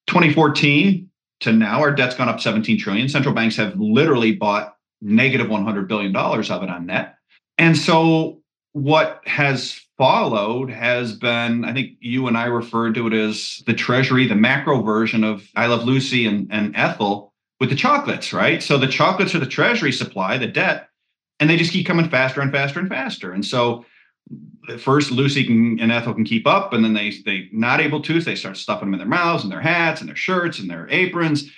2014 0.06 1.10
to 1.40 1.52
now 1.52 1.80
our 1.80 1.92
debt's 1.92 2.14
gone 2.14 2.28
up 2.28 2.40
17 2.40 2.78
trillion. 2.78 3.08
Central 3.08 3.34
banks 3.34 3.56
have 3.56 3.78
literally 3.78 4.32
bought 4.32 4.76
negative 5.00 5.48
100 5.48 5.88
billion 5.88 6.12
dollars 6.12 6.50
of 6.50 6.62
it 6.62 6.70
on 6.70 6.86
net. 6.86 7.16
And 7.58 7.76
so 7.76 8.40
what 8.72 9.20
has 9.26 9.80
followed 9.98 10.70
has 10.70 11.14
been 11.14 11.64
I 11.64 11.72
think 11.72 11.92
you 12.00 12.26
and 12.26 12.38
I 12.38 12.46
referred 12.46 12.94
to 12.94 13.06
it 13.06 13.12
as 13.12 13.62
the 13.66 13.74
treasury, 13.74 14.26
the 14.26 14.34
macro 14.34 14.82
version 14.82 15.22
of 15.22 15.46
I 15.54 15.66
Love 15.66 15.84
Lucy 15.84 16.26
and, 16.26 16.48
and 16.50 16.74
Ethel 16.74 17.32
with 17.60 17.70
the 17.70 17.76
chocolates, 17.76 18.32
right? 18.32 18.62
So 18.62 18.78
the 18.78 18.88
chocolates 18.88 19.34
are 19.34 19.38
the 19.38 19.46
treasury 19.46 19.92
supply, 19.92 20.38
the 20.38 20.46
debt, 20.46 20.88
and 21.42 21.50
they 21.50 21.56
just 21.56 21.72
keep 21.72 21.84
coming 21.84 22.08
faster 22.08 22.40
and 22.40 22.52
faster 22.52 22.78
and 22.78 22.88
faster. 22.88 23.32
And 23.32 23.44
so 23.44 23.84
first 24.78 25.10
Lucy 25.10 25.42
can, 25.44 25.80
and 25.80 25.90
Ethel 25.90 26.14
can 26.14 26.24
keep 26.24 26.46
up, 26.46 26.72
and 26.72 26.84
then 26.84 26.94
they 26.94 27.10
they 27.26 27.48
not 27.50 27.80
able 27.80 28.00
to, 28.00 28.20
so 28.20 28.24
they 28.30 28.36
start 28.36 28.56
stuffing 28.56 28.86
them 28.86 28.94
in 28.94 28.98
their 28.98 29.08
mouths 29.08 29.42
and 29.42 29.50
their 29.50 29.60
hats 29.60 30.00
and 30.00 30.08
their 30.08 30.14
shirts 30.14 30.60
and 30.60 30.70
their 30.70 30.88
aprons, 30.88 31.50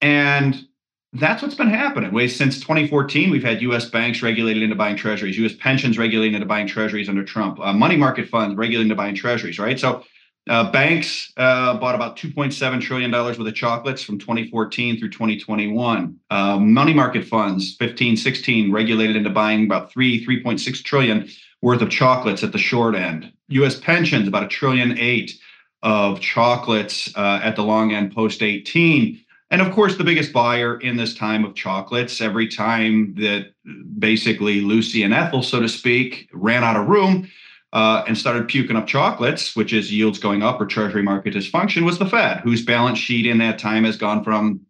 and 0.00 0.66
that's 1.12 1.42
what's 1.42 1.54
been 1.54 1.68
happening. 1.68 2.14
Way 2.14 2.28
since 2.28 2.58
2014, 2.60 3.28
we've 3.28 3.44
had 3.44 3.60
U.S. 3.60 3.90
banks 3.90 4.22
regulated 4.22 4.62
into 4.62 4.74
buying 4.74 4.96
treasuries, 4.96 5.36
U.S. 5.36 5.52
pensions 5.52 5.98
regulated 5.98 6.34
into 6.34 6.46
buying 6.46 6.66
treasuries 6.66 7.10
under 7.10 7.22
Trump, 7.22 7.60
uh, 7.60 7.74
money 7.74 7.96
market 7.96 8.30
funds 8.30 8.56
regulated 8.56 8.86
into 8.86 8.96
buying 8.96 9.14
treasuries, 9.14 9.58
right? 9.58 9.78
So. 9.78 10.02
Uh, 10.48 10.70
banks 10.70 11.32
uh, 11.38 11.76
bought 11.78 11.96
about 11.96 12.16
$2.7 12.16 12.80
trillion 12.80 13.10
worth 13.10 13.38
of 13.38 13.54
chocolates 13.54 14.02
from 14.02 14.18
2014 14.18 14.98
through 14.98 15.10
2021. 15.10 16.16
Uh, 16.30 16.58
money 16.58 16.94
market 16.94 17.24
funds, 17.24 17.74
15, 17.76 18.16
16, 18.16 18.70
regulated 18.70 19.16
into 19.16 19.30
buying 19.30 19.64
about 19.64 19.90
3, 19.90 20.24
3.6 20.24 20.84
trillion 20.84 21.28
worth 21.62 21.82
of 21.82 21.90
chocolates 21.90 22.44
at 22.44 22.52
the 22.52 22.58
short 22.58 22.94
end. 22.94 23.32
U.S. 23.48 23.80
pensions 23.80 24.28
about 24.28 24.44
a 24.44 24.48
trillion 24.48 24.96
eight 24.98 25.36
of 25.82 26.20
chocolates 26.20 27.12
uh, 27.16 27.40
at 27.42 27.56
the 27.56 27.62
long 27.62 27.92
end 27.92 28.14
post 28.14 28.40
18. 28.40 29.20
And 29.50 29.62
of 29.62 29.72
course, 29.72 29.96
the 29.96 30.04
biggest 30.04 30.32
buyer 30.32 30.78
in 30.80 30.96
this 30.96 31.14
time 31.14 31.44
of 31.44 31.54
chocolates, 31.54 32.20
every 32.20 32.48
time 32.48 33.14
that 33.16 33.52
basically 33.98 34.60
Lucy 34.60 35.02
and 35.02 35.14
Ethel, 35.14 35.42
so 35.42 35.60
to 35.60 35.68
speak, 35.68 36.28
ran 36.32 36.62
out 36.62 36.76
of 36.76 36.88
room 36.88 37.28
uh, 37.72 38.04
and 38.06 38.16
started 38.16 38.48
puking 38.48 38.76
up 38.76 38.86
chocolates, 38.86 39.54
which 39.56 39.72
is 39.72 39.92
yields 39.92 40.18
going 40.18 40.42
up 40.42 40.60
or 40.60 40.66
treasury 40.66 41.02
market 41.02 41.34
dysfunction, 41.34 41.84
was 41.84 41.98
the 41.98 42.06
Fed, 42.06 42.40
whose 42.40 42.64
balance 42.64 42.98
sheet 42.98 43.26
in 43.26 43.38
that 43.38 43.58
time 43.58 43.84
has 43.84 43.96
gone 43.96 44.24
from 44.24 44.60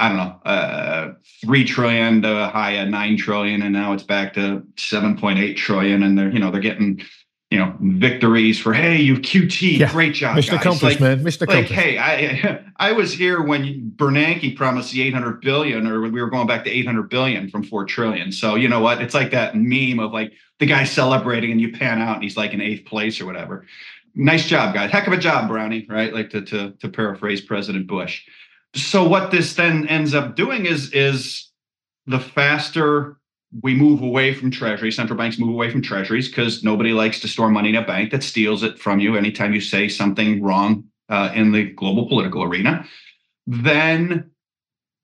I 0.00 0.08
don't 0.08 0.16
know, 0.16 0.50
uh, 0.50 1.12
three 1.44 1.62
trillion 1.62 2.22
to 2.22 2.48
high 2.48 2.76
at 2.76 2.88
nine 2.88 3.18
trillion, 3.18 3.60
and 3.60 3.74
now 3.74 3.92
it's 3.92 4.02
back 4.02 4.32
to 4.32 4.62
seven 4.78 5.18
point 5.18 5.38
eight 5.38 5.58
trillion, 5.58 6.02
and 6.02 6.16
they're 6.16 6.30
you 6.30 6.38
know 6.38 6.50
they're 6.50 6.60
getting 6.60 7.02
you 7.50 7.58
know 7.58 7.74
victories 7.80 8.58
for 8.58 8.72
hey 8.72 8.96
you 8.96 9.16
QT 9.16 9.78
yeah. 9.78 9.90
great 9.90 10.14
job 10.14 10.36
Mr. 10.36 10.62
Guys. 10.62 10.82
Like, 10.82 11.00
man 11.00 11.22
Mr. 11.24 11.48
Like 11.48 11.66
hey 11.66 11.98
I 11.98 12.64
I 12.76 12.92
was 12.92 13.12
here 13.12 13.42
when 13.42 13.92
Bernanke 13.96 14.56
promised 14.56 14.92
the 14.92 15.02
800 15.02 15.40
billion 15.40 15.86
or 15.86 16.00
we 16.00 16.20
were 16.20 16.30
going 16.30 16.46
back 16.46 16.64
to 16.64 16.70
800 16.70 17.10
billion 17.10 17.50
from 17.50 17.64
4 17.64 17.84
trillion 17.86 18.30
so 18.30 18.54
you 18.54 18.68
know 18.68 18.80
what 18.80 19.02
it's 19.02 19.14
like 19.14 19.32
that 19.32 19.54
meme 19.56 19.98
of 19.98 20.12
like 20.12 20.32
the 20.58 20.66
guy 20.66 20.84
celebrating 20.84 21.50
and 21.50 21.60
you 21.60 21.72
pan 21.72 22.00
out 22.00 22.14
and 22.14 22.22
he's 22.22 22.36
like 22.36 22.52
in 22.52 22.60
eighth 22.60 22.84
place 22.84 23.20
or 23.20 23.26
whatever 23.26 23.66
nice 24.14 24.46
job, 24.46 24.74
guys. 24.74 24.90
Heck 24.90 25.06
of 25.06 25.12
a 25.12 25.18
job, 25.18 25.48
Brownie, 25.48 25.86
right? 25.88 26.12
Like 26.12 26.30
to, 26.30 26.42
to, 26.42 26.70
to 26.72 26.88
paraphrase 26.88 27.40
President 27.40 27.86
Bush. 27.86 28.24
So 28.74 29.06
what 29.06 29.30
this 29.30 29.54
then 29.54 29.86
ends 29.88 30.14
up 30.14 30.36
doing 30.36 30.66
is, 30.66 30.92
is 30.92 31.50
the 32.06 32.20
faster 32.20 33.16
we 33.62 33.74
move 33.74 34.02
away 34.02 34.32
from 34.32 34.50
treasury, 34.50 34.92
central 34.92 35.18
banks 35.18 35.38
move 35.38 35.50
away 35.50 35.70
from 35.70 35.82
treasuries 35.82 36.28
because 36.28 36.62
nobody 36.62 36.92
likes 36.92 37.18
to 37.20 37.28
store 37.28 37.50
money 37.50 37.70
in 37.70 37.76
a 37.76 37.84
bank 37.84 38.12
that 38.12 38.22
steals 38.22 38.62
it 38.62 38.78
from 38.78 39.00
you 39.00 39.16
anytime 39.16 39.52
you 39.52 39.60
say 39.60 39.88
something 39.88 40.42
wrong 40.42 40.84
uh, 41.08 41.32
in 41.34 41.52
the 41.52 41.64
global 41.64 42.08
political 42.08 42.42
arena. 42.42 42.86
Then 43.46 44.30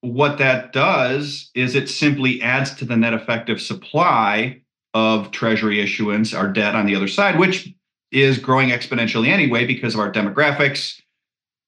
what 0.01 0.39
that 0.39 0.73
does 0.73 1.51
is 1.55 1.75
it 1.75 1.89
simply 1.89 2.41
adds 2.41 2.73
to 2.77 2.85
the 2.85 2.97
net 2.97 3.15
effective 3.15 3.61
supply 3.61 4.61
of 4.95 5.31
treasury 5.33 5.81
issuance, 5.81 6.33
our 6.33 6.49
debt 6.49 6.77
on 6.77 6.87
the 6.87 6.95
other 6.95 7.09
side, 7.09 7.39
which 7.39 7.75
is 8.13 8.39
growing 8.39 8.69
exponentially 8.69 9.29
anyway 9.29 9.67
because 9.67 9.95
of 9.95 10.01
our 10.01 10.13
demographics 10.13 11.01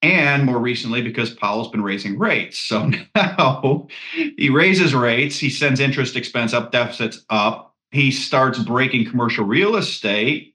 and 0.03 0.45
more 0.45 0.59
recently 0.59 1.03
because 1.03 1.35
Powell's 1.35 1.71
been 1.71 1.83
raising 1.83 2.19
rates. 2.19 2.59
So 2.59 2.91
now 3.15 3.89
he 4.13 4.51
raises 4.51 4.95
rates, 4.95 5.39
he 5.39 5.51
sends 5.51 5.81
interest 5.81 6.17
expense 6.17 6.53
up, 6.53 6.73
deficits 6.73 7.25
up. 7.31 7.75
He 7.91 8.11
starts 8.11 8.59
breaking 8.59 9.11
commercial 9.11 9.45
real 9.45 9.77
estate, 9.77 10.55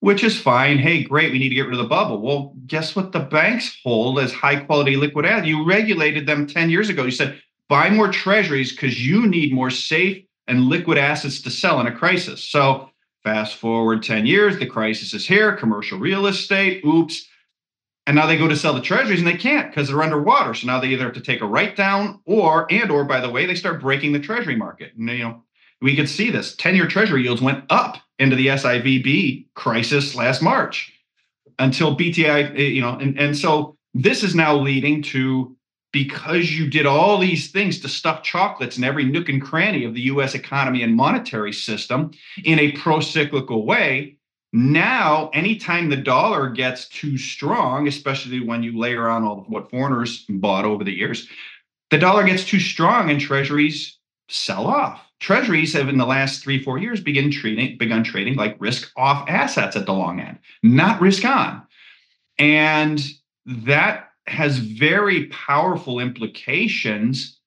which 0.00 0.22
is 0.22 0.38
fine. 0.38 0.78
Hey, 0.78 1.02
great, 1.02 1.32
we 1.32 1.38
need 1.38 1.48
to 1.48 1.54
get 1.54 1.66
rid 1.66 1.72
of 1.72 1.78
the 1.78 1.88
bubble. 1.88 2.20
Well, 2.20 2.54
guess 2.66 2.94
what 2.94 3.12
the 3.12 3.20
banks 3.20 3.76
hold 3.82 4.18
as 4.18 4.32
high 4.32 4.56
quality 4.56 4.96
liquid 4.96 5.24
assets? 5.24 5.48
You 5.48 5.66
regulated 5.66 6.26
them 6.26 6.46
10 6.46 6.70
years 6.70 6.88
ago. 6.88 7.04
You 7.04 7.10
said 7.10 7.40
buy 7.68 7.88
more 7.88 8.12
treasuries 8.12 8.72
because 8.72 9.04
you 9.04 9.26
need 9.26 9.52
more 9.52 9.70
safe 9.70 10.24
and 10.46 10.66
liquid 10.66 10.98
assets 10.98 11.40
to 11.40 11.50
sell 11.50 11.80
in 11.80 11.86
a 11.86 11.96
crisis. 11.96 12.44
So 12.44 12.90
fast 13.22 13.56
forward 13.56 14.02
10 14.02 14.26
years, 14.26 14.58
the 14.58 14.66
crisis 14.66 15.14
is 15.14 15.26
here, 15.26 15.56
commercial 15.56 15.98
real 15.98 16.26
estate, 16.26 16.84
oops 16.84 17.26
and 18.06 18.16
now 18.16 18.26
they 18.26 18.36
go 18.36 18.48
to 18.48 18.56
sell 18.56 18.74
the 18.74 18.82
treasuries 18.82 19.20
and 19.20 19.28
they 19.28 19.36
can't 19.36 19.70
because 19.70 19.88
they're 19.88 20.02
underwater. 20.02 20.54
So 20.54 20.66
now 20.66 20.80
they 20.80 20.88
either 20.88 21.04
have 21.04 21.14
to 21.14 21.20
take 21.20 21.40
a 21.40 21.46
write 21.46 21.76
down 21.76 22.20
or 22.26 22.70
and 22.70 22.90
or 22.90 23.04
by 23.04 23.20
the 23.20 23.30
way 23.30 23.46
they 23.46 23.54
start 23.54 23.80
breaking 23.80 24.12
the 24.12 24.20
treasury 24.20 24.56
market. 24.56 24.92
And 24.96 25.08
you 25.08 25.24
know 25.24 25.42
we 25.80 25.96
could 25.96 26.08
see 26.08 26.30
this. 26.30 26.54
10-year 26.56 26.86
treasury 26.86 27.22
yields 27.22 27.42
went 27.42 27.64
up 27.70 27.98
into 28.18 28.36
the 28.36 28.46
SIVB 28.48 29.46
crisis 29.54 30.14
last 30.14 30.42
March 30.42 30.92
until 31.58 31.96
BTI 31.96 32.58
eh, 32.58 32.62
you 32.62 32.80
know 32.80 32.98
and, 32.98 33.18
and 33.18 33.36
so 33.36 33.76
this 33.94 34.22
is 34.22 34.34
now 34.34 34.54
leading 34.54 35.02
to 35.02 35.56
because 35.92 36.50
you 36.50 36.68
did 36.68 36.86
all 36.86 37.18
these 37.18 37.52
things 37.52 37.78
to 37.78 37.88
stuff 37.88 38.24
chocolates 38.24 38.76
in 38.76 38.82
every 38.82 39.04
nook 39.04 39.28
and 39.28 39.40
cranny 39.40 39.84
of 39.84 39.94
the 39.94 40.02
US 40.02 40.34
economy 40.34 40.82
and 40.82 40.94
monetary 40.94 41.52
system 41.52 42.10
in 42.44 42.58
a 42.58 42.72
pro-cyclical 42.72 43.64
way 43.64 44.18
now, 44.56 45.30
anytime 45.34 45.88
the 45.88 45.96
dollar 45.96 46.48
gets 46.48 46.88
too 46.88 47.18
strong, 47.18 47.88
especially 47.88 48.38
when 48.38 48.62
you 48.62 48.78
layer 48.78 49.08
on 49.08 49.24
all 49.24 49.40
of 49.40 49.48
what 49.48 49.68
foreigners 49.68 50.24
bought 50.28 50.64
over 50.64 50.84
the 50.84 50.92
years, 50.92 51.26
the 51.90 51.98
dollar 51.98 52.22
gets 52.22 52.44
too 52.44 52.60
strong 52.60 53.10
and 53.10 53.20
treasuries 53.20 53.98
sell 54.28 54.68
off. 54.68 55.04
Treasuries 55.18 55.72
have 55.72 55.88
in 55.88 55.98
the 55.98 56.06
last 56.06 56.40
three, 56.40 56.62
four 56.62 56.78
years 56.78 57.00
begin 57.00 57.32
trading, 57.32 57.76
begun 57.78 58.04
trading 58.04 58.36
like 58.36 58.54
risk 58.60 58.92
off 58.96 59.28
assets 59.28 59.74
at 59.74 59.86
the 59.86 59.92
long 59.92 60.20
end, 60.20 60.38
not 60.62 61.00
risk 61.00 61.24
on. 61.24 61.60
And 62.38 63.04
that 63.44 64.10
has 64.28 64.58
very 64.58 65.26
powerful 65.26 65.98
implications 65.98 67.40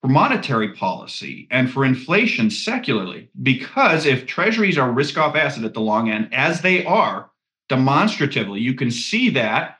for 0.00 0.08
monetary 0.08 0.72
policy 0.74 1.48
and 1.50 1.70
for 1.70 1.84
inflation 1.84 2.50
secularly. 2.50 3.28
Because 3.42 4.06
if 4.06 4.26
treasuries 4.26 4.78
are 4.78 4.90
risk 4.90 5.18
off 5.18 5.34
asset 5.34 5.64
at 5.64 5.74
the 5.74 5.80
long 5.80 6.10
end, 6.10 6.28
as 6.32 6.60
they 6.60 6.84
are 6.84 7.30
demonstratively, 7.68 8.60
you 8.60 8.74
can 8.74 8.90
see 8.90 9.30
that 9.30 9.78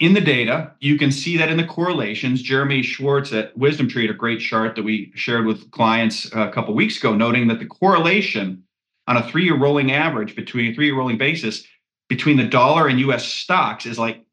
in 0.00 0.12
the 0.12 0.20
data. 0.20 0.72
You 0.80 0.98
can 0.98 1.10
see 1.10 1.36
that 1.38 1.48
in 1.48 1.56
the 1.56 1.64
correlations. 1.64 2.42
Jeremy 2.42 2.82
Schwartz 2.82 3.32
at 3.32 3.56
WisdomTree 3.56 4.02
had 4.02 4.10
a 4.10 4.14
great 4.14 4.40
chart 4.40 4.74
that 4.76 4.82
we 4.82 5.12
shared 5.14 5.46
with 5.46 5.70
clients 5.70 6.34
uh, 6.34 6.48
a 6.48 6.52
couple 6.52 6.74
weeks 6.74 6.98
ago, 6.98 7.14
noting 7.14 7.48
that 7.48 7.58
the 7.58 7.66
correlation 7.66 8.64
on 9.06 9.16
a 9.16 9.28
three 9.28 9.44
year 9.44 9.56
rolling 9.56 9.92
average 9.92 10.36
between 10.36 10.72
a 10.72 10.74
three 10.74 10.86
year 10.86 10.96
rolling 10.96 11.18
basis 11.18 11.64
between 12.08 12.36
the 12.36 12.44
dollar 12.44 12.88
and 12.88 13.00
US 13.00 13.24
stocks 13.24 13.86
is 13.86 13.98
like 13.98 14.24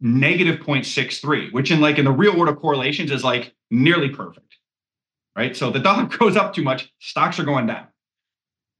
negative 0.00 0.60
0.63, 0.60 1.52
which 1.52 1.70
in 1.70 1.80
like 1.80 1.98
in 1.98 2.04
the 2.04 2.12
real 2.12 2.36
world 2.36 2.48
of 2.48 2.60
correlations 2.60 3.10
is 3.10 3.22
like 3.22 3.54
nearly 3.70 4.08
perfect 4.08 4.51
right? 5.36 5.56
So 5.56 5.70
the 5.70 5.80
dollar 5.80 6.04
goes 6.18 6.36
up 6.36 6.54
too 6.54 6.62
much, 6.62 6.92
stocks 7.00 7.38
are 7.38 7.44
going 7.44 7.66
down. 7.66 7.86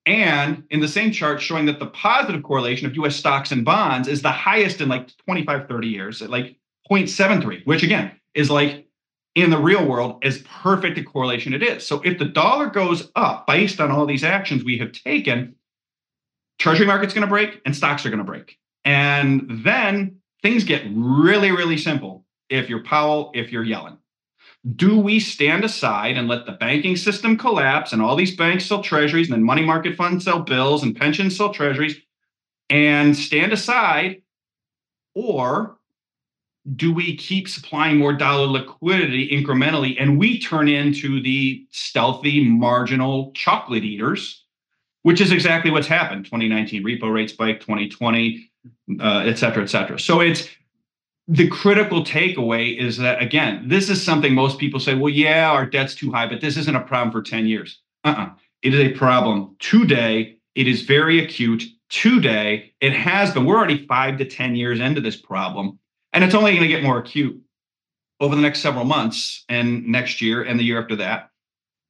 And 0.04 0.64
in 0.70 0.80
the 0.80 0.88
same 0.88 1.12
chart, 1.12 1.40
showing 1.40 1.66
that 1.66 1.78
the 1.78 1.86
positive 1.86 2.42
correlation 2.42 2.86
of 2.86 2.96
US 2.96 3.16
stocks 3.16 3.52
and 3.52 3.64
bonds 3.64 4.08
is 4.08 4.22
the 4.22 4.32
highest 4.32 4.80
in 4.80 4.88
like 4.88 5.16
25, 5.18 5.68
30 5.68 5.88
years 5.88 6.22
at 6.22 6.30
like 6.30 6.56
0.73, 6.90 7.64
which 7.66 7.82
again 7.82 8.12
is 8.34 8.50
like 8.50 8.88
in 9.34 9.50
the 9.50 9.58
real 9.58 9.86
world 9.86 10.18
as 10.24 10.38
perfect 10.38 10.98
a 10.98 11.04
correlation 11.04 11.54
it 11.54 11.62
is. 11.62 11.86
So 11.86 12.00
if 12.04 12.18
the 12.18 12.24
dollar 12.24 12.66
goes 12.66 13.10
up 13.14 13.46
based 13.46 13.80
on 13.80 13.90
all 13.90 14.04
these 14.04 14.24
actions 14.24 14.64
we 14.64 14.78
have 14.78 14.92
taken, 14.92 15.54
treasury 16.58 16.86
market's 16.86 17.14
going 17.14 17.26
to 17.26 17.30
break 17.30 17.60
and 17.64 17.74
stocks 17.74 18.04
are 18.04 18.10
going 18.10 18.18
to 18.18 18.24
break. 18.24 18.58
And 18.84 19.46
then 19.64 20.16
things 20.42 20.64
get 20.64 20.82
really, 20.92 21.52
really 21.52 21.78
simple 21.78 22.26
if 22.50 22.68
you're 22.68 22.82
Powell, 22.82 23.30
if 23.34 23.52
you're 23.52 23.64
Yellen 23.64 23.98
do 24.76 24.98
we 24.98 25.18
stand 25.18 25.64
aside 25.64 26.16
and 26.16 26.28
let 26.28 26.46
the 26.46 26.52
banking 26.52 26.96
system 26.96 27.36
collapse 27.36 27.92
and 27.92 28.00
all 28.00 28.14
these 28.14 28.36
banks 28.36 28.66
sell 28.66 28.82
treasuries 28.82 29.28
and 29.28 29.34
then 29.34 29.42
money 29.42 29.62
market 29.62 29.96
funds 29.96 30.24
sell 30.24 30.38
bills 30.40 30.82
and 30.82 30.96
pensions 30.96 31.36
sell 31.36 31.52
treasuries 31.52 31.96
and 32.70 33.16
stand 33.16 33.52
aside? 33.52 34.22
Or 35.14 35.78
do 36.76 36.92
we 36.92 37.16
keep 37.16 37.48
supplying 37.48 37.98
more 37.98 38.12
dollar 38.12 38.46
liquidity 38.46 39.28
incrementally 39.28 39.96
and 39.98 40.16
we 40.16 40.38
turn 40.38 40.68
into 40.68 41.20
the 41.20 41.66
stealthy 41.72 42.48
marginal 42.48 43.32
chocolate 43.32 43.82
eaters, 43.82 44.44
which 45.02 45.20
is 45.20 45.32
exactly 45.32 45.72
what's 45.72 45.88
happened 45.88 46.24
2019 46.24 46.84
repo 46.84 47.12
rate 47.12 47.30
spike, 47.30 47.58
2020, 47.58 48.48
uh, 49.00 49.24
et 49.26 49.34
cetera, 49.34 49.64
et 49.64 49.70
cetera. 49.70 49.98
So 49.98 50.20
it's 50.20 50.48
the 51.28 51.48
critical 51.48 52.04
takeaway 52.04 52.76
is 52.76 52.96
that 52.98 53.22
again 53.22 53.68
this 53.68 53.88
is 53.88 54.02
something 54.02 54.34
most 54.34 54.58
people 54.58 54.80
say 54.80 54.94
well 54.94 55.12
yeah 55.12 55.50
our 55.50 55.64
debt's 55.64 55.94
too 55.94 56.10
high 56.10 56.26
but 56.26 56.40
this 56.40 56.56
isn't 56.56 56.76
a 56.76 56.80
problem 56.80 57.12
for 57.12 57.22
10 57.22 57.46
years. 57.46 57.80
Uh-uh. 58.04 58.30
It 58.62 58.74
is 58.74 58.80
a 58.80 58.96
problem 58.96 59.56
today. 59.58 60.36
It 60.54 60.68
is 60.68 60.82
very 60.82 61.24
acute 61.24 61.64
today. 61.88 62.72
It 62.80 62.92
has 62.92 63.32
been. 63.32 63.44
We're 63.44 63.56
already 63.56 63.86
five 63.86 64.18
to 64.18 64.24
10 64.24 64.56
years 64.56 64.80
into 64.80 65.00
this 65.00 65.16
problem 65.16 65.78
and 66.12 66.24
it's 66.24 66.34
only 66.34 66.52
going 66.52 66.62
to 66.62 66.68
get 66.68 66.82
more 66.82 66.98
acute 66.98 67.40
over 68.20 68.34
the 68.36 68.42
next 68.42 68.60
several 68.60 68.84
months 68.84 69.44
and 69.48 69.86
next 69.86 70.20
year 70.20 70.42
and 70.42 70.58
the 70.58 70.64
year 70.64 70.80
after 70.80 70.96
that 70.96 71.30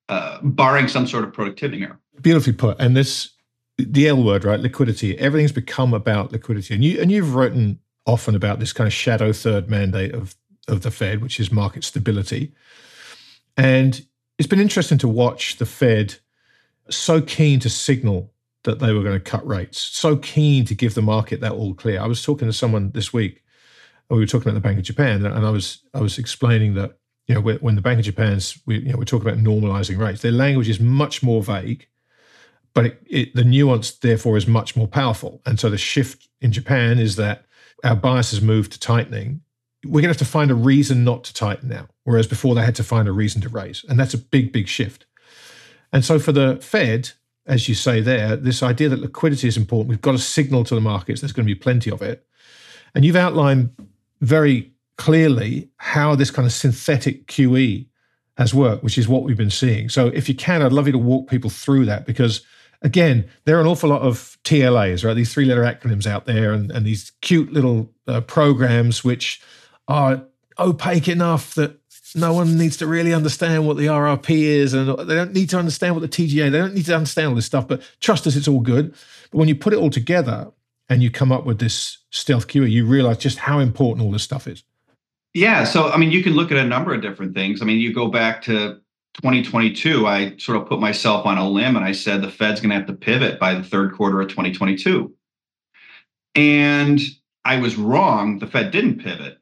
uh, 0.09 0.39
barring 0.43 0.89
some 0.89 1.07
sort 1.07 1.25
of 1.25 1.33
productivity 1.33 1.83
error 1.83 1.99
beautifully 2.21 2.53
put. 2.53 2.79
And 2.81 2.97
this 2.97 3.31
the 3.79 4.09
L 4.09 4.23
word, 4.23 4.45
right? 4.45 4.61
Liquidity. 4.61 5.19
Everything's 5.19 5.53
become 5.53 5.95
about 5.95 6.33
liquidity, 6.33 6.75
and 6.75 6.85
you 6.85 7.01
and 7.01 7.11
you've 7.11 7.35
written 7.35 7.81
often 8.07 8.35
about 8.35 8.59
this 8.59 8.73
kind 8.73 8.87
of 8.87 8.93
shadow 8.93 9.33
third 9.33 9.69
mandate 9.69 10.15
of 10.15 10.35
of 10.69 10.83
the 10.83 10.91
Fed, 10.91 11.23
which 11.23 11.41
is 11.41 11.51
market 11.51 11.83
stability. 11.83 12.53
And 13.57 14.05
it's 14.39 14.49
been 14.49 14.61
interesting 14.61 14.99
to 14.99 15.09
watch 15.09 15.57
the 15.57 15.67
Fed 15.67 16.17
so 16.89 17.21
keen 17.21 17.59
to 17.61 17.71
signal 17.71 18.33
that 18.65 18.79
they 18.79 18.93
were 18.93 19.03
going 19.03 19.19
to 19.19 19.21
cut 19.21 19.47
rates, 19.47 19.79
so 19.79 20.17
keen 20.17 20.65
to 20.67 20.75
give 20.75 20.95
the 20.95 21.03
market 21.03 21.41
that 21.41 21.53
all 21.53 21.75
clear. 21.75 22.01
I 22.01 22.07
was 22.07 22.23
talking 22.23 22.47
to 22.47 22.53
someone 22.53 22.93
this 22.93 23.13
week, 23.13 23.43
we 24.09 24.19
were 24.19 24.27
talking 24.27 24.49
about 24.49 24.55
the 24.55 24.61
Bank 24.61 24.79
of 24.79 24.85
Japan, 24.85 25.25
and 25.25 25.47
I 25.47 25.51
was 25.51 25.79
I 25.95 26.01
was 26.01 26.19
explaining 26.19 26.75
that 26.75 26.99
you 27.27 27.35
know 27.35 27.41
when 27.41 27.77
the 27.77 27.81
Bank 27.83 27.99
of 27.99 28.05
Japan's 28.05 28.59
we 28.67 28.79
you 28.79 28.93
know 28.93 28.99
we're 28.99 29.05
talking 29.05 29.29
about 29.29 29.43
normalizing 29.43 29.99
rates, 29.99 30.23
their 30.23 30.33
language 30.33 30.69
is 30.69 30.81
much 30.81 31.23
more 31.23 31.43
vague, 31.43 31.89
but 32.75 32.87
it, 32.87 33.03
it, 33.07 33.35
the 33.35 33.45
nuance 33.45 33.93
therefore 33.93 34.37
is 34.37 34.47
much 34.47 34.77
more 34.77 34.89
powerful. 34.89 35.41
And 35.47 35.59
so 35.59 35.71
the 35.71 35.79
shift 35.79 36.29
in 36.41 36.53
Japan 36.53 36.99
is 36.99 37.17
that 37.17 37.47
our 37.83 37.97
bias 37.97 38.31
has 38.31 38.41
moved 38.41 38.73
to 38.73 38.81
tightening, 38.81 39.43
we're 39.85 40.01
going 40.01 40.05
to 40.05 40.09
have 40.09 40.17
to 40.19 40.25
find 40.25 40.51
a 40.51 40.55
reason 40.55 41.05
not 41.05 41.25
to 41.25 41.35
tighten 41.35 41.69
now, 41.69 41.89
whereas 42.05 42.27
before 42.27 42.55
they 42.55 42.65
had 42.65 42.77
to 42.77 42.85
find 42.85 43.09
a 43.09 43.13
reason 43.13 43.41
to 43.43 43.49
raise. 43.49 43.85
And 43.89 43.99
that's 43.99 44.15
a 44.15 44.19
big, 44.19 44.53
big 44.53 44.69
shift. 44.69 45.07
And 45.93 46.05
so 46.05 46.19
for 46.19 46.33
the 46.33 46.57
Fed, 46.63 47.11
as 47.47 47.69
you 47.69 47.75
say 47.75 48.01
there, 48.01 48.37
this 48.37 48.63
idea 48.63 48.89
that 48.89 49.01
liquidity 49.01 49.49
is 49.49 49.57
important, 49.57 49.89
we've 49.89 50.01
got 50.01 50.13
to 50.13 50.19
signal 50.19 50.65
to 50.65 50.75
the 50.75 50.81
markets 50.81 51.21
there's 51.21 51.33
going 51.33 51.47
to 51.47 51.55
be 51.55 51.59
plenty 51.59 51.91
of 51.91 52.01
it. 52.01 52.25
And 52.95 53.05
you've 53.05 53.17
outlined 53.17 53.75
very 54.21 54.73
clearly 54.97 55.69
how 55.79 56.15
this 56.15 56.31
kind 56.31 56.47
of 56.47 56.53
synthetic 56.53 57.27
QE 57.27 57.87
has 58.37 58.55
worked, 58.55 58.85
which 58.85 58.99
is 58.99 59.09
what 59.09 59.25
we've 59.25 59.37
been 59.37 59.51
seeing. 59.51 59.89
So 59.89 60.07
if 60.09 60.29
you 60.29 60.35
can, 60.35 60.63
I'd 60.63 60.73
love 60.73 60.87
you 60.87 60.93
to 60.93 60.99
walk 60.99 61.29
people 61.29 61.51
through 61.51 61.87
that 61.87 62.07
because 62.07 62.45
again, 62.83 63.29
there 63.45 63.57
are 63.57 63.61
an 63.61 63.67
awful 63.67 63.91
lot 63.91 64.03
of 64.03 64.39
TLAs, 64.45 65.05
right? 65.05 65.15
These 65.15 65.33
three 65.33 65.45
letter 65.45 65.63
acronyms 65.63 66.07
out 66.07 66.27
there 66.27 66.53
and, 66.53 66.71
and 66.71 66.87
these 66.87 67.13
cute 67.21 67.53
little 67.53 67.91
uh, 68.07 68.21
programs 68.23 69.03
which 69.03 69.41
are 69.89 70.23
opaque 70.59 71.09
enough 71.09 71.55
that 71.55 71.79
no 72.15 72.33
one 72.33 72.59
needs 72.59 72.77
to 72.77 72.87
really 72.87 73.15
understand 73.15 73.67
what 73.67 73.77
the 73.77 73.87
RRP 73.87 74.31
is 74.31 74.75
and 74.75 74.89
they 75.09 75.15
don't 75.15 75.33
need 75.33 75.49
to 75.51 75.59
understand 75.59 75.95
what 75.95 76.01
the 76.01 76.09
TGA, 76.09 76.51
they 76.51 76.59
don't 76.59 76.75
need 76.75 76.87
to 76.87 76.97
understand 76.97 77.29
all 77.29 77.35
this 77.35 77.47
stuff, 77.47 77.67
but 77.67 77.83
trust 78.01 78.27
us, 78.27 78.37
it's 78.37 78.49
all 78.49 78.61
good. 78.61 78.93
But 79.31 79.39
when 79.39 79.49
you 79.49 79.55
put 79.55 79.73
it 79.73 79.79
all 79.79 79.91
together 79.91 80.53
and 80.89 81.03
you 81.03 81.11
come 81.11 81.33
up 81.33 81.47
with 81.47 81.59
this 81.59 81.99
stealth 82.11 82.49
QE, 82.49 82.71
you 82.71 82.85
realize 82.85 83.19
just 83.19 83.39
how 83.39 83.61
important 83.61 84.05
all 84.05 84.13
this 84.13 84.23
stuff 84.23 84.47
is. 84.47 84.63
Yeah. 85.35 85.65
So, 85.65 85.89
I 85.91 85.97
mean, 85.97 86.13
you 86.13 86.23
can 86.23 86.35
look 86.35 86.53
at 86.53 86.59
a 86.59 86.65
number 86.65 86.93
of 86.93 87.01
different 87.01 87.35
things. 87.35 87.63
I 87.63 87.65
mean, 87.65 87.79
you 87.79 87.95
go 87.95 88.09
back 88.09 88.43
to 88.43 88.82
2022, 89.15 90.07
I 90.07 90.37
sort 90.39 90.59
of 90.59 90.67
put 90.67 90.81
myself 90.81 91.27
on 91.27 91.39
a 91.39 91.49
limb 91.49 91.77
and 91.77 91.85
I 91.85 91.93
said 91.93 92.23
the 92.23 92.31
Fed's 92.31 92.61
going 92.61 92.71
to 92.71 92.77
have 92.77 92.87
to 92.87 92.95
pivot 92.95 93.39
by 93.39 93.55
the 93.55 93.63
third 93.63 93.95
quarter 93.95 94.21
of 94.21 94.29
2022. 94.29 95.13
And 96.35 97.01
I 97.45 97.59
was 97.59 97.77
wrong. 97.77 98.39
The 98.39 98.47
Fed 98.47 98.71
didn't 98.71 99.03
pivot, 99.03 99.39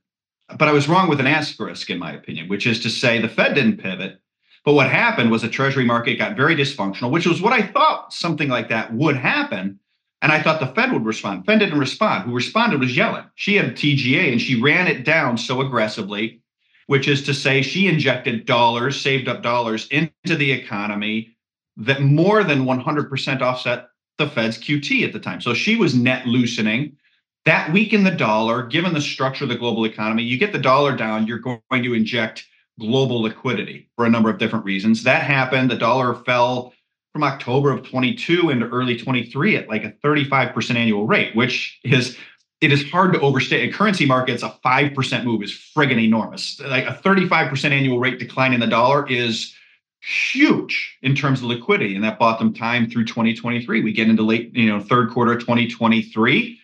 but 0.59 0.68
I 0.68 0.73
was 0.73 0.89
wrong 0.89 1.09
with 1.09 1.21
an 1.21 1.27
asterisk, 1.27 1.89
in 1.89 1.99
my 1.99 2.12
opinion, 2.12 2.49
which 2.49 2.66
is 2.66 2.81
to 2.81 2.91
say 2.91 3.21
the 3.21 3.29
Fed 3.29 3.55
didn't 3.55 3.77
pivot. 3.77 4.21
But 4.64 4.75
what 4.75 4.91
happened 4.91 5.31
was 5.31 5.43
the 5.43 5.49
Treasury 5.49 5.85
market 5.85 6.16
got 6.16 6.37
very 6.37 6.55
dysfunctional, 6.55 7.11
which 7.11 7.27
was 7.27 7.41
what 7.41 7.53
I 7.53 7.62
thought 7.62 8.12
something 8.12 8.49
like 8.49 8.68
that 8.68 8.93
would 8.93 9.16
happen. 9.16 9.79
And 10.23 10.33
I 10.33 10.43
thought 10.43 10.61
the 10.61 10.66
Fed 10.66 10.93
would 10.93 11.07
respond. 11.07 11.47
Fed 11.47 11.61
didn't 11.61 11.79
respond. 11.79 12.25
Who 12.25 12.35
responded 12.35 12.81
was 12.81 12.95
Yellen. 12.95 13.31
She 13.37 13.57
had 13.57 13.75
TGA 13.75 14.33
and 14.33 14.41
she 14.41 14.61
ran 14.61 14.87
it 14.87 15.05
down 15.05 15.39
so 15.39 15.62
aggressively, 15.62 16.43
which 16.91 17.07
is 17.07 17.22
to 17.22 17.32
say 17.32 17.62
she 17.62 17.86
injected 17.86 18.45
dollars, 18.47 19.01
saved 19.01 19.28
up 19.28 19.45
dollars 19.45 19.86
into 19.93 20.34
the 20.34 20.51
economy 20.51 21.36
that 21.76 22.03
more 22.03 22.43
than 22.43 22.64
100% 22.64 23.41
offset 23.41 23.91
the 24.18 24.26
Fed's 24.26 24.59
QT 24.59 25.07
at 25.07 25.12
the 25.12 25.20
time. 25.20 25.41
So 25.41 25.55
she 25.55 25.76
was 25.76 25.95
net 25.95 26.26
loosening. 26.26 26.97
That 27.45 27.72
weakened 27.72 28.05
the 28.05 28.11
dollar, 28.11 28.64
given 28.64 28.93
the 28.93 29.01
structure 29.01 29.45
of 29.45 29.51
the 29.51 29.57
global 29.57 29.84
economy. 29.84 30.24
You 30.24 30.36
get 30.36 30.51
the 30.51 30.59
dollar 30.59 30.97
down, 30.97 31.28
you're 31.28 31.38
going 31.38 31.61
to 31.70 31.95
inject 31.95 32.45
global 32.80 33.22
liquidity 33.22 33.88
for 33.95 34.05
a 34.05 34.11
number 34.11 34.28
of 34.28 34.38
different 34.38 34.64
reasons. 34.64 35.05
That 35.05 35.22
happened. 35.22 35.70
The 35.70 35.76
dollar 35.76 36.16
fell 36.24 36.74
from 37.12 37.22
October 37.22 37.70
of 37.70 37.88
22 37.88 38.51
into 38.51 38.66
early 38.66 38.97
23 38.97 39.55
at 39.55 39.68
like 39.68 39.84
a 39.84 39.93
35% 40.05 40.74
annual 40.74 41.07
rate, 41.07 41.36
which 41.36 41.78
is 41.84 42.16
it 42.61 42.72
is 42.72 42.88
hard 42.90 43.12
to 43.14 43.20
overstate. 43.20 43.64
In 43.64 43.72
currency 43.72 44.04
markets, 44.04 44.42
a 44.42 44.54
5% 44.64 45.24
move 45.24 45.42
is 45.42 45.52
friggin' 45.52 46.02
enormous. 46.02 46.61
Like 46.61 46.84
a 46.84 46.92
35% 46.92 47.70
annual 47.70 47.98
rate 47.98 48.18
decline 48.18 48.52
in 48.52 48.61
the 48.61 48.66
dollar 48.66 49.08
is 49.08 49.54
huge 50.00 50.98
in 51.02 51.14
terms 51.14 51.40
of 51.40 51.46
liquidity. 51.46 51.94
And 51.94 52.04
that 52.04 52.18
bought 52.18 52.38
them 52.38 52.52
time 52.52 52.88
through 52.88 53.06
2023. 53.06 53.82
We 53.82 53.92
get 53.92 54.08
into 54.08 54.22
late, 54.22 54.54
you 54.54 54.66
know, 54.66 54.80
third 54.80 55.11
quarter 55.11 55.38
2023. 55.38 56.58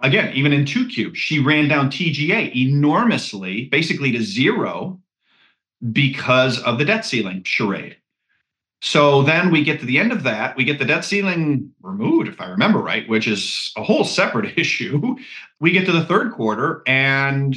Again, 0.00 0.32
even 0.34 0.52
in 0.52 0.64
2Q, 0.64 1.14
she 1.16 1.40
ran 1.40 1.66
down 1.66 1.90
TGA 1.90 2.54
enormously, 2.54 3.64
basically 3.66 4.12
to 4.12 4.22
zero 4.22 5.00
because 5.92 6.60
of 6.62 6.78
the 6.78 6.84
debt 6.84 7.04
ceiling 7.04 7.42
charade. 7.44 7.96
So 8.80 9.22
then 9.22 9.50
we 9.50 9.64
get 9.64 9.80
to 9.80 9.86
the 9.86 9.98
end 9.98 10.12
of 10.12 10.22
that. 10.22 10.56
We 10.56 10.62
get 10.64 10.78
the 10.78 10.84
debt 10.84 11.04
ceiling 11.04 11.72
removed, 11.82 12.28
if 12.28 12.40
I 12.40 12.46
remember 12.46 12.78
right, 12.78 13.08
which 13.08 13.26
is 13.26 13.72
a 13.76 13.82
whole 13.82 14.04
separate 14.04 14.56
issue. 14.58 15.16
We 15.60 15.72
get 15.72 15.84
to 15.86 15.92
the 15.92 16.04
third 16.04 16.32
quarter 16.32 16.82
and 16.86 17.56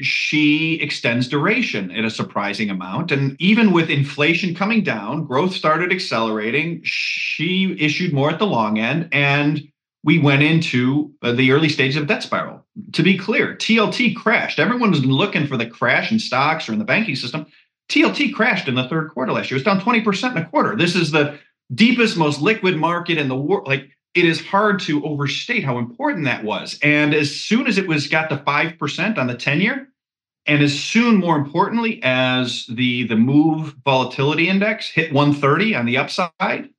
she 0.00 0.74
extends 0.80 1.26
duration 1.26 1.90
in 1.90 2.04
a 2.04 2.10
surprising 2.10 2.70
amount. 2.70 3.10
And 3.10 3.36
even 3.40 3.72
with 3.72 3.90
inflation 3.90 4.54
coming 4.54 4.84
down, 4.84 5.24
growth 5.24 5.54
started 5.54 5.92
accelerating. 5.92 6.82
She 6.84 7.76
issued 7.78 8.12
more 8.12 8.30
at 8.30 8.38
the 8.38 8.46
long 8.46 8.78
end 8.78 9.08
and 9.10 9.62
we 10.02 10.18
went 10.18 10.42
into 10.42 11.12
the 11.22 11.50
early 11.50 11.68
stages 11.68 11.96
of 11.96 12.06
debt 12.06 12.22
spiral. 12.22 12.64
To 12.92 13.02
be 13.02 13.18
clear, 13.18 13.54
TLT 13.56 14.16
crashed. 14.16 14.58
Everyone 14.58 14.90
was 14.90 15.04
looking 15.04 15.46
for 15.46 15.56
the 15.56 15.66
crash 15.66 16.10
in 16.10 16.18
stocks 16.18 16.68
or 16.68 16.72
in 16.72 16.78
the 16.78 16.84
banking 16.84 17.16
system. 17.16 17.46
TLT 17.90 18.32
crashed 18.34 18.68
in 18.68 18.74
the 18.74 18.88
third 18.88 19.10
quarter 19.10 19.32
last 19.32 19.50
year. 19.50 19.56
It's 19.56 19.64
down 19.64 19.80
20% 19.80 20.32
in 20.32 20.38
a 20.38 20.48
quarter. 20.48 20.76
This 20.76 20.94
is 20.94 21.10
the 21.10 21.38
deepest, 21.74 22.16
most 22.16 22.40
liquid 22.40 22.76
market 22.76 23.18
in 23.18 23.28
the 23.28 23.36
world. 23.36 23.66
Like 23.66 23.90
it 24.14 24.24
is 24.24 24.44
hard 24.44 24.80
to 24.80 25.04
overstate 25.04 25.64
how 25.64 25.78
important 25.78 26.24
that 26.24 26.44
was. 26.44 26.78
And 26.82 27.14
as 27.14 27.34
soon 27.34 27.66
as 27.66 27.78
it 27.78 27.86
was 27.86 28.06
got 28.06 28.28
to 28.30 28.38
5% 28.38 29.18
on 29.18 29.26
the 29.26 29.34
10 29.34 29.60
year, 29.60 29.88
and 30.46 30.62
as 30.62 30.78
soon, 30.78 31.16
more 31.16 31.36
importantly, 31.36 32.00
as 32.02 32.66
the, 32.66 33.06
the 33.06 33.16
move 33.16 33.74
volatility 33.84 34.48
index 34.48 34.88
hit 34.88 35.12
130 35.12 35.74
on 35.74 35.86
the 35.86 35.96
upside, 35.96 36.70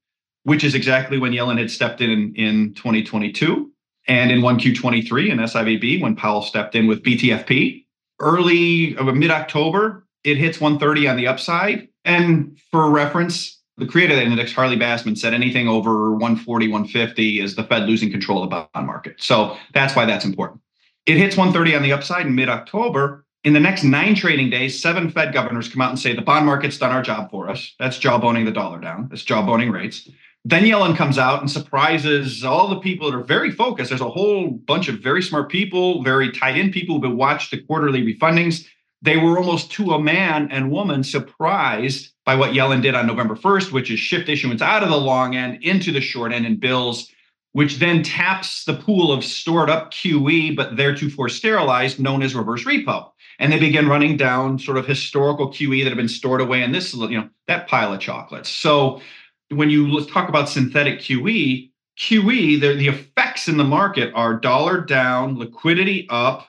which 0.44 0.64
is 0.64 0.76
exactly 0.76 1.20
when 1.20 1.32
Yellen 1.32 1.60
had 1.60 1.70
stepped 1.70 2.02
in 2.02 2.34
in 2.36 2.74
2022 2.74 3.72
and 4.08 4.32
in 4.32 4.42
1Q23 4.42 5.30
in 5.30 5.38
SIVB 5.38 6.02
when 6.02 6.16
Powell 6.16 6.42
stepped 6.42 6.76
in 6.76 6.88
with 6.88 7.04
BTFP. 7.04 7.86
Early 8.20 8.98
uh, 8.98 9.06
of 9.06 9.16
mid 9.16 9.32
October, 9.32 10.06
it 10.24 10.38
hits 10.38 10.62
130 10.62 11.08
on 11.08 11.18
the 11.18 11.28
upside. 11.28 11.88
And 12.06 12.60
for 12.72 12.90
reference, 12.90 13.60
the 13.78 13.86
creator 13.86 14.14
of 14.14 14.20
that 14.20 14.28
index, 14.28 14.54
Harley 14.54 14.78
Bassman, 14.78 15.18
said 15.18 15.34
anything 15.34 15.68
over 15.68 16.12
140, 16.12 16.68
150 16.68 17.40
is 17.40 17.56
the 17.56 17.64
Fed 17.64 17.88
losing 17.88 18.12
control 18.12 18.44
of 18.44 18.50
the 18.50 18.68
bond 18.74 18.88
market. 18.88 19.16
So 19.22 19.58
that's 19.74 19.96
why 19.96 20.06
that's 20.06 20.26
important. 20.26 20.62
It 21.06 21.18
hits 21.18 21.36
130 21.36 21.76
on 21.76 21.82
the 21.82 21.94
upside 21.94 22.28
in 22.28 22.36
mid 22.36 22.50
October. 22.50 23.26
In 23.44 23.54
the 23.54 23.60
next 23.60 23.84
nine 23.84 24.14
trading 24.14 24.52
days, 24.52 24.80
seven 24.80 25.10
Fed 25.10 25.34
governors 25.34 25.68
come 25.68 25.82
out 25.82 25.90
and 25.90 26.00
say 26.00 26.16
the 26.16 26.22
bond 26.22 26.46
market's 26.46 26.78
done 26.78 26.92
our 26.92 27.02
job 27.02 27.32
for 27.32 27.50
us. 27.50 27.74
That's 27.80 27.98
jawboning 27.98 28.46
the 28.46 28.52
dollar 28.52 28.80
down. 28.80 29.08
That's 29.10 29.26
jawboning 29.26 29.74
rates. 29.74 30.08
Then 30.46 30.64
Yellen 30.64 30.96
comes 30.96 31.18
out 31.18 31.40
and 31.40 31.50
surprises 31.50 32.44
all 32.44 32.68
the 32.68 32.80
people 32.80 33.10
that 33.10 33.18
are 33.18 33.24
very 33.24 33.52
focused. 33.52 33.90
There's 33.90 34.02
a 34.02 34.10
whole 34.10 34.50
bunch 34.50 34.90
of 34.90 35.00
very 35.00 35.24
smart 35.24 35.50
people, 35.50 36.04
very 36.04 36.32
tied 36.32 36.58
in 36.58 36.72
people 36.72 37.00
who've 37.00 37.16
watched 37.16 37.50
the 37.50 37.62
quarterly 37.62 38.02
refundings 38.02 38.68
they 39.02 39.18
were 39.18 39.38
almost 39.38 39.72
to 39.72 39.92
a 39.92 40.02
man 40.02 40.50
and 40.52 40.72
woman 40.72 41.04
surprised 41.04 42.14
by 42.26 42.36
what 42.36 42.52
Yellen 42.52 42.82
did 42.82 42.96
on 42.96 43.08
November 43.08 43.36
1st, 43.36 43.72
which 43.72 43.90
is 43.90 44.00
shift 44.00 44.30
issuance 44.30 44.62
out 44.62 44.84
of 44.84 44.90
the 44.90 44.98
long 44.98 45.36
end 45.36 45.64
into 45.64 45.92
the 45.92 46.02
short 46.02 46.32
end 46.32 46.46
in 46.46 46.58
bills, 46.58 47.12
which 47.54 47.80
then 47.80 48.04
taps 48.04 48.64
the 48.66 48.76
pool 48.76 49.12
of 49.12 49.24
stored 49.24 49.70
up 49.70 49.92
QE, 49.92 50.56
but 50.56 50.78
theretofore 50.78 51.30
sterilized, 51.30 52.00
known 52.00 52.22
as 52.22 52.36
reverse 52.36 52.64
repo. 52.64 53.10
And 53.40 53.52
they 53.52 53.60
begin 53.60 53.90
running 53.90 54.18
down 54.18 54.60
sort 54.60 54.78
of 54.78 54.86
historical 54.86 55.50
QE 55.50 55.84
that 55.84 55.90
have 55.90 55.98
been 55.98 56.08
stored 56.08 56.42
away 56.42 56.62
in 56.62 56.72
this, 56.72 56.94
you 56.94 57.18
know, 57.18 57.30
that 57.48 57.68
pile 57.68 57.94
of 57.94 58.00
chocolates. 58.00 58.50
So 58.50 59.02
when 59.50 59.72
you 59.72 60.06
talk 60.06 60.30
about 60.30 60.48
synthetic 60.48 61.00
QE, 61.00 61.72
QE, 61.98 62.62
the, 62.62 62.76
the 62.76 62.88
effects 62.88 63.48
in 63.48 63.58
the 63.58 63.64
market 63.64 64.14
are 64.14 64.40
dollar 64.40 64.80
down, 64.82 65.38
liquidity 65.38 66.08
up, 66.10 66.48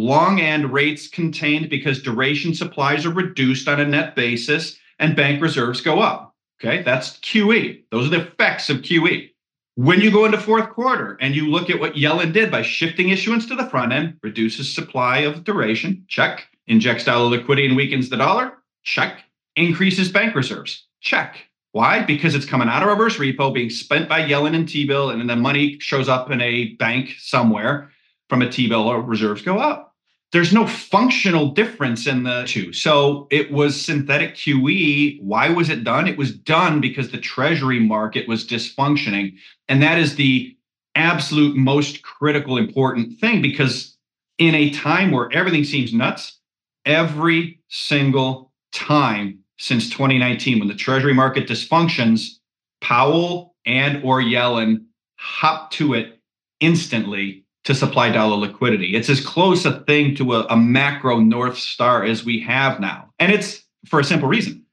long 0.00 0.40
end 0.40 0.72
rates 0.72 1.08
contained 1.08 1.68
because 1.68 2.02
duration 2.02 2.54
supplies 2.54 3.04
are 3.04 3.12
reduced 3.12 3.68
on 3.68 3.80
a 3.80 3.86
net 3.86 4.16
basis 4.16 4.78
and 4.98 5.16
bank 5.16 5.42
reserves 5.42 5.80
go 5.80 6.00
up. 6.00 6.34
Okay, 6.62 6.82
that's 6.82 7.18
QE. 7.20 7.84
Those 7.90 8.06
are 8.06 8.10
the 8.10 8.26
effects 8.26 8.68
of 8.68 8.78
QE. 8.78 9.30
When 9.76 10.00
you 10.00 10.10
go 10.10 10.24
into 10.24 10.38
fourth 10.38 10.68
quarter 10.70 11.16
and 11.20 11.34
you 11.34 11.50
look 11.50 11.70
at 11.70 11.80
what 11.80 11.94
Yellen 11.94 12.32
did 12.32 12.50
by 12.50 12.62
shifting 12.62 13.08
issuance 13.08 13.46
to 13.46 13.56
the 13.56 13.68
front 13.68 13.92
end, 13.92 14.18
reduces 14.22 14.74
supply 14.74 15.18
of 15.20 15.44
duration, 15.44 16.04
check. 16.08 16.46
Injects 16.66 17.04
dollar 17.04 17.28
liquidity 17.30 17.66
and 17.66 17.76
weakens 17.76 18.10
the 18.10 18.16
dollar, 18.16 18.52
check. 18.82 19.24
Increases 19.56 20.10
bank 20.10 20.34
reserves, 20.34 20.86
check. 21.00 21.36
Why? 21.72 22.02
Because 22.02 22.34
it's 22.34 22.44
coming 22.44 22.68
out 22.68 22.82
of 22.82 22.88
reverse 22.88 23.16
repo, 23.16 23.54
being 23.54 23.70
spent 23.70 24.08
by 24.08 24.22
Yellen 24.22 24.54
and 24.54 24.68
T 24.68 24.86
bill, 24.86 25.10
and 25.10 25.20
then 25.20 25.26
the 25.28 25.36
money 25.36 25.78
shows 25.80 26.08
up 26.08 26.30
in 26.30 26.40
a 26.40 26.74
bank 26.74 27.14
somewhere 27.18 27.90
from 28.30 28.40
a 28.42 28.48
T-bill 28.48 28.88
or 28.88 29.02
reserves 29.02 29.42
go 29.42 29.58
up. 29.58 29.89
There's 30.32 30.52
no 30.52 30.66
functional 30.66 31.50
difference 31.50 32.06
in 32.06 32.22
the 32.22 32.44
two. 32.46 32.72
So 32.72 33.26
it 33.30 33.50
was 33.50 33.80
synthetic 33.80 34.34
QE. 34.34 35.20
Why 35.20 35.48
was 35.48 35.68
it 35.70 35.82
done? 35.82 36.06
It 36.06 36.16
was 36.16 36.32
done 36.32 36.80
because 36.80 37.10
the 37.10 37.18
treasury 37.18 37.80
market 37.80 38.28
was 38.28 38.46
dysfunctioning. 38.46 39.34
And 39.68 39.82
that 39.82 39.98
is 39.98 40.14
the 40.14 40.56
absolute 40.94 41.56
most 41.56 42.02
critical 42.02 42.58
important 42.58 43.18
thing 43.18 43.42
because 43.42 43.96
in 44.38 44.54
a 44.54 44.70
time 44.70 45.10
where 45.10 45.32
everything 45.32 45.64
seems 45.64 45.92
nuts, 45.92 46.38
every 46.84 47.60
single 47.68 48.52
time 48.72 49.40
since 49.58 49.90
2019 49.90 50.58
when 50.58 50.68
the 50.68 50.74
treasury 50.74 51.12
market 51.12 51.48
dysfunctions, 51.48 52.36
Powell 52.80 53.54
and 53.66 54.02
or 54.04 54.20
Yellen 54.20 54.84
hop 55.18 55.70
to 55.72 55.94
it 55.94 56.18
instantly 56.60 57.44
to 57.64 57.74
supply 57.74 58.10
dollar 58.10 58.36
liquidity. 58.36 58.96
It's 58.96 59.10
as 59.10 59.24
close 59.24 59.66
a 59.66 59.80
thing 59.80 60.14
to 60.16 60.34
a, 60.34 60.46
a 60.46 60.56
macro 60.56 61.18
North 61.18 61.58
Star 61.58 62.04
as 62.04 62.24
we 62.24 62.40
have 62.40 62.80
now. 62.80 63.12
And 63.18 63.32
it's 63.32 63.62
for 63.86 64.00
a 64.00 64.04
simple 64.04 64.28
reason. 64.28 64.64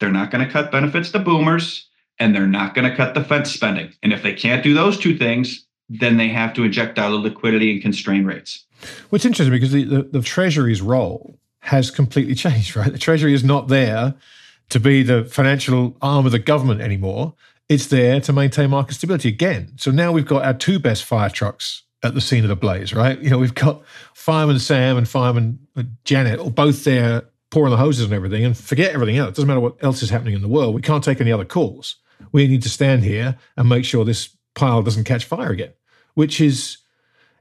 They're 0.00 0.10
not 0.10 0.30
going 0.30 0.44
to 0.44 0.52
cut 0.52 0.70
benefits 0.70 1.10
to 1.12 1.18
boomers 1.18 1.88
and 2.18 2.34
they're 2.34 2.46
not 2.46 2.74
going 2.74 2.88
to 2.88 2.96
cut 2.96 3.14
defense 3.14 3.50
spending. 3.50 3.92
And 4.02 4.12
if 4.12 4.22
they 4.22 4.34
can't 4.34 4.62
do 4.62 4.74
those 4.74 4.98
two 4.98 5.16
things, 5.16 5.66
then 5.88 6.16
they 6.16 6.28
have 6.28 6.52
to 6.54 6.64
inject 6.64 6.96
dollar 6.96 7.18
liquidity 7.18 7.72
and 7.72 7.82
constrain 7.82 8.24
rates. 8.24 8.64
What's 9.10 9.24
interesting 9.24 9.52
because 9.52 9.72
the, 9.72 9.84
the, 9.84 10.02
the 10.02 10.22
Treasury's 10.22 10.82
role 10.82 11.38
has 11.60 11.90
completely 11.90 12.34
changed, 12.34 12.76
right? 12.76 12.92
The 12.92 12.98
Treasury 12.98 13.34
is 13.34 13.44
not 13.44 13.68
there 13.68 14.14
to 14.70 14.80
be 14.80 15.02
the 15.02 15.24
financial 15.24 15.96
arm 16.02 16.26
of 16.26 16.32
the 16.32 16.38
government 16.38 16.80
anymore. 16.80 17.34
It's 17.68 17.86
there 17.86 18.20
to 18.20 18.32
maintain 18.32 18.70
market 18.70 18.94
stability 18.94 19.28
again. 19.28 19.72
So 19.76 19.90
now 19.90 20.12
we've 20.12 20.26
got 20.26 20.44
our 20.44 20.54
two 20.54 20.78
best 20.78 21.04
fire 21.04 21.30
trucks 21.30 21.82
at 22.04 22.14
the 22.14 22.20
scene 22.20 22.44
of 22.44 22.48
the 22.48 22.56
blaze, 22.56 22.92
right? 22.92 23.18
You 23.18 23.30
know, 23.30 23.38
we've 23.38 23.54
got 23.54 23.82
Fireman 24.12 24.58
Sam 24.58 24.96
and 24.96 25.08
Fireman 25.08 25.58
Janet 26.04 26.38
or 26.38 26.50
both 26.50 26.84
there 26.84 27.24
pouring 27.50 27.70
the 27.70 27.76
hoses 27.76 28.04
and 28.04 28.12
everything 28.12 28.44
and 28.44 28.56
forget 28.56 28.92
everything 28.92 29.16
else. 29.16 29.30
It 29.30 29.36
doesn't 29.36 29.48
matter 29.48 29.60
what 29.60 29.82
else 29.82 30.02
is 30.02 30.10
happening 30.10 30.34
in 30.34 30.42
the 30.42 30.48
world. 30.48 30.74
We 30.74 30.82
can't 30.82 31.02
take 31.02 31.20
any 31.20 31.32
other 31.32 31.44
calls. 31.44 31.96
We 32.30 32.46
need 32.46 32.62
to 32.62 32.68
stand 32.68 33.04
here 33.04 33.38
and 33.56 33.68
make 33.68 33.84
sure 33.84 34.04
this 34.04 34.36
pile 34.54 34.82
doesn't 34.82 35.04
catch 35.04 35.24
fire 35.24 35.50
again, 35.50 35.72
which 36.14 36.40
is 36.40 36.78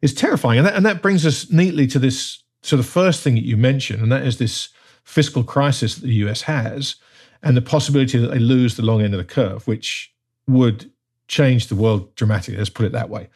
is 0.01 0.14
terrifying. 0.14 0.59
And 0.59 0.68
that, 0.68 0.76
and 0.76 0.86
that 0.86 1.01
brings 1.01 1.26
us 1.26 1.51
neatly 1.51 1.88
to 1.88 1.99
this 1.99 2.41
to 2.64 2.78
the 2.78 2.84
first 2.84 3.22
thing 3.22 3.36
that 3.36 3.43
you 3.43 3.57
mentioned, 3.57 4.01
and 4.01 4.11
that 4.11 4.26
is 4.26 4.38
this 4.38 4.70
fiscal 5.03 5.43
crisis 5.43 5.95
that 5.95 6.07
the 6.07 6.14
US 6.26 6.43
has 6.43 6.95
and 7.41 7.57
the 7.57 7.61
possibility 7.61 8.18
that 8.18 8.28
they 8.28 8.39
lose 8.39 8.76
the 8.76 8.84
long 8.84 9.01
end 9.01 9.14
of 9.14 9.18
the 9.18 9.26
curve, 9.26 9.68
which 9.68 10.14
would 10.47 10.89
change 11.28 11.67
the 11.67 11.76
world 11.76 12.13
dramatically. 12.15 12.57
Let's 12.57 12.69
put 12.69 12.86
it 12.86 12.91
that 12.91 13.09
way. 13.09 13.30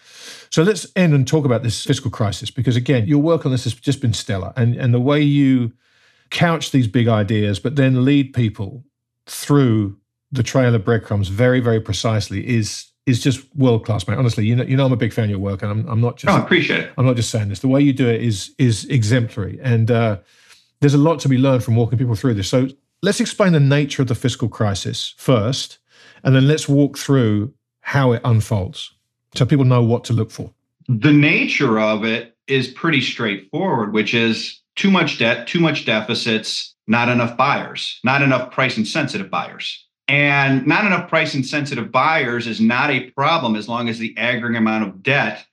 So 0.49 0.63
let's 0.63 0.87
end 0.95 1.13
and 1.13 1.27
talk 1.27 1.45
about 1.45 1.63
this 1.63 1.83
fiscal 1.83 2.11
crisis 2.11 2.51
because, 2.51 2.75
again, 2.75 3.07
your 3.07 3.21
work 3.21 3.45
on 3.45 3.51
this 3.51 3.63
has 3.63 3.73
just 3.73 4.01
been 4.01 4.13
stellar. 4.13 4.53
And, 4.55 4.75
and 4.75 4.93
the 4.93 4.99
way 4.99 5.21
you 5.21 5.71
couch 6.29 6.71
these 6.71 6.87
big 6.87 7.07
ideas, 7.07 7.59
but 7.59 7.75
then 7.75 8.03
lead 8.03 8.33
people 8.33 8.83
through 9.25 9.97
the 10.31 10.43
trail 10.43 10.75
of 10.75 10.83
breadcrumbs 10.83 11.29
very, 11.29 11.59
very 11.59 11.79
precisely 11.79 12.47
is 12.47 12.91
is 13.05 13.23
just 13.23 13.47
world 13.55 13.85
class, 13.85 14.05
mate. 14.05 14.17
Honestly, 14.17 14.45
you 14.45 14.55
know, 14.55 14.63
you 14.63 14.75
know, 14.75 14.85
I'm 14.85 14.91
a 14.91 14.97
big 14.97 15.13
fan 15.13 15.25
of 15.25 15.29
your 15.29 15.39
work, 15.39 15.61
and 15.61 15.71
I'm, 15.71 15.87
I'm 15.87 16.01
not 16.01 16.17
just. 16.17 16.29
Oh, 16.29 16.35
I 16.35 16.43
appreciate 16.43 16.81
it. 16.81 16.91
I'm 16.97 17.05
not 17.05 17.15
just 17.15 17.29
saying 17.29 17.47
this. 17.47 17.61
The 17.61 17.69
way 17.69 17.81
you 17.81 17.93
do 17.93 18.07
it 18.07 18.21
is 18.21 18.53
is 18.57 18.83
exemplary, 18.85 19.59
and 19.63 19.89
uh, 19.89 20.17
there's 20.81 20.93
a 20.93 20.97
lot 20.97 21.19
to 21.21 21.29
be 21.29 21.37
learned 21.37 21.63
from 21.63 21.77
walking 21.77 21.97
people 21.97 22.15
through 22.15 22.33
this. 22.33 22.49
So 22.49 22.67
let's 23.01 23.21
explain 23.21 23.53
the 23.53 23.61
nature 23.61 24.01
of 24.01 24.09
the 24.09 24.15
fiscal 24.15 24.49
crisis 24.49 25.15
first, 25.17 25.79
and 26.23 26.35
then 26.35 26.47
let's 26.47 26.67
walk 26.67 26.97
through 26.97 27.53
how 27.87 28.11
it 28.11 28.19
unfolds, 28.25 28.91
so 29.33 29.45
people 29.45 29.63
know 29.63 29.81
what 29.81 30.03
to 30.03 30.11
look 30.11 30.29
for. 30.29 30.51
The 30.89 31.13
nature 31.13 31.79
of 31.79 32.03
it 32.03 32.35
is 32.45 32.67
pretty 32.67 32.99
straightforward, 32.99 33.93
which 33.93 34.13
is 34.13 34.61
too 34.75 34.91
much 34.91 35.19
debt, 35.19 35.47
too 35.47 35.61
much 35.61 35.85
deficits, 35.85 36.75
not 36.87 37.07
enough 37.07 37.37
buyers, 37.37 38.01
not 38.03 38.21
enough 38.21 38.51
price 38.51 38.77
insensitive 38.77 39.29
buyers. 39.29 39.85
And 40.09 40.67
not 40.67 40.85
enough 40.85 41.07
price 41.07 41.33
insensitive 41.33 41.89
buyers 41.89 42.45
is 42.45 42.59
not 42.59 42.89
a 42.89 43.09
problem 43.11 43.55
as 43.55 43.69
long 43.69 43.87
as 43.87 43.99
the 43.99 44.13
aggregate 44.17 44.57
amount 44.57 44.85
of 44.85 45.01
debt 45.01 45.45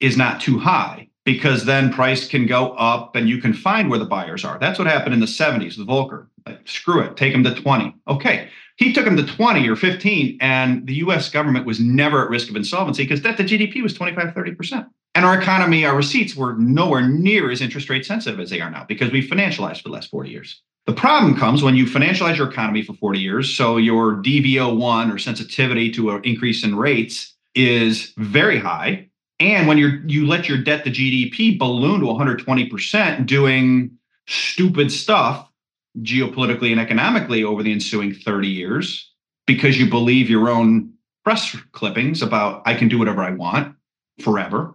is 0.00 0.16
not 0.16 0.40
too 0.40 0.58
high, 0.58 1.08
because 1.24 1.66
then 1.66 1.92
price 1.92 2.26
can 2.26 2.46
go 2.46 2.72
up 2.72 3.14
and 3.14 3.28
you 3.28 3.38
can 3.38 3.54
find 3.54 3.88
where 3.88 4.00
the 4.00 4.04
buyers 4.04 4.44
are. 4.44 4.58
That's 4.58 4.80
what 4.80 4.88
happened 4.88 5.14
in 5.14 5.20
the 5.20 5.26
70s 5.26 5.78
with 5.78 5.86
Volcker. 5.86 6.26
Like, 6.44 6.66
screw 6.66 7.00
it, 7.02 7.16
take 7.16 7.32
them 7.32 7.44
to 7.44 7.54
20. 7.54 7.94
Okay. 8.08 8.48
He 8.80 8.94
took 8.94 9.04
them 9.04 9.18
to 9.18 9.26
20 9.26 9.68
or 9.68 9.76
15, 9.76 10.38
and 10.40 10.86
the 10.86 10.94
US 10.94 11.28
government 11.28 11.66
was 11.66 11.78
never 11.78 12.24
at 12.24 12.30
risk 12.30 12.48
of 12.48 12.56
insolvency 12.56 13.04
because 13.04 13.20
debt 13.20 13.36
to 13.36 13.44
GDP 13.44 13.82
was 13.82 13.92
25, 13.92 14.34
30%. 14.34 14.88
And 15.14 15.26
our 15.26 15.38
economy, 15.38 15.84
our 15.84 15.94
receipts 15.94 16.34
were 16.34 16.54
nowhere 16.54 17.06
near 17.06 17.50
as 17.50 17.60
interest 17.60 17.90
rate 17.90 18.06
sensitive 18.06 18.40
as 18.40 18.48
they 18.48 18.62
are 18.62 18.70
now 18.70 18.86
because 18.88 19.12
we 19.12 19.28
financialized 19.28 19.82
for 19.82 19.90
the 19.90 19.94
last 19.94 20.08
40 20.08 20.30
years. 20.30 20.62
The 20.86 20.94
problem 20.94 21.36
comes 21.36 21.62
when 21.62 21.76
you 21.76 21.84
financialize 21.84 22.38
your 22.38 22.48
economy 22.48 22.82
for 22.82 22.94
40 22.94 23.18
years. 23.18 23.54
So 23.54 23.76
your 23.76 24.14
DV01 24.14 25.12
or 25.12 25.18
sensitivity 25.18 25.90
to 25.92 26.12
an 26.12 26.24
increase 26.24 26.64
in 26.64 26.74
rates 26.74 27.34
is 27.54 28.14
very 28.16 28.58
high. 28.58 29.08
And 29.40 29.68
when 29.68 29.76
you're 29.76 30.00
you 30.06 30.26
let 30.26 30.48
your 30.48 30.56
debt 30.56 30.84
to 30.84 30.90
GDP 30.90 31.58
balloon 31.58 32.00
to 32.00 32.06
120% 32.06 33.26
doing 33.26 33.90
stupid 34.26 34.90
stuff 34.90 35.49
geopolitically 35.98 36.70
and 36.70 36.80
economically 36.80 37.42
over 37.44 37.62
the 37.62 37.72
ensuing 37.72 38.14
30 38.14 38.48
years 38.48 39.10
because 39.46 39.78
you 39.78 39.88
believe 39.88 40.30
your 40.30 40.48
own 40.48 40.92
press 41.24 41.56
clippings 41.72 42.22
about 42.22 42.62
I 42.66 42.74
can 42.74 42.88
do 42.88 42.98
whatever 42.98 43.22
I 43.22 43.30
want 43.30 43.74
forever. 44.20 44.74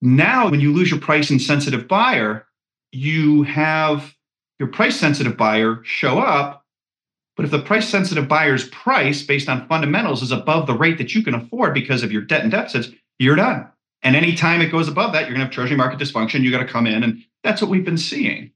Now, 0.00 0.50
when 0.50 0.60
you 0.60 0.72
lose 0.72 0.90
your 0.90 1.00
price 1.00 1.30
insensitive 1.30 1.88
buyer, 1.88 2.46
you 2.92 3.42
have 3.44 4.14
your 4.58 4.68
price 4.68 4.98
sensitive 4.98 5.36
buyer 5.36 5.80
show 5.84 6.18
up. 6.18 6.64
But 7.36 7.44
if 7.44 7.50
the 7.50 7.58
price 7.58 7.88
sensitive 7.88 8.28
buyer's 8.28 8.68
price 8.68 9.22
based 9.22 9.48
on 9.48 9.66
fundamentals 9.66 10.22
is 10.22 10.30
above 10.30 10.66
the 10.66 10.76
rate 10.76 10.98
that 10.98 11.14
you 11.14 11.24
can 11.24 11.34
afford 11.34 11.74
because 11.74 12.02
of 12.02 12.12
your 12.12 12.22
debt 12.22 12.42
and 12.42 12.50
deficits, 12.50 12.90
you're 13.18 13.34
done. 13.34 13.68
And 14.02 14.14
anytime 14.14 14.60
it 14.60 14.70
goes 14.70 14.86
above 14.86 15.12
that, 15.12 15.22
you're 15.22 15.30
going 15.30 15.40
to 15.40 15.46
have 15.46 15.52
treasury 15.52 15.76
market 15.76 15.98
dysfunction. 15.98 16.42
You 16.42 16.50
got 16.50 16.58
to 16.58 16.66
come 16.66 16.86
in. 16.86 17.02
And 17.02 17.24
that's 17.42 17.60
what 17.60 17.70
we've 17.70 17.84
been 17.84 17.98
seeing. 17.98 18.52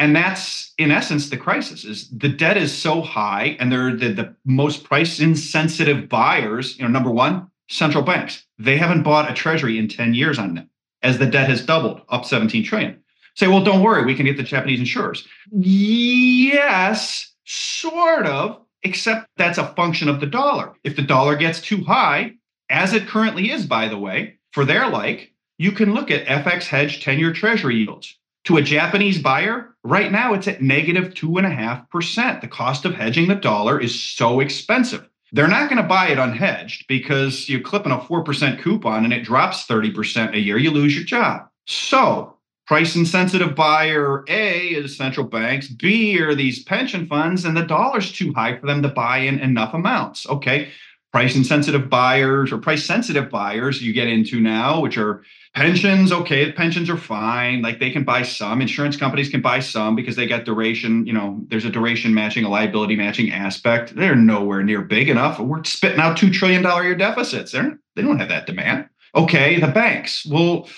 And 0.00 0.16
that's 0.16 0.72
in 0.78 0.90
essence 0.90 1.28
the 1.28 1.36
crisis 1.36 1.84
is 1.84 2.08
the 2.08 2.30
debt 2.30 2.56
is 2.56 2.72
so 2.72 3.02
high 3.02 3.54
and 3.60 3.70
they're 3.70 3.94
the, 3.94 4.08
the 4.08 4.34
most 4.46 4.82
price 4.82 5.20
insensitive 5.20 6.08
buyers, 6.08 6.78
you 6.78 6.84
know, 6.84 6.90
number 6.90 7.10
one, 7.10 7.50
central 7.68 8.02
banks. 8.02 8.46
They 8.58 8.78
haven't 8.78 9.02
bought 9.02 9.30
a 9.30 9.34
treasury 9.34 9.78
in 9.78 9.88
10 9.88 10.14
years 10.14 10.38
on 10.38 10.54
them 10.54 10.70
as 11.02 11.18
the 11.18 11.26
debt 11.26 11.50
has 11.50 11.66
doubled 11.66 12.00
up 12.08 12.24
17 12.24 12.64
trillion. 12.64 12.98
Say, 13.34 13.46
well, 13.46 13.62
don't 13.62 13.82
worry, 13.82 14.06
we 14.06 14.14
can 14.14 14.24
get 14.24 14.38
the 14.38 14.42
Japanese 14.42 14.80
insurers. 14.80 15.28
Yes, 15.52 17.34
sort 17.44 18.24
of, 18.24 18.62
except 18.82 19.28
that's 19.36 19.58
a 19.58 19.74
function 19.74 20.08
of 20.08 20.20
the 20.20 20.26
dollar. 20.26 20.72
If 20.82 20.96
the 20.96 21.02
dollar 21.02 21.36
gets 21.36 21.60
too 21.60 21.84
high, 21.84 22.36
as 22.70 22.94
it 22.94 23.06
currently 23.06 23.50
is, 23.50 23.66
by 23.66 23.86
the 23.86 23.98
way, 23.98 24.38
for 24.52 24.64
their 24.64 24.88
like, 24.88 25.34
you 25.58 25.72
can 25.72 25.92
look 25.92 26.10
at 26.10 26.24
FX 26.24 26.68
hedge 26.68 27.04
10 27.04 27.18
year 27.18 27.34
treasury 27.34 27.76
yields. 27.76 28.16
To 28.44 28.56
a 28.56 28.62
Japanese 28.62 29.20
buyer, 29.20 29.76
right 29.84 30.10
now 30.10 30.32
it's 30.32 30.48
at 30.48 30.62
negative 30.62 31.14
2.5%. 31.14 32.40
The 32.40 32.48
cost 32.48 32.84
of 32.84 32.94
hedging 32.94 33.28
the 33.28 33.34
dollar 33.34 33.80
is 33.80 34.02
so 34.02 34.40
expensive. 34.40 35.08
They're 35.32 35.46
not 35.46 35.70
going 35.70 35.80
to 35.80 35.88
buy 35.88 36.08
it 36.08 36.18
unhedged 36.18 36.86
because 36.88 37.48
you're 37.48 37.60
clipping 37.60 37.92
a 37.92 37.98
4% 37.98 38.60
coupon 38.62 39.04
and 39.04 39.12
it 39.12 39.22
drops 39.22 39.66
30% 39.66 40.34
a 40.34 40.40
year, 40.40 40.58
you 40.58 40.70
lose 40.70 40.94
your 40.96 41.04
job. 41.04 41.48
So 41.66 42.36
Price 42.70 42.94
insensitive 42.94 43.56
buyer 43.56 44.24
A 44.28 44.68
is 44.68 44.96
central 44.96 45.26
banks, 45.26 45.66
B 45.66 46.20
are 46.20 46.36
these 46.36 46.62
pension 46.62 47.08
funds, 47.08 47.44
and 47.44 47.56
the 47.56 47.64
dollar's 47.64 48.12
too 48.12 48.32
high 48.32 48.56
for 48.60 48.66
them 48.68 48.80
to 48.82 48.88
buy 48.88 49.18
in 49.18 49.40
enough 49.40 49.74
amounts. 49.74 50.24
Okay. 50.28 50.70
Price 51.12 51.34
insensitive 51.34 51.90
buyers 51.90 52.52
or 52.52 52.58
price 52.58 52.84
sensitive 52.84 53.30
buyers 53.30 53.82
you 53.82 53.92
get 53.92 54.06
into 54.06 54.40
now, 54.40 54.80
which 54.80 54.96
are 54.96 55.22
pensions. 55.54 56.12
Okay, 56.12 56.44
the 56.44 56.52
pensions 56.52 56.88
are 56.88 56.96
fine. 56.96 57.62
Like 57.62 57.80
they 57.80 57.90
can 57.90 58.04
buy 58.04 58.22
some. 58.22 58.60
Insurance 58.60 58.96
companies 58.96 59.28
can 59.28 59.40
buy 59.40 59.58
some 59.58 59.96
because 59.96 60.14
they 60.14 60.26
got 60.26 60.44
duration. 60.44 61.04
You 61.06 61.12
know, 61.12 61.40
there's 61.48 61.64
a 61.64 61.70
duration 61.70 62.14
matching, 62.14 62.44
a 62.44 62.48
liability 62.48 62.94
matching 62.94 63.32
aspect. 63.32 63.96
They're 63.96 64.14
nowhere 64.14 64.62
near 64.62 64.82
big 64.82 65.08
enough. 65.08 65.40
We're 65.40 65.64
spitting 65.64 65.98
out 65.98 66.16
two 66.16 66.30
trillion 66.30 66.62
dollar 66.62 66.84
year 66.84 66.94
deficits. 66.94 67.52
They're 67.52 67.78
they 67.96 68.02
don't 68.02 68.20
have 68.20 68.28
that 68.28 68.46
demand. 68.46 68.88
Okay, 69.14 69.58
the 69.58 69.68
banks. 69.68 70.24
Well, 70.24 70.68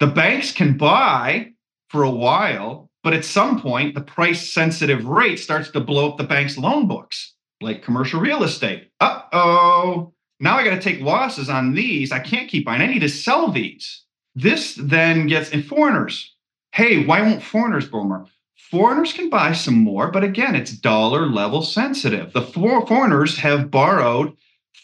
the 0.00 0.08
banks 0.08 0.52
can 0.52 0.76
buy 0.76 1.52
for 1.88 2.02
a 2.02 2.10
while, 2.10 2.90
but 3.04 3.14
at 3.14 3.24
some 3.24 3.60
point, 3.60 3.94
the 3.94 4.00
price 4.00 4.52
sensitive 4.52 5.04
rate 5.06 5.38
starts 5.38 5.70
to 5.70 5.80
blow 5.80 6.10
up 6.10 6.18
the 6.18 6.24
bank's 6.24 6.58
loan 6.58 6.88
books, 6.88 7.34
like 7.60 7.82
commercial 7.82 8.20
real 8.20 8.42
estate. 8.42 8.90
Uh 9.00 9.22
oh, 9.32 10.12
now 10.40 10.56
I 10.56 10.64
got 10.64 10.74
to 10.74 10.80
take 10.80 11.00
losses 11.00 11.48
on 11.48 11.74
these. 11.74 12.12
I 12.12 12.18
can't 12.18 12.48
keep 12.48 12.66
buying. 12.66 12.82
I 12.82 12.86
need 12.86 13.00
to 13.00 13.08
sell 13.08 13.50
these. 13.50 14.02
This 14.34 14.74
then 14.74 15.26
gets 15.26 15.50
in 15.50 15.62
foreigners. 15.62 16.34
Hey, 16.72 17.04
why 17.04 17.22
won't 17.22 17.42
foreigners 17.42 17.90
more? 17.90 18.26
Foreigners 18.70 19.12
can 19.12 19.30
buy 19.30 19.52
some 19.52 19.78
more, 19.78 20.10
but 20.10 20.24
again, 20.24 20.54
it's 20.54 20.72
dollar 20.72 21.26
level 21.26 21.62
sensitive. 21.62 22.32
The 22.32 22.42
foreigners 22.42 23.38
have 23.38 23.70
borrowed 23.70 24.36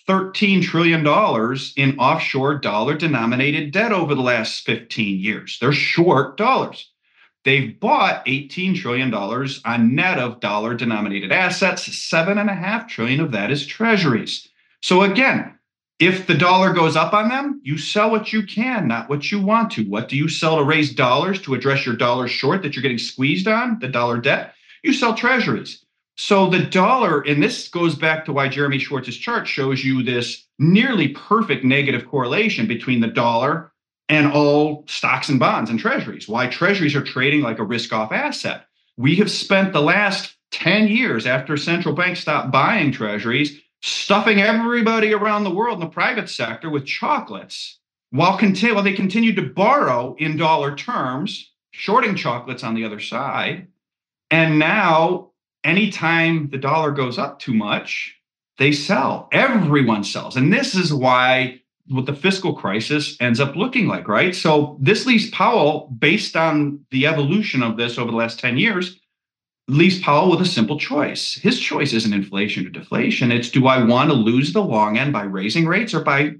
$13 0.08 0.62
trillion 0.62 1.00
in 1.76 1.98
offshore 1.98 2.58
dollar 2.58 2.94
denominated 2.94 3.72
debt 3.72 3.92
over 3.92 4.14
the 4.14 4.22
last 4.22 4.64
15 4.64 5.18
years. 5.18 5.58
They're 5.60 5.72
short 5.72 6.36
dollars. 6.36 6.91
They've 7.44 7.78
bought 7.78 8.24
$18 8.26 8.76
trillion 8.76 9.12
on 9.12 9.94
net 9.94 10.18
of 10.18 10.40
dollar 10.40 10.74
denominated 10.74 11.32
assets. 11.32 11.84
Seven 11.96 12.38
and 12.38 12.48
a 12.48 12.54
half 12.54 12.88
trillion 12.88 13.20
of 13.20 13.32
that 13.32 13.50
is 13.50 13.66
treasuries. 13.66 14.48
So 14.80 15.02
again, 15.02 15.58
if 15.98 16.26
the 16.26 16.34
dollar 16.34 16.72
goes 16.72 16.96
up 16.96 17.12
on 17.12 17.28
them, 17.28 17.60
you 17.64 17.78
sell 17.78 18.10
what 18.10 18.32
you 18.32 18.44
can, 18.44 18.88
not 18.88 19.08
what 19.08 19.30
you 19.30 19.40
want 19.40 19.72
to. 19.72 19.84
What 19.84 20.08
do 20.08 20.16
you 20.16 20.28
sell 20.28 20.56
to 20.56 20.64
raise 20.64 20.94
dollars 20.94 21.40
to 21.42 21.54
address 21.54 21.86
your 21.86 21.96
dollar 21.96 22.28
short 22.28 22.62
that 22.62 22.74
you're 22.74 22.82
getting 22.82 22.98
squeezed 22.98 23.48
on, 23.48 23.78
the 23.80 23.88
dollar 23.88 24.18
debt? 24.18 24.54
You 24.82 24.92
sell 24.92 25.14
treasuries. 25.14 25.84
So 26.16 26.50
the 26.50 26.62
dollar, 26.62 27.22
and 27.22 27.42
this 27.42 27.68
goes 27.68 27.94
back 27.94 28.24
to 28.24 28.32
why 28.32 28.48
Jeremy 28.48 28.78
Schwartz's 28.78 29.16
chart 29.16 29.48
shows 29.48 29.84
you 29.84 30.02
this 30.02 30.44
nearly 30.58 31.08
perfect 31.08 31.64
negative 31.64 32.06
correlation 32.06 32.66
between 32.66 33.00
the 33.00 33.08
dollar 33.08 33.71
and 34.12 34.30
all 34.30 34.84
stocks 34.88 35.30
and 35.30 35.40
bonds 35.40 35.70
and 35.70 35.80
treasuries. 35.80 36.28
Why 36.28 36.46
treasuries 36.46 36.94
are 36.94 37.02
trading 37.02 37.40
like 37.40 37.58
a 37.58 37.64
risk 37.64 37.94
off 37.94 38.12
asset. 38.12 38.66
We 38.98 39.16
have 39.16 39.30
spent 39.30 39.72
the 39.72 39.80
last 39.80 40.36
10 40.50 40.88
years 40.88 41.26
after 41.26 41.56
central 41.56 41.94
banks 41.94 42.20
stopped 42.20 42.50
buying 42.50 42.92
treasuries, 42.92 43.58
stuffing 43.80 44.38
everybody 44.38 45.14
around 45.14 45.44
the 45.44 45.54
world 45.54 45.76
in 45.76 45.80
the 45.80 45.86
private 45.86 46.28
sector 46.28 46.68
with 46.68 46.84
chocolates 46.84 47.78
while, 48.10 48.36
continue, 48.36 48.74
while 48.74 48.84
they 48.84 48.92
continued 48.92 49.36
to 49.36 49.48
borrow 49.48 50.14
in 50.18 50.36
dollar 50.36 50.76
terms, 50.76 51.50
shorting 51.70 52.14
chocolates 52.14 52.62
on 52.62 52.74
the 52.74 52.84
other 52.84 53.00
side. 53.00 53.68
And 54.30 54.58
now 54.58 55.30
anytime 55.64 56.50
the 56.50 56.58
dollar 56.58 56.90
goes 56.90 57.16
up 57.16 57.38
too 57.38 57.54
much, 57.54 58.14
they 58.58 58.72
sell. 58.72 59.30
Everyone 59.32 60.04
sells. 60.04 60.36
And 60.36 60.52
this 60.52 60.74
is 60.74 60.92
why 60.92 61.61
what 61.88 62.06
the 62.06 62.14
fiscal 62.14 62.54
crisis 62.54 63.16
ends 63.20 63.40
up 63.40 63.56
looking 63.56 63.86
like, 63.86 64.08
right? 64.08 64.34
So 64.34 64.78
this 64.80 65.06
leaves 65.06 65.30
Powell, 65.30 65.88
based 65.98 66.36
on 66.36 66.84
the 66.90 67.06
evolution 67.06 67.62
of 67.62 67.76
this 67.76 67.98
over 67.98 68.10
the 68.10 68.16
last 68.16 68.38
10 68.38 68.56
years, 68.56 69.00
leaves 69.68 70.00
Powell 70.00 70.30
with 70.30 70.40
a 70.40 70.46
simple 70.46 70.78
choice. 70.78 71.34
His 71.34 71.58
choice 71.60 71.92
isn't 71.92 72.12
inflation 72.12 72.66
or 72.66 72.70
deflation. 72.70 73.32
It's 73.32 73.50
do 73.50 73.66
I 73.66 73.82
want 73.82 74.10
to 74.10 74.16
lose 74.16 74.52
the 74.52 74.62
long 74.62 74.96
end 74.96 75.12
by 75.12 75.24
raising 75.24 75.66
rates 75.66 75.94
or 75.94 76.02
by 76.02 76.32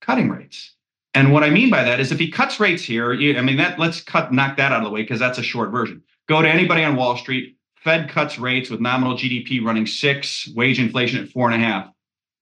cutting 0.00 0.30
rates? 0.30 0.74
And 1.14 1.32
what 1.32 1.42
I 1.42 1.50
mean 1.50 1.70
by 1.70 1.82
that 1.82 2.00
is 2.00 2.12
if 2.12 2.18
he 2.18 2.30
cuts 2.30 2.60
rates 2.60 2.82
here, 2.84 3.12
I 3.12 3.42
mean 3.42 3.56
that 3.56 3.78
let's 3.78 4.00
cut 4.00 4.32
knock 4.32 4.56
that 4.56 4.72
out 4.72 4.78
of 4.78 4.84
the 4.84 4.90
way 4.90 5.02
because 5.02 5.18
that's 5.18 5.38
a 5.38 5.42
short 5.42 5.70
version. 5.70 6.02
Go 6.28 6.40
to 6.40 6.48
anybody 6.48 6.84
on 6.84 6.96
Wall 6.96 7.16
Street. 7.16 7.56
Fed 7.82 8.10
cuts 8.10 8.38
rates 8.38 8.70
with 8.70 8.80
nominal 8.80 9.16
GDP 9.16 9.64
running 9.64 9.86
six, 9.86 10.48
wage 10.54 10.78
inflation 10.78 11.22
at 11.22 11.30
four 11.30 11.50
and 11.50 11.60
a 11.60 11.64
half. 11.64 11.90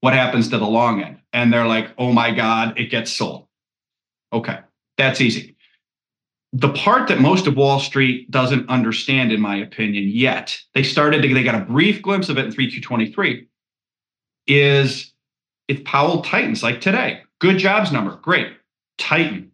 What 0.01 0.15
happens 0.15 0.49
to 0.49 0.59
the 0.59 0.67
long 0.67 1.03
end? 1.03 1.19
And 1.33 1.53
they're 1.53 1.67
like, 1.67 1.91
oh 1.99 2.13
my 2.13 2.33
God, 2.33 2.79
it 2.79 2.91
gets 2.91 3.13
sold. 3.13 3.47
Okay, 4.33 4.59
that's 4.97 5.21
easy. 5.21 5.57
The 6.53 6.73
part 6.73 7.09
that 7.09 7.21
most 7.21 7.47
of 7.47 7.57
Wall 7.57 7.79
Street 7.79 8.31
doesn't 8.31 8.69
understand, 8.71 9.33
in 9.33 9.41
my 9.41 9.57
opinion, 9.57 10.09
yet, 10.09 10.59
they 10.75 10.83
started 10.83 11.23
to, 11.23 11.35
they 11.35 11.43
got 11.43 11.61
a 11.61 11.65
brief 11.65 12.01
glimpse 12.01 12.29
of 12.29 12.39
it 12.39 12.47
in 12.47 12.53
3Q23, 12.53 13.47
is 14.47 15.13
if 15.69 15.85
Powell 15.85 16.23
tightens 16.23 16.63
like 16.63 16.81
today, 16.81 17.21
good 17.39 17.59
jobs 17.59 17.93
number, 17.93 18.17
great, 18.17 18.53
tighten. 18.97 19.53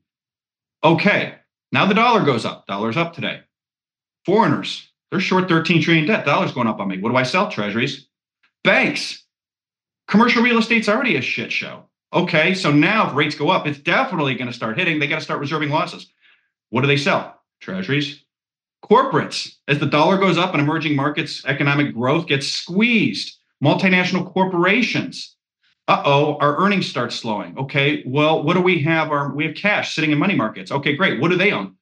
Okay, 0.84 1.34
now 1.72 1.86
the 1.86 1.94
dollar 1.94 2.24
goes 2.24 2.44
up. 2.44 2.66
Dollar's 2.66 2.96
up 2.96 3.14
today. 3.14 3.40
Foreigners, 4.24 4.88
they're 5.10 5.20
short 5.20 5.48
13 5.48 5.82
trillion 5.82 6.06
debt. 6.06 6.24
Dollar's 6.24 6.52
going 6.52 6.68
up 6.68 6.78
on 6.78 6.88
me. 6.88 6.98
What 6.98 7.10
do 7.10 7.16
I 7.16 7.24
sell? 7.24 7.50
Treasuries. 7.50 8.06
Banks. 8.62 9.23
Commercial 10.06 10.42
real 10.42 10.58
estate's 10.58 10.88
already 10.88 11.16
a 11.16 11.22
shit 11.22 11.50
show. 11.50 11.84
Okay, 12.12 12.54
so 12.54 12.70
now 12.70 13.08
if 13.08 13.14
rates 13.14 13.34
go 13.34 13.48
up, 13.48 13.66
it's 13.66 13.78
definitely 13.78 14.34
going 14.34 14.46
to 14.46 14.52
start 14.52 14.78
hitting. 14.78 14.98
They 14.98 15.06
got 15.06 15.18
to 15.18 15.24
start 15.24 15.40
reserving 15.40 15.70
losses. 15.70 16.12
What 16.70 16.82
do 16.82 16.86
they 16.86 16.96
sell? 16.96 17.40
Treasuries. 17.60 18.24
Corporates. 18.84 19.56
As 19.66 19.78
the 19.78 19.86
dollar 19.86 20.18
goes 20.18 20.38
up 20.38 20.52
and 20.52 20.62
emerging 20.62 20.94
markets 20.94 21.44
economic 21.46 21.94
growth 21.94 22.26
gets 22.26 22.46
squeezed, 22.46 23.36
multinational 23.62 24.30
corporations. 24.32 25.36
Uh 25.88 26.02
oh, 26.04 26.36
our 26.40 26.58
earnings 26.58 26.86
start 26.86 27.12
slowing. 27.12 27.58
Okay, 27.58 28.02
well, 28.06 28.42
what 28.42 28.54
do 28.54 28.60
we 28.60 28.80
have? 28.82 29.10
Our 29.10 29.34
we 29.34 29.44
have 29.46 29.54
cash 29.54 29.94
sitting 29.94 30.12
in 30.12 30.18
money 30.18 30.34
markets. 30.34 30.70
Okay, 30.70 30.96
great. 30.96 31.20
What 31.20 31.30
do 31.30 31.36
they 31.36 31.52
own? 31.52 31.76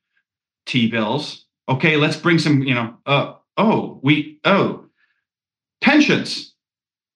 T 0.67 0.91
bills. 0.91 1.47
Okay, 1.69 1.97
let's 1.97 2.17
bring 2.17 2.39
some. 2.39 2.63
You 2.63 2.75
know, 2.75 2.97
uh, 3.07 3.35
oh, 3.57 4.01
we 4.03 4.41
oh, 4.45 4.87
pensions 5.81 6.52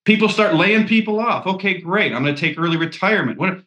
people 0.07 0.29
start 0.31 0.55
laying 0.55 0.87
people 0.87 1.21
off. 1.21 1.47
Okay, 1.47 1.79
great. 1.79 2.15
I'm 2.15 2.23
going 2.23 2.35
to 2.35 2.41
take 2.41 2.59
early 2.59 2.79
retirement. 2.79 3.39
What 3.39 3.63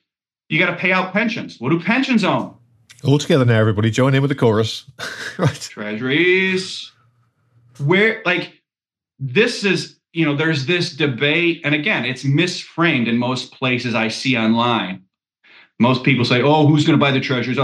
you 0.48 0.58
got 0.58 0.72
to 0.72 0.76
pay 0.76 0.92
out 0.92 1.14
pensions? 1.14 1.60
What 1.60 1.70
do 1.70 1.80
pensions 1.80 2.24
own? 2.24 2.56
All 3.04 3.20
together 3.20 3.46
now, 3.46 3.60
everybody 3.60 3.92
join 3.92 4.16
in 4.16 4.22
with 4.22 4.30
the 4.30 4.36
chorus. 4.36 4.86
right. 5.38 5.54
Treasuries. 5.54 6.92
Where 7.78 8.22
like 8.26 8.62
this 9.20 9.64
is, 9.64 10.00
you 10.12 10.26
know, 10.26 10.36
there's 10.36 10.66
this 10.66 10.96
debate, 10.96 11.62
and 11.64 11.76
again, 11.76 12.04
it's 12.04 12.24
misframed 12.24 13.08
in 13.08 13.18
most 13.18 13.54
places 13.54 13.94
I 13.96 14.08
see 14.08 14.36
online. 14.36 15.04
Most 15.80 16.04
people 16.04 16.26
say, 16.26 16.42
"Oh, 16.42 16.68
who's 16.68 16.86
going 16.86 17.00
to 17.00 17.04
buy 17.04 17.12
the 17.12 17.22
treasuries?" 17.22 17.60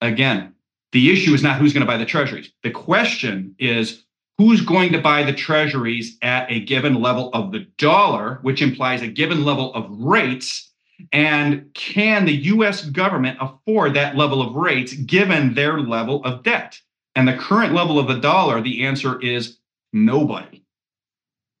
Again, 0.00 0.54
the 0.90 1.12
issue 1.12 1.34
is 1.34 1.42
not 1.42 1.58
who's 1.58 1.72
going 1.72 1.82
to 1.82 1.86
buy 1.86 1.98
the 1.98 2.04
treasuries. 2.04 2.50
The 2.64 2.70
question 2.70 3.54
is 3.60 4.03
who's 4.38 4.60
going 4.60 4.92
to 4.92 5.00
buy 5.00 5.22
the 5.22 5.32
treasuries 5.32 6.16
at 6.22 6.50
a 6.50 6.60
given 6.60 7.00
level 7.00 7.30
of 7.32 7.52
the 7.52 7.66
dollar, 7.78 8.38
which 8.42 8.62
implies 8.62 9.02
a 9.02 9.08
given 9.08 9.44
level 9.44 9.72
of 9.74 9.86
rates. 9.90 10.72
And 11.12 11.72
can 11.74 12.24
the 12.24 12.36
US 12.36 12.84
government 12.84 13.38
afford 13.40 13.94
that 13.94 14.16
level 14.16 14.42
of 14.42 14.54
rates 14.54 14.92
given 14.94 15.54
their 15.54 15.80
level 15.80 16.24
of 16.24 16.42
debt? 16.42 16.80
And 17.14 17.28
the 17.28 17.36
current 17.36 17.74
level 17.74 17.98
of 17.98 18.08
the 18.08 18.18
dollar, 18.18 18.60
the 18.60 18.84
answer 18.84 19.20
is 19.20 19.58
nobody. 19.92 20.64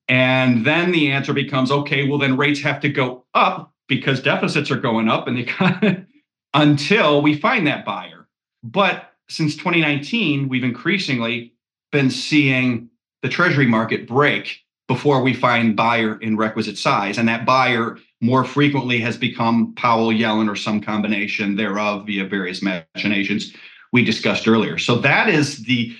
And 0.08 0.66
then 0.66 0.92
the 0.92 1.12
answer 1.12 1.32
becomes 1.32 1.70
okay, 1.70 2.08
well, 2.08 2.18
then 2.18 2.36
rates 2.36 2.60
have 2.60 2.80
to 2.80 2.88
go 2.88 3.24
up 3.34 3.72
because 3.88 4.20
deficits 4.20 4.70
are 4.70 4.76
going 4.76 5.08
up 5.08 5.28
and 5.28 5.38
they 5.38 6.04
until 6.54 7.22
we 7.22 7.38
find 7.38 7.66
that 7.66 7.84
buyer. 7.84 8.28
But 8.62 9.12
since 9.28 9.54
2019, 9.56 10.48
we've 10.48 10.64
increasingly 10.64 11.53
been 11.94 12.10
seeing 12.10 12.90
the 13.22 13.28
treasury 13.28 13.66
market 13.66 14.06
break 14.06 14.58
before 14.88 15.22
we 15.22 15.32
find 15.32 15.76
buyer 15.76 16.18
in 16.20 16.36
requisite 16.36 16.76
size. 16.76 17.16
And 17.16 17.26
that 17.28 17.46
buyer 17.46 17.98
more 18.20 18.44
frequently 18.44 19.00
has 19.00 19.16
become 19.16 19.74
Powell, 19.76 20.08
Yellen, 20.08 20.50
or 20.50 20.56
some 20.56 20.80
combination 20.80 21.56
thereof 21.56 22.06
via 22.06 22.26
various 22.26 22.62
machinations 22.62 23.54
we 23.92 24.04
discussed 24.04 24.46
earlier. 24.46 24.76
So 24.76 24.96
that 24.96 25.30
is 25.30 25.64
the 25.64 25.96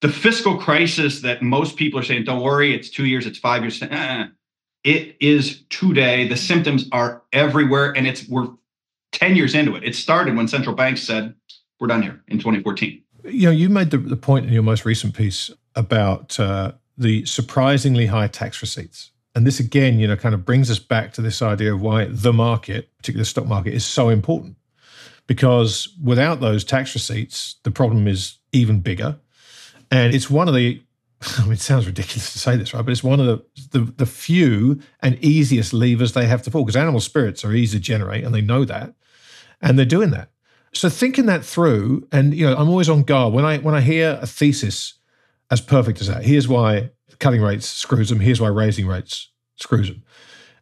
the 0.00 0.08
fiscal 0.08 0.58
crisis 0.58 1.22
that 1.22 1.42
most 1.42 1.76
people 1.76 1.98
are 1.98 2.04
saying, 2.04 2.24
don't 2.24 2.42
worry, 2.42 2.72
it's 2.72 2.88
two 2.88 3.06
years, 3.06 3.26
it's 3.26 3.38
five 3.38 3.62
years. 3.62 3.82
Uh, 3.82 4.26
it 4.84 5.16
is 5.20 5.64
today. 5.70 6.28
The 6.28 6.36
symptoms 6.36 6.88
are 6.92 7.22
everywhere, 7.32 7.96
and 7.96 8.06
it's 8.06 8.28
we're 8.28 8.48
10 9.12 9.34
years 9.34 9.56
into 9.56 9.74
it. 9.74 9.82
It 9.82 9.96
started 9.96 10.36
when 10.36 10.46
central 10.46 10.76
banks 10.76 11.02
said, 11.02 11.34
we're 11.80 11.88
done 11.88 12.02
here 12.02 12.22
in 12.28 12.38
2014 12.38 13.02
you 13.30 13.46
know, 13.46 13.52
you 13.52 13.68
made 13.68 13.90
the, 13.90 13.98
the 13.98 14.16
point 14.16 14.46
in 14.46 14.52
your 14.52 14.62
most 14.62 14.84
recent 14.84 15.14
piece 15.14 15.50
about 15.74 16.38
uh, 16.40 16.72
the 16.96 17.24
surprisingly 17.24 18.06
high 18.06 18.26
tax 18.28 18.60
receipts. 18.60 19.12
And 19.34 19.46
this 19.46 19.60
again, 19.60 19.98
you 19.98 20.08
know, 20.08 20.16
kind 20.16 20.34
of 20.34 20.44
brings 20.44 20.70
us 20.70 20.78
back 20.78 21.12
to 21.12 21.22
this 21.22 21.42
idea 21.42 21.72
of 21.72 21.80
why 21.80 22.06
the 22.10 22.32
market, 22.32 22.90
particularly 22.96 23.22
the 23.22 23.26
stock 23.26 23.46
market, 23.46 23.72
is 23.72 23.84
so 23.84 24.08
important. 24.08 24.56
Because 25.26 25.94
without 26.02 26.40
those 26.40 26.64
tax 26.64 26.94
receipts, 26.94 27.56
the 27.62 27.70
problem 27.70 28.08
is 28.08 28.38
even 28.52 28.80
bigger. 28.80 29.18
And 29.90 30.14
it's 30.14 30.30
one 30.30 30.48
of 30.48 30.54
the, 30.54 30.82
I 31.38 31.44
mean, 31.44 31.52
it 31.52 31.60
sounds 31.60 31.86
ridiculous 31.86 32.32
to 32.32 32.38
say 32.38 32.56
this, 32.56 32.74
right? 32.74 32.84
But 32.84 32.92
it's 32.92 33.04
one 33.04 33.20
of 33.20 33.26
the, 33.26 33.44
the, 33.70 33.92
the 33.98 34.06
few 34.06 34.80
and 35.00 35.22
easiest 35.22 35.72
levers 35.72 36.14
they 36.14 36.26
have 36.26 36.42
to 36.42 36.50
pull 36.50 36.64
because 36.64 36.76
animal 36.76 37.00
spirits 37.00 37.44
are 37.44 37.52
easy 37.52 37.78
to 37.78 37.82
generate 37.82 38.24
and 38.24 38.34
they 38.34 38.40
know 38.40 38.64
that. 38.64 38.94
And 39.60 39.78
they're 39.78 39.86
doing 39.86 40.10
that. 40.10 40.30
So 40.72 40.88
thinking 40.88 41.26
that 41.26 41.44
through, 41.44 42.06
and 42.12 42.34
you 42.34 42.46
know, 42.46 42.56
I'm 42.56 42.68
always 42.68 42.88
on 42.88 43.02
guard 43.02 43.32
when 43.32 43.44
I 43.44 43.58
when 43.58 43.74
I 43.74 43.80
hear 43.80 44.18
a 44.20 44.26
thesis 44.26 44.94
as 45.50 45.60
perfect 45.60 46.00
as 46.00 46.08
that. 46.08 46.24
Here's 46.24 46.46
why 46.46 46.90
cutting 47.18 47.40
rates 47.42 47.66
screws 47.66 48.10
them. 48.10 48.20
Here's 48.20 48.40
why 48.40 48.48
raising 48.48 48.86
rates 48.86 49.30
screws 49.56 49.88
them, 49.88 50.02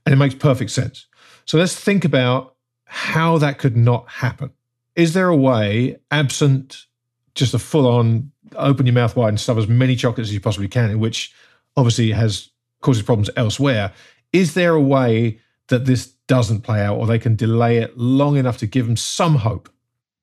and 0.05 0.13
it 0.13 0.17
makes 0.17 0.35
perfect 0.35 0.71
sense. 0.71 1.07
So 1.45 1.59
let's 1.59 1.75
think 1.75 2.05
about 2.05 2.55
how 2.85 3.39
that 3.39 3.59
could 3.59 3.77
not 3.77 4.09
happen. 4.09 4.51
Is 4.95 5.13
there 5.13 5.29
a 5.29 5.37
way, 5.37 5.99
absent 6.11 6.87
just 7.35 7.53
a 7.53 7.59
full-on 7.59 8.33
open 8.55 8.87
your 8.87 8.95
mouth 8.95 9.15
wide 9.17 9.29
and 9.29 9.41
stuff 9.41 9.59
as 9.59 9.69
many 9.69 9.95
chocolates 9.97 10.31
as 10.31 10.35
you 10.35 10.41
possibly 10.41 10.69
can, 10.69 10.99
which 10.99 11.35
obviously 11.77 12.13
has 12.13 12.51
causes 12.81 13.03
problems 13.03 13.29
elsewhere? 13.37 13.93
Is 14.33 14.55
there 14.55 14.73
a 14.73 14.81
way 14.81 15.41
that 15.69 15.85
this 15.85 16.07
doesn't 16.29 16.63
play 16.63 16.81
out, 16.81 16.97
or 16.97 17.07
they 17.07 17.19
can 17.19 17.37
delay 17.37 17.79
it 17.79 17.99
long 17.99 18.37
enough 18.37 18.59
to 18.59 18.67
give 18.67 18.87
them 18.87 18.97
some 18.97 19.37
hope? 19.37 19.69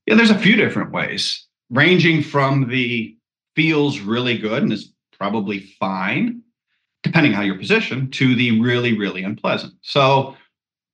Yeah, 0.05 0.15
there's 0.15 0.29
a 0.29 0.37
few 0.37 0.55
different 0.55 0.91
ways, 0.91 1.47
ranging 1.69 2.23
from 2.23 2.69
the 2.69 3.15
feels 3.55 3.99
really 3.99 4.37
good 4.37 4.63
and 4.63 4.73
is 4.73 4.91
probably 5.17 5.59
fine, 5.79 6.41
depending 7.03 7.31
how 7.33 7.41
you're 7.41 7.57
positioned, 7.57 8.13
to 8.13 8.35
the 8.35 8.59
really, 8.59 8.97
really 8.97 9.23
unpleasant. 9.23 9.73
So 9.81 10.35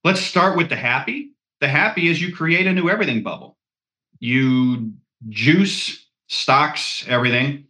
let's 0.03 0.21
start 0.21 0.57
with 0.57 0.69
the 0.69 0.75
happy. 0.75 1.31
The 1.61 1.67
happy 1.67 2.07
is 2.07 2.21
you 2.21 2.33
create 2.35 2.67
a 2.67 2.73
new 2.73 2.89
everything 2.89 3.23
bubble. 3.23 3.57
You 4.19 4.93
juice 5.29 6.05
stocks, 6.27 7.05
everything, 7.07 7.65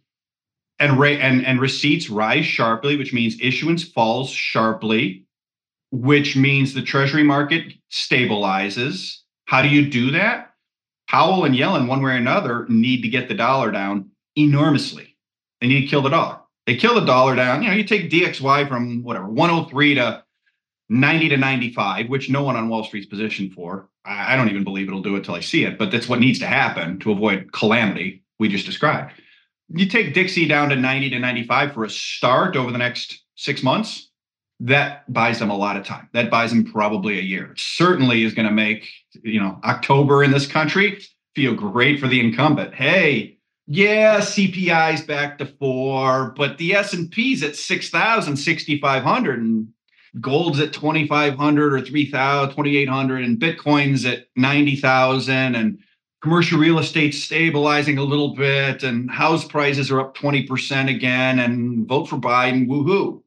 and 0.78 0.98
rate 0.98 1.20
and, 1.20 1.44
and 1.46 1.60
receipts 1.60 2.10
rise 2.10 2.44
sharply, 2.44 2.96
which 2.96 3.12
means 3.12 3.36
issuance 3.40 3.84
falls 3.84 4.30
sharply, 4.30 5.24
which 5.90 6.36
means 6.36 6.74
the 6.74 6.82
treasury 6.82 7.22
market 7.22 7.72
stabilizes. 7.90 9.18
How 9.46 9.62
do 9.62 9.68
you 9.68 9.88
do 9.90 10.10
that? 10.12 10.49
Powell 11.10 11.44
and 11.44 11.56
Yellen, 11.56 11.88
one 11.88 12.00
way 12.00 12.12
or 12.12 12.14
another, 12.14 12.66
need 12.68 13.02
to 13.02 13.08
get 13.08 13.26
the 13.26 13.34
dollar 13.34 13.72
down 13.72 14.10
enormously. 14.36 15.16
They 15.60 15.66
need 15.66 15.80
to 15.80 15.86
kill 15.88 16.02
the 16.02 16.08
dollar. 16.08 16.38
They 16.68 16.76
kill 16.76 16.94
the 16.94 17.04
dollar 17.04 17.34
down. 17.34 17.64
You 17.64 17.68
know, 17.68 17.74
you 17.74 17.82
take 17.82 18.10
DXY 18.10 18.68
from 18.68 19.02
whatever 19.02 19.28
103 19.28 19.96
to 19.96 20.22
90 20.88 21.28
to 21.30 21.36
95, 21.36 22.08
which 22.08 22.30
no 22.30 22.44
one 22.44 22.54
on 22.54 22.68
Wall 22.68 22.84
Street's 22.84 23.06
positioned 23.06 23.54
for. 23.54 23.88
I 24.04 24.36
don't 24.36 24.50
even 24.50 24.62
believe 24.62 24.86
it'll 24.86 25.02
do 25.02 25.16
it 25.16 25.24
till 25.24 25.34
I 25.34 25.40
see 25.40 25.64
it, 25.64 25.78
but 25.78 25.90
that's 25.90 26.08
what 26.08 26.20
needs 26.20 26.38
to 26.38 26.46
happen 26.46 27.00
to 27.00 27.10
avoid 27.10 27.50
calamity 27.50 28.22
we 28.38 28.48
just 28.48 28.64
described. 28.64 29.12
You 29.68 29.86
take 29.86 30.14
DXY 30.14 30.48
down 30.48 30.68
to 30.68 30.76
90 30.76 31.10
to 31.10 31.18
95 31.18 31.74
for 31.74 31.84
a 31.84 31.90
start 31.90 32.54
over 32.54 32.70
the 32.70 32.78
next 32.78 33.24
six 33.34 33.64
months 33.64 34.09
that 34.60 35.10
buys 35.12 35.38
them 35.38 35.50
a 35.50 35.56
lot 35.56 35.76
of 35.76 35.84
time. 35.84 36.08
That 36.12 36.30
buys 36.30 36.50
them 36.50 36.70
probably 36.70 37.18
a 37.18 37.22
year. 37.22 37.52
It 37.52 37.58
certainly 37.58 38.22
is 38.24 38.34
going 38.34 38.46
to 38.46 38.54
make, 38.54 38.88
you 39.22 39.40
know, 39.40 39.58
October 39.64 40.22
in 40.22 40.30
this 40.30 40.46
country 40.46 41.02
feel 41.34 41.54
great 41.54 41.98
for 41.98 42.08
the 42.08 42.20
incumbent. 42.20 42.74
Hey, 42.74 43.38
yeah, 43.66 44.20
CPI's 44.20 45.02
back 45.02 45.38
to 45.38 45.46
4, 45.46 46.34
but 46.36 46.58
the 46.58 46.74
S&P's 46.74 47.42
at 47.42 47.56
6,000, 47.56 48.36
6,500 48.36 49.38
and 49.38 49.68
gold's 50.20 50.60
at 50.60 50.72
2,500 50.72 51.72
or 51.72 51.80
3,000, 51.80 52.50
2,800 52.50 53.24
and 53.24 53.38
Bitcoin's 53.38 54.04
at 54.04 54.26
90,000 54.36 55.54
and 55.54 55.78
commercial 56.20 56.58
real 56.58 56.80
estate 56.80 57.14
stabilizing 57.14 57.96
a 57.96 58.02
little 58.02 58.34
bit 58.34 58.82
and 58.82 59.10
house 59.10 59.46
prices 59.46 59.90
are 59.90 60.00
up 60.00 60.16
20% 60.16 60.90
again 60.90 61.38
and 61.38 61.86
vote 61.88 62.06
for 62.06 62.16
Biden, 62.16 62.66
woohoo 62.66 63.22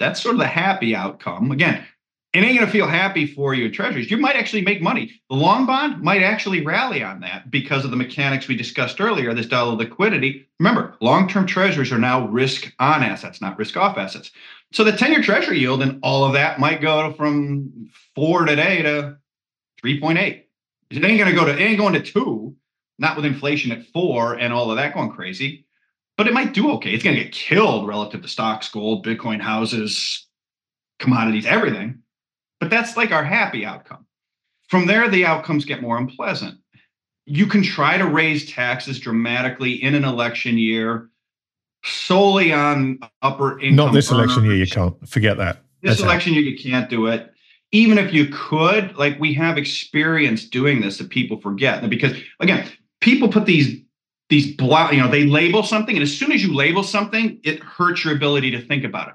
that's 0.00 0.20
sort 0.20 0.34
of 0.34 0.40
the 0.40 0.46
happy 0.46 0.96
outcome. 0.96 1.52
Again, 1.52 1.86
it 2.32 2.44
ain't 2.44 2.56
going 2.56 2.66
to 2.66 2.72
feel 2.72 2.86
happy 2.86 3.26
for 3.26 3.54
you 3.54 3.70
treasuries. 3.70 4.10
You 4.10 4.16
might 4.16 4.36
actually 4.36 4.62
make 4.62 4.80
money. 4.80 5.20
The 5.28 5.36
long 5.36 5.66
bond 5.66 6.00
might 6.00 6.22
actually 6.22 6.64
rally 6.64 7.02
on 7.02 7.20
that 7.20 7.50
because 7.50 7.84
of 7.84 7.90
the 7.90 7.96
mechanics 7.96 8.46
we 8.46 8.56
discussed 8.56 9.00
earlier, 9.00 9.34
this 9.34 9.46
dollar 9.46 9.74
liquidity. 9.74 10.48
Remember, 10.60 10.96
long 11.00 11.28
term 11.28 11.44
treasuries 11.44 11.92
are 11.92 11.98
now 11.98 12.28
risk 12.28 12.72
on 12.78 13.02
assets, 13.02 13.40
not 13.40 13.58
risk 13.58 13.76
off 13.76 13.98
assets. 13.98 14.30
So 14.72 14.84
the 14.84 14.92
10 14.92 15.12
year 15.12 15.22
treasury 15.22 15.58
yield 15.58 15.82
and 15.82 15.98
all 16.02 16.24
of 16.24 16.32
that 16.34 16.60
might 16.60 16.80
go 16.80 17.12
from 17.14 17.90
four 18.14 18.44
today 18.44 18.82
to 18.82 19.16
3.8. 19.84 20.16
It 20.18 21.04
ain't 21.04 21.18
going 21.18 21.30
to 21.30 21.34
go 21.34 21.44
to, 21.44 21.52
it 21.52 21.60
ain't 21.60 21.78
going 21.78 21.94
to 21.94 22.02
two, 22.02 22.54
not 22.98 23.16
with 23.16 23.24
inflation 23.24 23.72
at 23.72 23.86
four 23.86 24.34
and 24.34 24.52
all 24.52 24.70
of 24.70 24.76
that 24.76 24.94
going 24.94 25.10
crazy, 25.10 25.66
but 26.20 26.28
it 26.28 26.34
might 26.34 26.52
do 26.52 26.70
okay. 26.72 26.92
It's 26.92 27.02
going 27.02 27.16
to 27.16 27.24
get 27.24 27.32
killed 27.32 27.88
relative 27.88 28.20
to 28.20 28.28
stocks, 28.28 28.68
gold, 28.68 29.06
Bitcoin, 29.06 29.40
houses, 29.40 30.26
commodities, 30.98 31.46
everything 31.46 32.02
but 32.60 32.70
that's 32.70 32.96
like 32.96 33.10
our 33.10 33.24
happy 33.24 33.64
outcome. 33.64 34.06
From 34.68 34.86
there, 34.86 35.08
the 35.08 35.24
outcomes 35.24 35.64
get 35.64 35.82
more 35.82 35.98
unpleasant. 35.98 36.58
You 37.26 37.46
can 37.46 37.62
try 37.62 37.98
to 37.98 38.06
raise 38.06 38.50
taxes 38.50 39.00
dramatically 39.00 39.72
in 39.72 39.94
an 39.94 40.04
election 40.04 40.58
year 40.58 41.08
solely 41.82 42.52
on 42.52 43.00
upper 43.22 43.58
income. 43.58 43.86
Not 43.86 43.92
this 43.94 44.12
earners. 44.12 44.24
election 44.24 44.44
year, 44.44 44.54
you 44.54 44.66
can't. 44.66 45.08
Forget 45.08 45.38
that. 45.38 45.64
This 45.82 45.92
that's 45.92 46.02
election 46.02 46.34
year, 46.34 46.42
you 46.42 46.58
can't 46.58 46.90
do 46.90 47.06
it. 47.06 47.32
Even 47.72 47.98
if 47.98 48.12
you 48.12 48.26
could, 48.26 48.96
like 48.96 49.18
we 49.18 49.32
have 49.34 49.56
experience 49.56 50.44
doing 50.44 50.80
this 50.80 50.98
that 50.98 51.08
people 51.08 51.40
forget. 51.40 51.88
Because 51.88 52.16
again, 52.40 52.68
people 53.00 53.28
put 53.28 53.46
these 53.46 53.80
these 54.30 54.54
blo- 54.56 54.90
you 54.90 55.00
know, 55.00 55.10
they 55.10 55.26
label 55.26 55.62
something, 55.62 55.96
and 55.96 56.02
as 56.02 56.16
soon 56.16 56.32
as 56.32 56.42
you 56.42 56.54
label 56.54 56.82
something, 56.82 57.40
it 57.42 57.60
hurts 57.62 58.04
your 58.04 58.14
ability 58.14 58.52
to 58.52 58.60
think 58.60 58.84
about 58.84 59.08
it. 59.08 59.14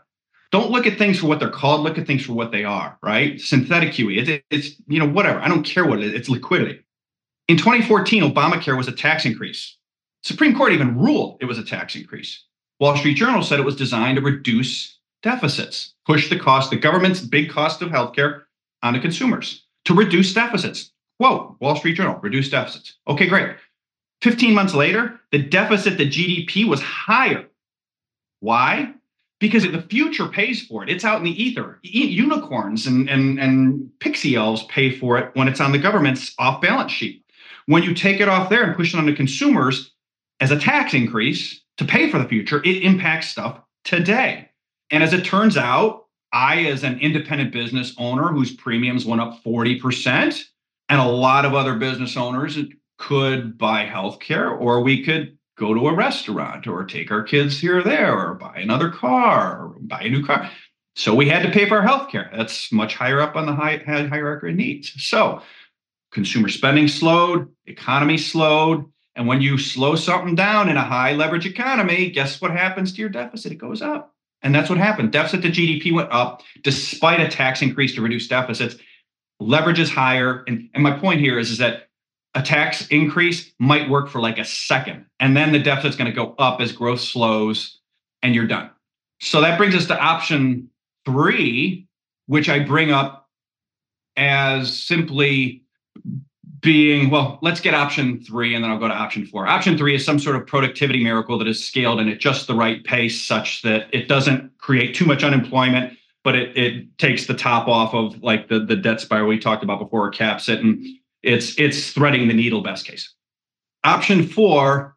Don't 0.52 0.72
look 0.72 0.86
at 0.86 0.98
things 0.98 1.20
for 1.20 1.28
what 1.28 1.40
they're 1.40 1.50
called 1.50 1.82
look 1.82 1.98
at 1.98 2.08
things 2.08 2.26
for 2.26 2.32
what 2.32 2.52
they 2.52 2.64
are 2.64 2.98
right? 3.02 3.42
Synthetic 3.42 3.92
QE 3.92 4.28
it, 4.28 4.46
it's 4.50 4.82
you 4.88 5.00
know 5.00 5.08
whatever 5.08 5.40
i 5.40 5.50
don't 5.50 5.64
care 5.64 5.86
what 5.86 6.00
it 6.00 6.06
is 6.06 6.14
it's 6.14 6.30
liquidity. 6.30 6.80
In 7.48 7.58
2014 7.58 8.24
obamacare 8.24 8.78
was 8.78 8.88
a 8.88 8.94
tax 8.94 9.26
increase. 9.26 9.78
Supreme 10.24 10.56
court 10.56 10.72
even 10.72 10.98
ruled 10.98 11.38
it 11.42 11.46
was 11.46 11.58
a 11.58 11.64
tax 11.64 11.96
increase. 11.96 12.44
Wall 12.80 12.96
street 12.96 13.16
journal 13.16 13.44
said 13.44 13.60
it 13.60 13.66
was 13.66 13.76
designed 13.76 14.18
to 14.18 14.22
reduce 14.22 15.00
deficits 15.24 15.94
push 16.06 16.30
the 16.30 16.40
cost 16.40 16.70
the 16.70 16.78
government's 16.78 17.20
big 17.20 17.50
cost 17.50 17.82
of 17.82 17.90
healthcare 17.90 18.44
onto 18.82 19.02
consumers 19.02 19.66
to 19.84 19.94
reduce 19.94 20.34
deficits. 20.34 20.92
Quote 21.20 21.58
wall 21.60 21.76
street 21.76 21.98
journal 21.98 22.20
reduce 22.22 22.50
deficits. 22.50 22.98
Okay 23.08 23.28
great 23.28 23.58
15 24.22 24.54
months 24.54 24.74
later 24.74 25.20
the 25.32 25.40
deficit 25.40 25.98
the 25.98 26.10
gdp 26.10 26.68
was 26.68 26.82
higher 26.82 27.46
why 28.40 28.94
because 29.40 29.64
the 29.64 29.82
future 29.90 30.28
pays 30.28 30.66
for 30.66 30.84
it. 30.84 30.90
It's 30.90 31.04
out 31.04 31.20
in 31.20 31.26
the 31.26 31.44
ether. 31.44 31.80
Unicorns 31.84 32.88
and, 32.88 33.10
and, 33.10 33.40
and 33.40 33.90
pixie 34.00 34.36
elves 34.36 34.64
pay 34.64 34.98
for 34.98 35.18
it 35.18 35.32
when 35.36 35.48
it's 35.48 35.60
on 35.60 35.72
the 35.72 35.78
government's 35.78 36.34
off 36.40 36.62
balance 36.62 36.92
sheet. 36.92 37.24
When 37.66 37.84
you 37.84 37.94
take 37.94 38.20
it 38.20 38.30
off 38.30 38.50
there 38.50 38.64
and 38.64 38.76
push 38.76 38.94
it 38.94 38.98
on 38.98 39.06
the 39.06 39.14
consumers 39.14 39.92
as 40.40 40.52
a 40.52 40.60
tax 40.60 40.94
increase 40.94 41.62
to 41.78 41.86
pay 41.86 42.10
for 42.10 42.18
the 42.18 42.28
future, 42.28 42.62
it 42.64 42.84
impacts 42.84 43.30
stuff 43.30 43.60
today. 43.84 44.50
And 44.92 45.04
as 45.04 45.14
it 45.14 45.26
turns 45.26 45.58
out, 45.58 46.06
I, 46.32 46.66
as 46.66 46.84
an 46.84 47.00
independent 47.00 47.52
business 47.52 47.94
owner 47.98 48.28
whose 48.28 48.54
premiums 48.54 49.06
went 49.06 49.22
up 49.22 49.44
40%, 49.44 50.44
and 50.90 51.00
a 51.00 51.06
lot 51.06 51.46
of 51.46 51.56
other 51.56 51.76
business 51.76 52.16
owners 52.16 52.58
could 52.98 53.58
buy 53.58 53.86
healthcare, 53.86 54.58
or 54.60 54.82
we 54.82 55.04
could 55.04 55.38
go 55.58 55.74
to 55.74 55.88
a 55.88 55.94
restaurant 55.94 56.68
or 56.68 56.84
take 56.84 57.12
our 57.12 57.24
kids 57.24 57.60
here 57.60 57.80
or 57.80 57.84
there 57.84 58.18
or 58.18 58.36
buy 58.36 58.58
another 58.58 58.90
car 58.90 59.66
or 59.66 59.76
buy 59.80 60.02
a 60.02 60.10
new 60.10 60.26
car. 60.26 60.50
So 60.96 61.14
we 61.14 61.28
had 61.28 61.44
to 61.44 61.52
pay 61.52 61.68
for 61.68 61.78
our 61.78 61.82
health 61.82 62.10
care. 62.10 62.30
That's 62.36 62.72
much 62.72 62.96
higher 62.96 63.22
up 63.22 63.36
on 63.36 63.46
the 63.46 63.54
high, 63.54 63.78
hierarchy 63.78 64.50
of 64.50 64.56
needs. 64.56 64.94
So 64.98 65.42
consumer 66.12 66.50
spending 66.50 66.88
slowed, 66.88 67.50
economy 67.66 68.18
slowed. 68.18 68.86
And 69.16 69.28
when 69.28 69.42
you 69.42 69.58
slow 69.58 69.96
something 69.96 70.36
down 70.36 70.70
in 70.70 70.78
a 70.78 70.82
high 70.82 71.14
leverage 71.14 71.46
economy, 71.46 72.10
guess 72.10 72.42
what 72.42 72.52
happens 72.52 72.94
to 72.94 73.02
your 73.02 73.10
deficit? 73.10 73.52
It 73.52 73.56
goes 73.56 73.82
up. 73.82 74.14
And 74.42 74.54
that's 74.54 74.70
what 74.70 74.78
happened. 74.78 75.12
Deficit 75.12 75.42
to 75.42 75.50
GDP 75.50 75.94
went 75.94 76.12
up 76.12 76.42
despite 76.64 77.20
a 77.20 77.30
tax 77.30 77.62
increase 77.62 77.96
to 77.96 78.02
reduce 78.02 78.28
deficits. 78.28 78.76
Leverage 79.40 79.80
is 79.80 79.90
higher. 79.90 80.44
And, 80.48 80.70
and 80.74 80.84
my 80.84 80.98
point 80.98 81.20
here 81.20 81.40
is, 81.40 81.50
is 81.50 81.58
that 81.58 81.90
a 82.36 82.42
tax 82.42 82.86
increase 82.88 83.52
might 83.60 83.90
work 83.90 84.10
for 84.10 84.20
like 84.20 84.38
a 84.38 84.46
second, 84.46 85.06
and 85.20 85.36
then 85.36 85.52
the 85.54 85.60
deficit's 85.60 85.96
going 85.96 86.12
to 86.12 86.16
go 86.16 86.36
up 86.38 86.62
as 86.62 86.72
growth 86.72 87.00
slows, 87.00 87.80
and 88.22 88.36
you're 88.36 88.48
done. 88.48 88.70
So 89.22 89.42
that 89.42 89.58
brings 89.58 89.74
us 89.74 89.86
to 89.88 90.00
option 90.00 90.70
three, 91.06 91.88
which 92.28 92.50
I 92.50 92.60
bring 92.60 92.92
up 92.92 93.30
as 94.18 94.78
simply 94.78 95.64
being 96.62 97.10
well, 97.10 97.40
let's 97.42 97.62
get 97.62 97.74
option 97.74 98.22
three, 98.24 98.54
and 98.54 98.64
then 98.64 98.72
I'll 98.72 98.80
go 98.80 98.88
to 98.88 98.94
option 98.94 99.26
four. 99.26 99.48
Option 99.48 99.78
three 99.78 99.96
is 99.96 100.04
some 100.04 100.20
sort 100.20 100.36
of 100.36 100.46
productivity 100.46 101.04
miracle 101.04 101.38
that 101.38 101.48
is 101.48 101.66
scaled 101.66 102.00
and 102.00 102.10
at 102.10 102.20
just 102.20 102.48
the 102.48 102.56
right 102.56 102.84
pace, 102.84 103.22
such 103.22 103.62
that 103.62 103.88
it 103.94 104.08
doesn't 104.08 104.58
create 104.58 104.94
too 104.94 105.06
much 105.06 105.24
unemployment, 105.24 105.98
but 106.24 106.36
it 106.36 106.58
it 106.58 106.98
takes 106.98 107.28
the 107.28 107.34
top 107.34 107.68
off 107.68 107.94
of 107.94 108.22
like 108.22 108.50
the 108.50 108.60
the 108.60 108.76
debt 108.76 109.00
spiral 109.00 109.28
we 109.28 109.40
talked 109.40 109.64
about 109.64 109.80
before, 109.80 110.10
caps 110.10 110.50
it, 110.50 110.60
and 110.60 110.86
it's 111.26 111.60
it's 111.60 111.92
threading 111.92 112.28
the 112.28 112.34
needle 112.34 112.62
best 112.62 112.86
case. 112.86 113.14
Option 113.84 114.28
four, 114.28 114.96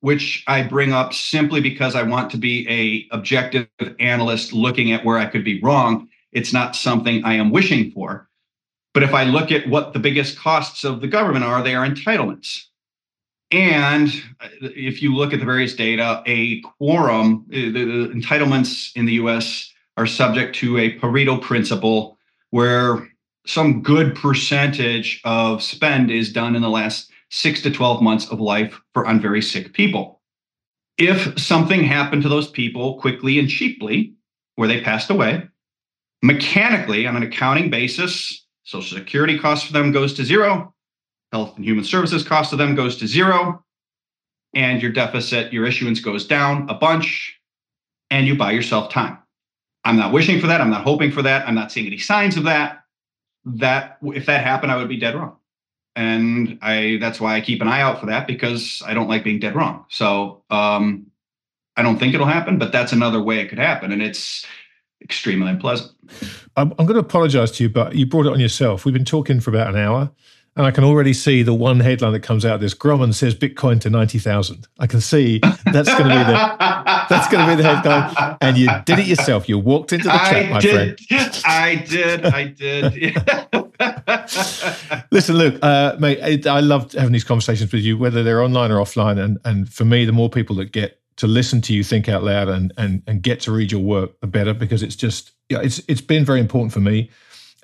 which 0.00 0.44
I 0.46 0.62
bring 0.62 0.92
up 0.92 1.14
simply 1.14 1.60
because 1.60 1.94
I 1.94 2.02
want 2.02 2.30
to 2.32 2.36
be 2.36 2.68
a 2.68 3.14
objective 3.14 3.68
analyst 3.98 4.52
looking 4.52 4.92
at 4.92 5.04
where 5.04 5.18
I 5.18 5.26
could 5.26 5.44
be 5.44 5.60
wrong. 5.62 6.08
It's 6.32 6.52
not 6.52 6.76
something 6.76 7.24
I 7.24 7.34
am 7.34 7.50
wishing 7.50 7.90
for. 7.90 8.28
But 8.92 9.02
if 9.04 9.14
I 9.14 9.24
look 9.24 9.52
at 9.52 9.68
what 9.68 9.92
the 9.92 9.98
biggest 9.98 10.38
costs 10.38 10.84
of 10.84 11.00
the 11.00 11.06
government 11.06 11.44
are, 11.44 11.62
they 11.62 11.74
are 11.74 11.86
entitlements. 11.86 12.64
And 13.52 14.12
if 14.60 15.02
you 15.02 15.14
look 15.14 15.32
at 15.32 15.40
the 15.40 15.46
various 15.46 15.74
data, 15.74 16.22
a 16.26 16.60
quorum, 16.60 17.46
uh, 17.48 17.54
the, 17.56 17.70
the 17.70 18.08
entitlements 18.14 18.90
in 18.94 19.06
the 19.06 19.14
US 19.14 19.72
are 19.96 20.06
subject 20.06 20.54
to 20.56 20.78
a 20.78 20.98
Pareto 20.98 21.40
principle 21.40 22.16
where 22.50 23.08
some 23.50 23.82
good 23.82 24.14
percentage 24.14 25.20
of 25.24 25.62
spend 25.62 26.10
is 26.10 26.32
done 26.32 26.54
in 26.54 26.62
the 26.62 26.68
last 26.68 27.10
six 27.30 27.60
to 27.62 27.70
12 27.70 28.00
months 28.00 28.28
of 28.30 28.40
life 28.40 28.80
for 28.94 29.06
on 29.06 29.20
very 29.20 29.42
sick 29.42 29.72
people. 29.72 30.20
If 30.98 31.38
something 31.40 31.82
happened 31.82 32.22
to 32.22 32.28
those 32.28 32.48
people 32.48 33.00
quickly 33.00 33.38
and 33.38 33.48
cheaply, 33.48 34.14
where 34.54 34.68
they 34.68 34.82
passed 34.82 35.10
away, 35.10 35.48
mechanically 36.22 37.06
on 37.06 37.16
an 37.16 37.22
accounting 37.22 37.70
basis, 37.70 38.46
Social 38.62 38.98
Security 38.98 39.38
cost 39.38 39.66
for 39.66 39.72
them 39.72 39.90
goes 39.90 40.14
to 40.14 40.24
zero, 40.24 40.72
Health 41.32 41.56
and 41.56 41.64
Human 41.64 41.84
Services 41.84 42.22
cost 42.22 42.52
of 42.52 42.58
them 42.58 42.74
goes 42.74 42.96
to 42.98 43.06
zero, 43.06 43.64
and 44.54 44.82
your 44.82 44.92
deficit, 44.92 45.52
your 45.52 45.66
issuance 45.66 46.00
goes 46.00 46.26
down 46.26 46.68
a 46.68 46.74
bunch, 46.74 47.36
and 48.10 48.26
you 48.26 48.36
buy 48.36 48.52
yourself 48.52 48.92
time. 48.92 49.18
I'm 49.84 49.96
not 49.96 50.12
wishing 50.12 50.40
for 50.40 50.46
that. 50.48 50.60
I'm 50.60 50.70
not 50.70 50.84
hoping 50.84 51.10
for 51.10 51.22
that. 51.22 51.48
I'm 51.48 51.54
not 51.54 51.72
seeing 51.72 51.86
any 51.86 51.98
signs 51.98 52.36
of 52.36 52.44
that 52.44 52.79
that 53.44 53.98
if 54.02 54.26
that 54.26 54.44
happened, 54.44 54.72
I 54.72 54.76
would 54.76 54.88
be 54.88 54.98
dead 54.98 55.14
wrong. 55.14 55.36
And 55.96 56.58
I 56.62 56.98
that's 57.00 57.20
why 57.20 57.36
I 57.36 57.40
keep 57.40 57.60
an 57.60 57.68
eye 57.68 57.80
out 57.80 58.00
for 58.00 58.06
that 58.06 58.26
because 58.26 58.82
I 58.86 58.94
don't 58.94 59.08
like 59.08 59.24
being 59.24 59.40
dead 59.40 59.54
wrong. 59.54 59.86
So 59.88 60.42
um, 60.50 61.06
I 61.76 61.82
don't 61.82 61.98
think 61.98 62.14
it'll 62.14 62.26
happen, 62.26 62.58
but 62.58 62.72
that's 62.72 62.92
another 62.92 63.22
way 63.22 63.40
it 63.40 63.48
could 63.48 63.58
happen, 63.58 63.92
and 63.92 64.02
it's 64.02 64.46
extremely 65.02 65.50
unpleasant. 65.50 65.92
I'm, 66.56 66.72
I'm 66.78 66.86
going 66.86 66.94
to 66.94 67.00
apologize 67.00 67.50
to 67.52 67.64
you, 67.64 67.70
but 67.70 67.94
you 67.94 68.06
brought 68.06 68.26
it 68.26 68.32
on 68.32 68.40
yourself. 68.40 68.84
We've 68.84 68.92
been 68.92 69.04
talking 69.04 69.40
for 69.40 69.50
about 69.50 69.74
an 69.74 69.80
hour. 69.80 70.10
And 70.60 70.66
I 70.66 70.72
can 70.72 70.84
already 70.84 71.14
see 71.14 71.42
the 71.42 71.54
one 71.54 71.80
headline 71.80 72.12
that 72.12 72.20
comes 72.20 72.44
out 72.44 72.56
of 72.56 72.60
this. 72.60 72.74
Gromen 72.74 73.14
says 73.14 73.34
Bitcoin 73.34 73.80
to 73.80 73.88
ninety 73.88 74.18
thousand. 74.18 74.68
I 74.78 74.86
can 74.86 75.00
see 75.00 75.38
that's 75.38 75.88
going 75.88 76.10
to 76.10 76.10
be 76.10 76.18
the 76.18 77.06
that's 77.08 77.28
going 77.32 77.48
to 77.48 77.56
be 77.56 77.62
the 77.62 77.66
headline. 77.66 78.36
And 78.42 78.58
you 78.58 78.68
did 78.84 78.98
it 78.98 79.06
yourself. 79.06 79.48
You 79.48 79.58
walked 79.58 79.94
into 79.94 80.08
the 80.08 80.10
chat, 80.10 80.44
I 80.44 80.50
my 80.50 80.60
did. 80.60 81.00
friend. 81.00 81.42
I 81.46 81.76
did. 81.76 82.26
I 82.26 82.44
did. 82.48 83.16
Listen, 85.10 85.36
Luke, 85.36 85.58
uh, 85.62 85.96
mate. 85.98 86.46
I 86.46 86.60
love 86.60 86.92
having 86.92 87.12
these 87.12 87.24
conversations 87.24 87.72
with 87.72 87.80
you, 87.80 87.96
whether 87.96 88.22
they're 88.22 88.42
online 88.42 88.70
or 88.70 88.80
offline. 88.80 89.18
And 89.18 89.38
and 89.46 89.72
for 89.72 89.86
me, 89.86 90.04
the 90.04 90.12
more 90.12 90.28
people 90.28 90.56
that 90.56 90.72
get 90.72 91.00
to 91.16 91.26
listen 91.26 91.62
to 91.62 91.72
you 91.72 91.82
think 91.82 92.06
out 92.06 92.22
loud 92.22 92.50
and 92.50 92.70
and 92.76 93.02
and 93.06 93.22
get 93.22 93.40
to 93.40 93.52
read 93.52 93.72
your 93.72 93.80
work, 93.80 94.20
the 94.20 94.26
better. 94.26 94.52
Because 94.52 94.82
it's 94.82 94.96
just 94.96 95.30
yeah, 95.48 95.60
it's 95.62 95.80
it's 95.88 96.02
been 96.02 96.26
very 96.26 96.38
important 96.40 96.74
for 96.74 96.80
me, 96.80 97.08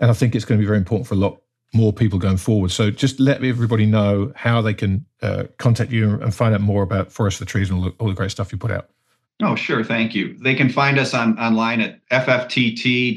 and 0.00 0.10
I 0.10 0.14
think 0.14 0.34
it's 0.34 0.46
going 0.46 0.58
to 0.58 0.62
be 0.62 0.66
very 0.66 0.78
important 0.78 1.06
for 1.06 1.12
a 1.12 1.18
lot 1.18 1.42
more 1.76 1.92
people 1.92 2.18
going 2.18 2.38
forward. 2.38 2.70
So 2.70 2.90
just 2.90 3.20
let 3.20 3.44
everybody 3.44 3.86
know 3.86 4.32
how 4.34 4.60
they 4.60 4.74
can 4.74 5.04
uh, 5.22 5.44
contact 5.58 5.92
you 5.92 6.20
and 6.20 6.34
find 6.34 6.54
out 6.54 6.60
more 6.60 6.82
about 6.82 7.12
Forest 7.12 7.38
for 7.38 7.44
Trees 7.44 7.70
and 7.70 7.78
all 7.78 7.84
the, 7.84 7.94
all 7.98 8.08
the, 8.08 8.14
great 8.14 8.30
stuff 8.30 8.50
you 8.50 8.58
put 8.58 8.70
out. 8.70 8.88
Oh, 9.42 9.54
sure. 9.54 9.84
Thank 9.84 10.14
you. 10.14 10.36
They 10.38 10.54
can 10.54 10.70
find 10.70 10.98
us 10.98 11.12
on 11.12 11.38
online 11.38 11.80
at 11.82 12.00
fftt-llc.com. 12.08 13.12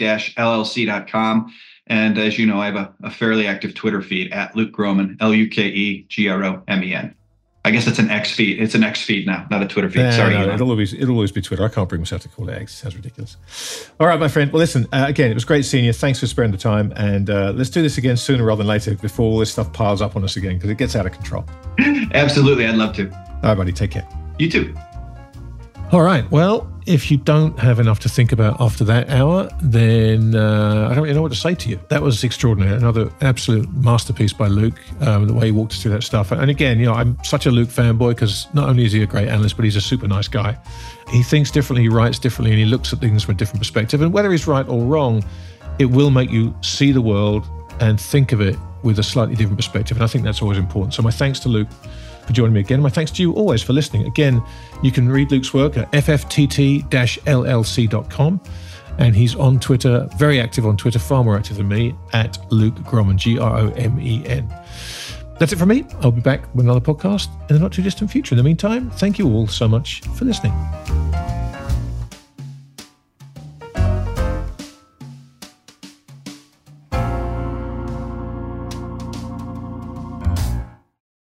And 1.87 2.17
as 2.17 2.37
you 2.37 2.45
know, 2.45 2.59
I 2.59 2.65
have 2.65 2.75
a, 2.75 2.93
a 3.03 3.09
fairly 3.09 3.47
active 3.47 3.73
Twitter 3.73 4.01
feed 4.01 4.31
at 4.31 4.55
Luke 4.55 4.71
Gromen, 4.71 5.17
L 5.21 5.33
U 5.33 5.47
K 5.47 5.67
E 5.67 6.05
G 6.09 6.27
R 6.27 6.43
O 6.43 6.61
M 6.67 6.83
E 6.83 6.93
N. 6.93 7.15
I 7.65 7.71
guess 7.71 7.87
it's 7.87 7.99
an 7.99 8.09
X 8.09 8.31
feed. 8.31 8.61
It's 8.61 8.73
an 8.73 8.83
X 8.83 9.01
feed 9.03 9.27
now, 9.27 9.45
not 9.51 9.61
a 9.61 9.67
Twitter 9.67 9.89
feed. 9.89 10.13
Sorry, 10.13 10.33
no, 10.33 10.53
it'll 10.53 10.69
always 10.69 10.93
it'll 10.93 11.11
always 11.11 11.31
be 11.31 11.41
Twitter. 11.41 11.63
I 11.63 11.67
can't 11.67 11.89
bring 11.89 11.99
myself 12.01 12.21
to 12.21 12.29
call 12.29 12.47
it 12.49 12.53
X. 12.53 12.73
Sounds 12.73 12.95
ridiculous. 12.95 13.35
All 13.99 14.07
right, 14.07 14.19
my 14.19 14.29
friend. 14.29 14.51
Well, 14.51 14.59
listen. 14.59 14.87
Uh, 14.93 15.05
again, 15.07 15.29
it 15.29 15.33
was 15.33 15.43
great 15.43 15.65
seeing 15.65 15.83
you. 15.83 15.91
Thanks 15.91 16.19
for 16.19 16.27
sparing 16.27 16.51
the 16.51 16.57
time, 16.57 16.93
and 16.95 17.29
uh, 17.29 17.51
let's 17.55 17.69
do 17.69 17.81
this 17.81 17.97
again 17.97 18.15
sooner 18.15 18.45
rather 18.45 18.59
than 18.59 18.67
later 18.67 18.95
before 18.95 19.25
all 19.25 19.39
this 19.39 19.51
stuff 19.51 19.73
piles 19.73 20.01
up 20.01 20.15
on 20.15 20.23
us 20.23 20.37
again 20.37 20.55
because 20.55 20.69
it 20.69 20.77
gets 20.77 20.95
out 20.95 21.05
of 21.05 21.11
control. 21.11 21.45
Absolutely, 22.13 22.65
I'd 22.65 22.75
love 22.75 22.95
to. 22.95 23.11
All 23.11 23.39
right, 23.43 23.55
buddy. 23.55 23.73
Take 23.73 23.91
care. 23.91 24.07
You 24.39 24.49
too. 24.49 24.73
All 25.91 26.01
right. 26.01 26.29
Well, 26.31 26.71
if 26.89 27.11
you 27.11 27.17
don't 27.17 27.57
have 27.59 27.79
enough 27.79 27.99
to 27.99 28.09
think 28.09 28.31
about 28.31 28.59
after 28.59 28.83
that 28.83 29.07
hour, 29.11 29.47
then 29.61 30.33
uh, 30.35 30.87
I 30.89 30.95
don't 30.95 31.03
really 31.03 31.13
know 31.13 31.21
what 31.21 31.31
to 31.31 31.37
say 31.37 31.53
to 31.53 31.69
you. 31.69 31.79
That 31.89 32.01
was 32.01 32.23
extraordinary. 32.23 32.75
Another 32.75 33.11
absolute 33.21 33.71
masterpiece 33.71 34.33
by 34.33 34.47
Luke, 34.47 34.73
um, 35.01 35.27
the 35.27 35.33
way 35.35 35.45
he 35.45 35.51
walked 35.51 35.73
us 35.73 35.83
through 35.83 35.91
that 35.91 36.01
stuff. 36.01 36.31
And 36.31 36.49
again, 36.49 36.79
you 36.79 36.87
know, 36.87 36.93
I'm 36.93 37.15
such 37.23 37.45
a 37.45 37.51
Luke 37.51 37.69
fanboy 37.69 38.15
because 38.15 38.47
not 38.55 38.69
only 38.69 38.85
is 38.85 38.91
he 38.91 39.03
a 39.03 39.05
great 39.05 39.27
analyst, 39.27 39.55
but 39.55 39.65
he's 39.65 39.75
a 39.75 39.81
super 39.81 40.07
nice 40.07 40.27
guy. 40.27 40.57
He 41.11 41.21
thinks 41.21 41.51
differently, 41.51 41.83
he 41.83 41.89
writes 41.89 42.17
differently, 42.17 42.53
and 42.53 42.59
he 42.59 42.65
looks 42.65 42.91
at 42.91 42.97
things 42.97 43.23
from 43.23 43.35
a 43.35 43.37
different 43.37 43.59
perspective. 43.59 44.01
And 44.01 44.11
whether 44.11 44.31
he's 44.31 44.47
right 44.47 44.67
or 44.67 44.83
wrong, 44.83 45.23
it 45.77 45.85
will 45.85 46.09
make 46.09 46.31
you 46.31 46.55
see 46.61 46.91
the 46.91 47.01
world 47.01 47.45
and 47.81 48.01
think 48.01 48.31
of 48.31 48.41
it 48.41 48.57
with 48.81 48.97
a 48.97 49.03
slightly 49.03 49.35
different 49.35 49.59
perspective. 49.59 49.95
And 49.95 50.03
I 50.03 50.07
think 50.07 50.23
that's 50.23 50.41
always 50.41 50.57
important. 50.57 50.95
So 50.95 51.03
my 51.03 51.11
thanks 51.11 51.39
to 51.41 51.49
Luke 51.49 51.67
for 52.29 52.33
joining 52.33 52.53
me 52.53 52.59
again. 52.59 52.79
My 52.79 52.89
thanks 52.91 53.09
to 53.11 53.23
you 53.23 53.33
always 53.33 53.63
for 53.63 53.73
listening. 53.73 54.05
Again, 54.05 54.39
you 54.83 54.91
can 54.91 55.09
read 55.09 55.31
Luke's 55.31 55.51
work 55.51 55.77
at 55.77 55.91
fftt-llc.com. 55.91 56.91
And 58.99 59.15
he's 59.15 59.33
on 59.35 59.59
Twitter, 59.59 60.07
very 60.17 60.39
active 60.39 60.67
on 60.67 60.77
Twitter, 60.77 60.99
far 60.99 61.23
more 61.23 61.35
active 61.35 61.57
than 61.57 61.67
me, 61.67 61.95
at 62.13 62.37
Luke 62.51 62.75
Gromen, 62.83 63.17
G 63.17 63.39
R 63.39 63.57
O 63.57 63.69
M 63.71 63.99
E 63.99 64.23
N. 64.27 64.47
That's 65.39 65.53
it 65.53 65.55
from 65.55 65.69
me. 65.69 65.85
I'll 66.01 66.11
be 66.11 66.21
back 66.21 66.53
with 66.53 66.65
another 66.65 66.81
podcast 66.81 67.29
in 67.49 67.55
the 67.55 67.61
not 67.61 67.71
too 67.71 67.81
distant 67.81 68.11
future. 68.11 68.35
In 68.35 68.37
the 68.37 68.43
meantime, 68.43 68.91
thank 68.91 69.17
you 69.17 69.27
all 69.27 69.47
so 69.47 69.67
much 69.67 70.01
for 70.01 70.25
listening. 70.25 70.53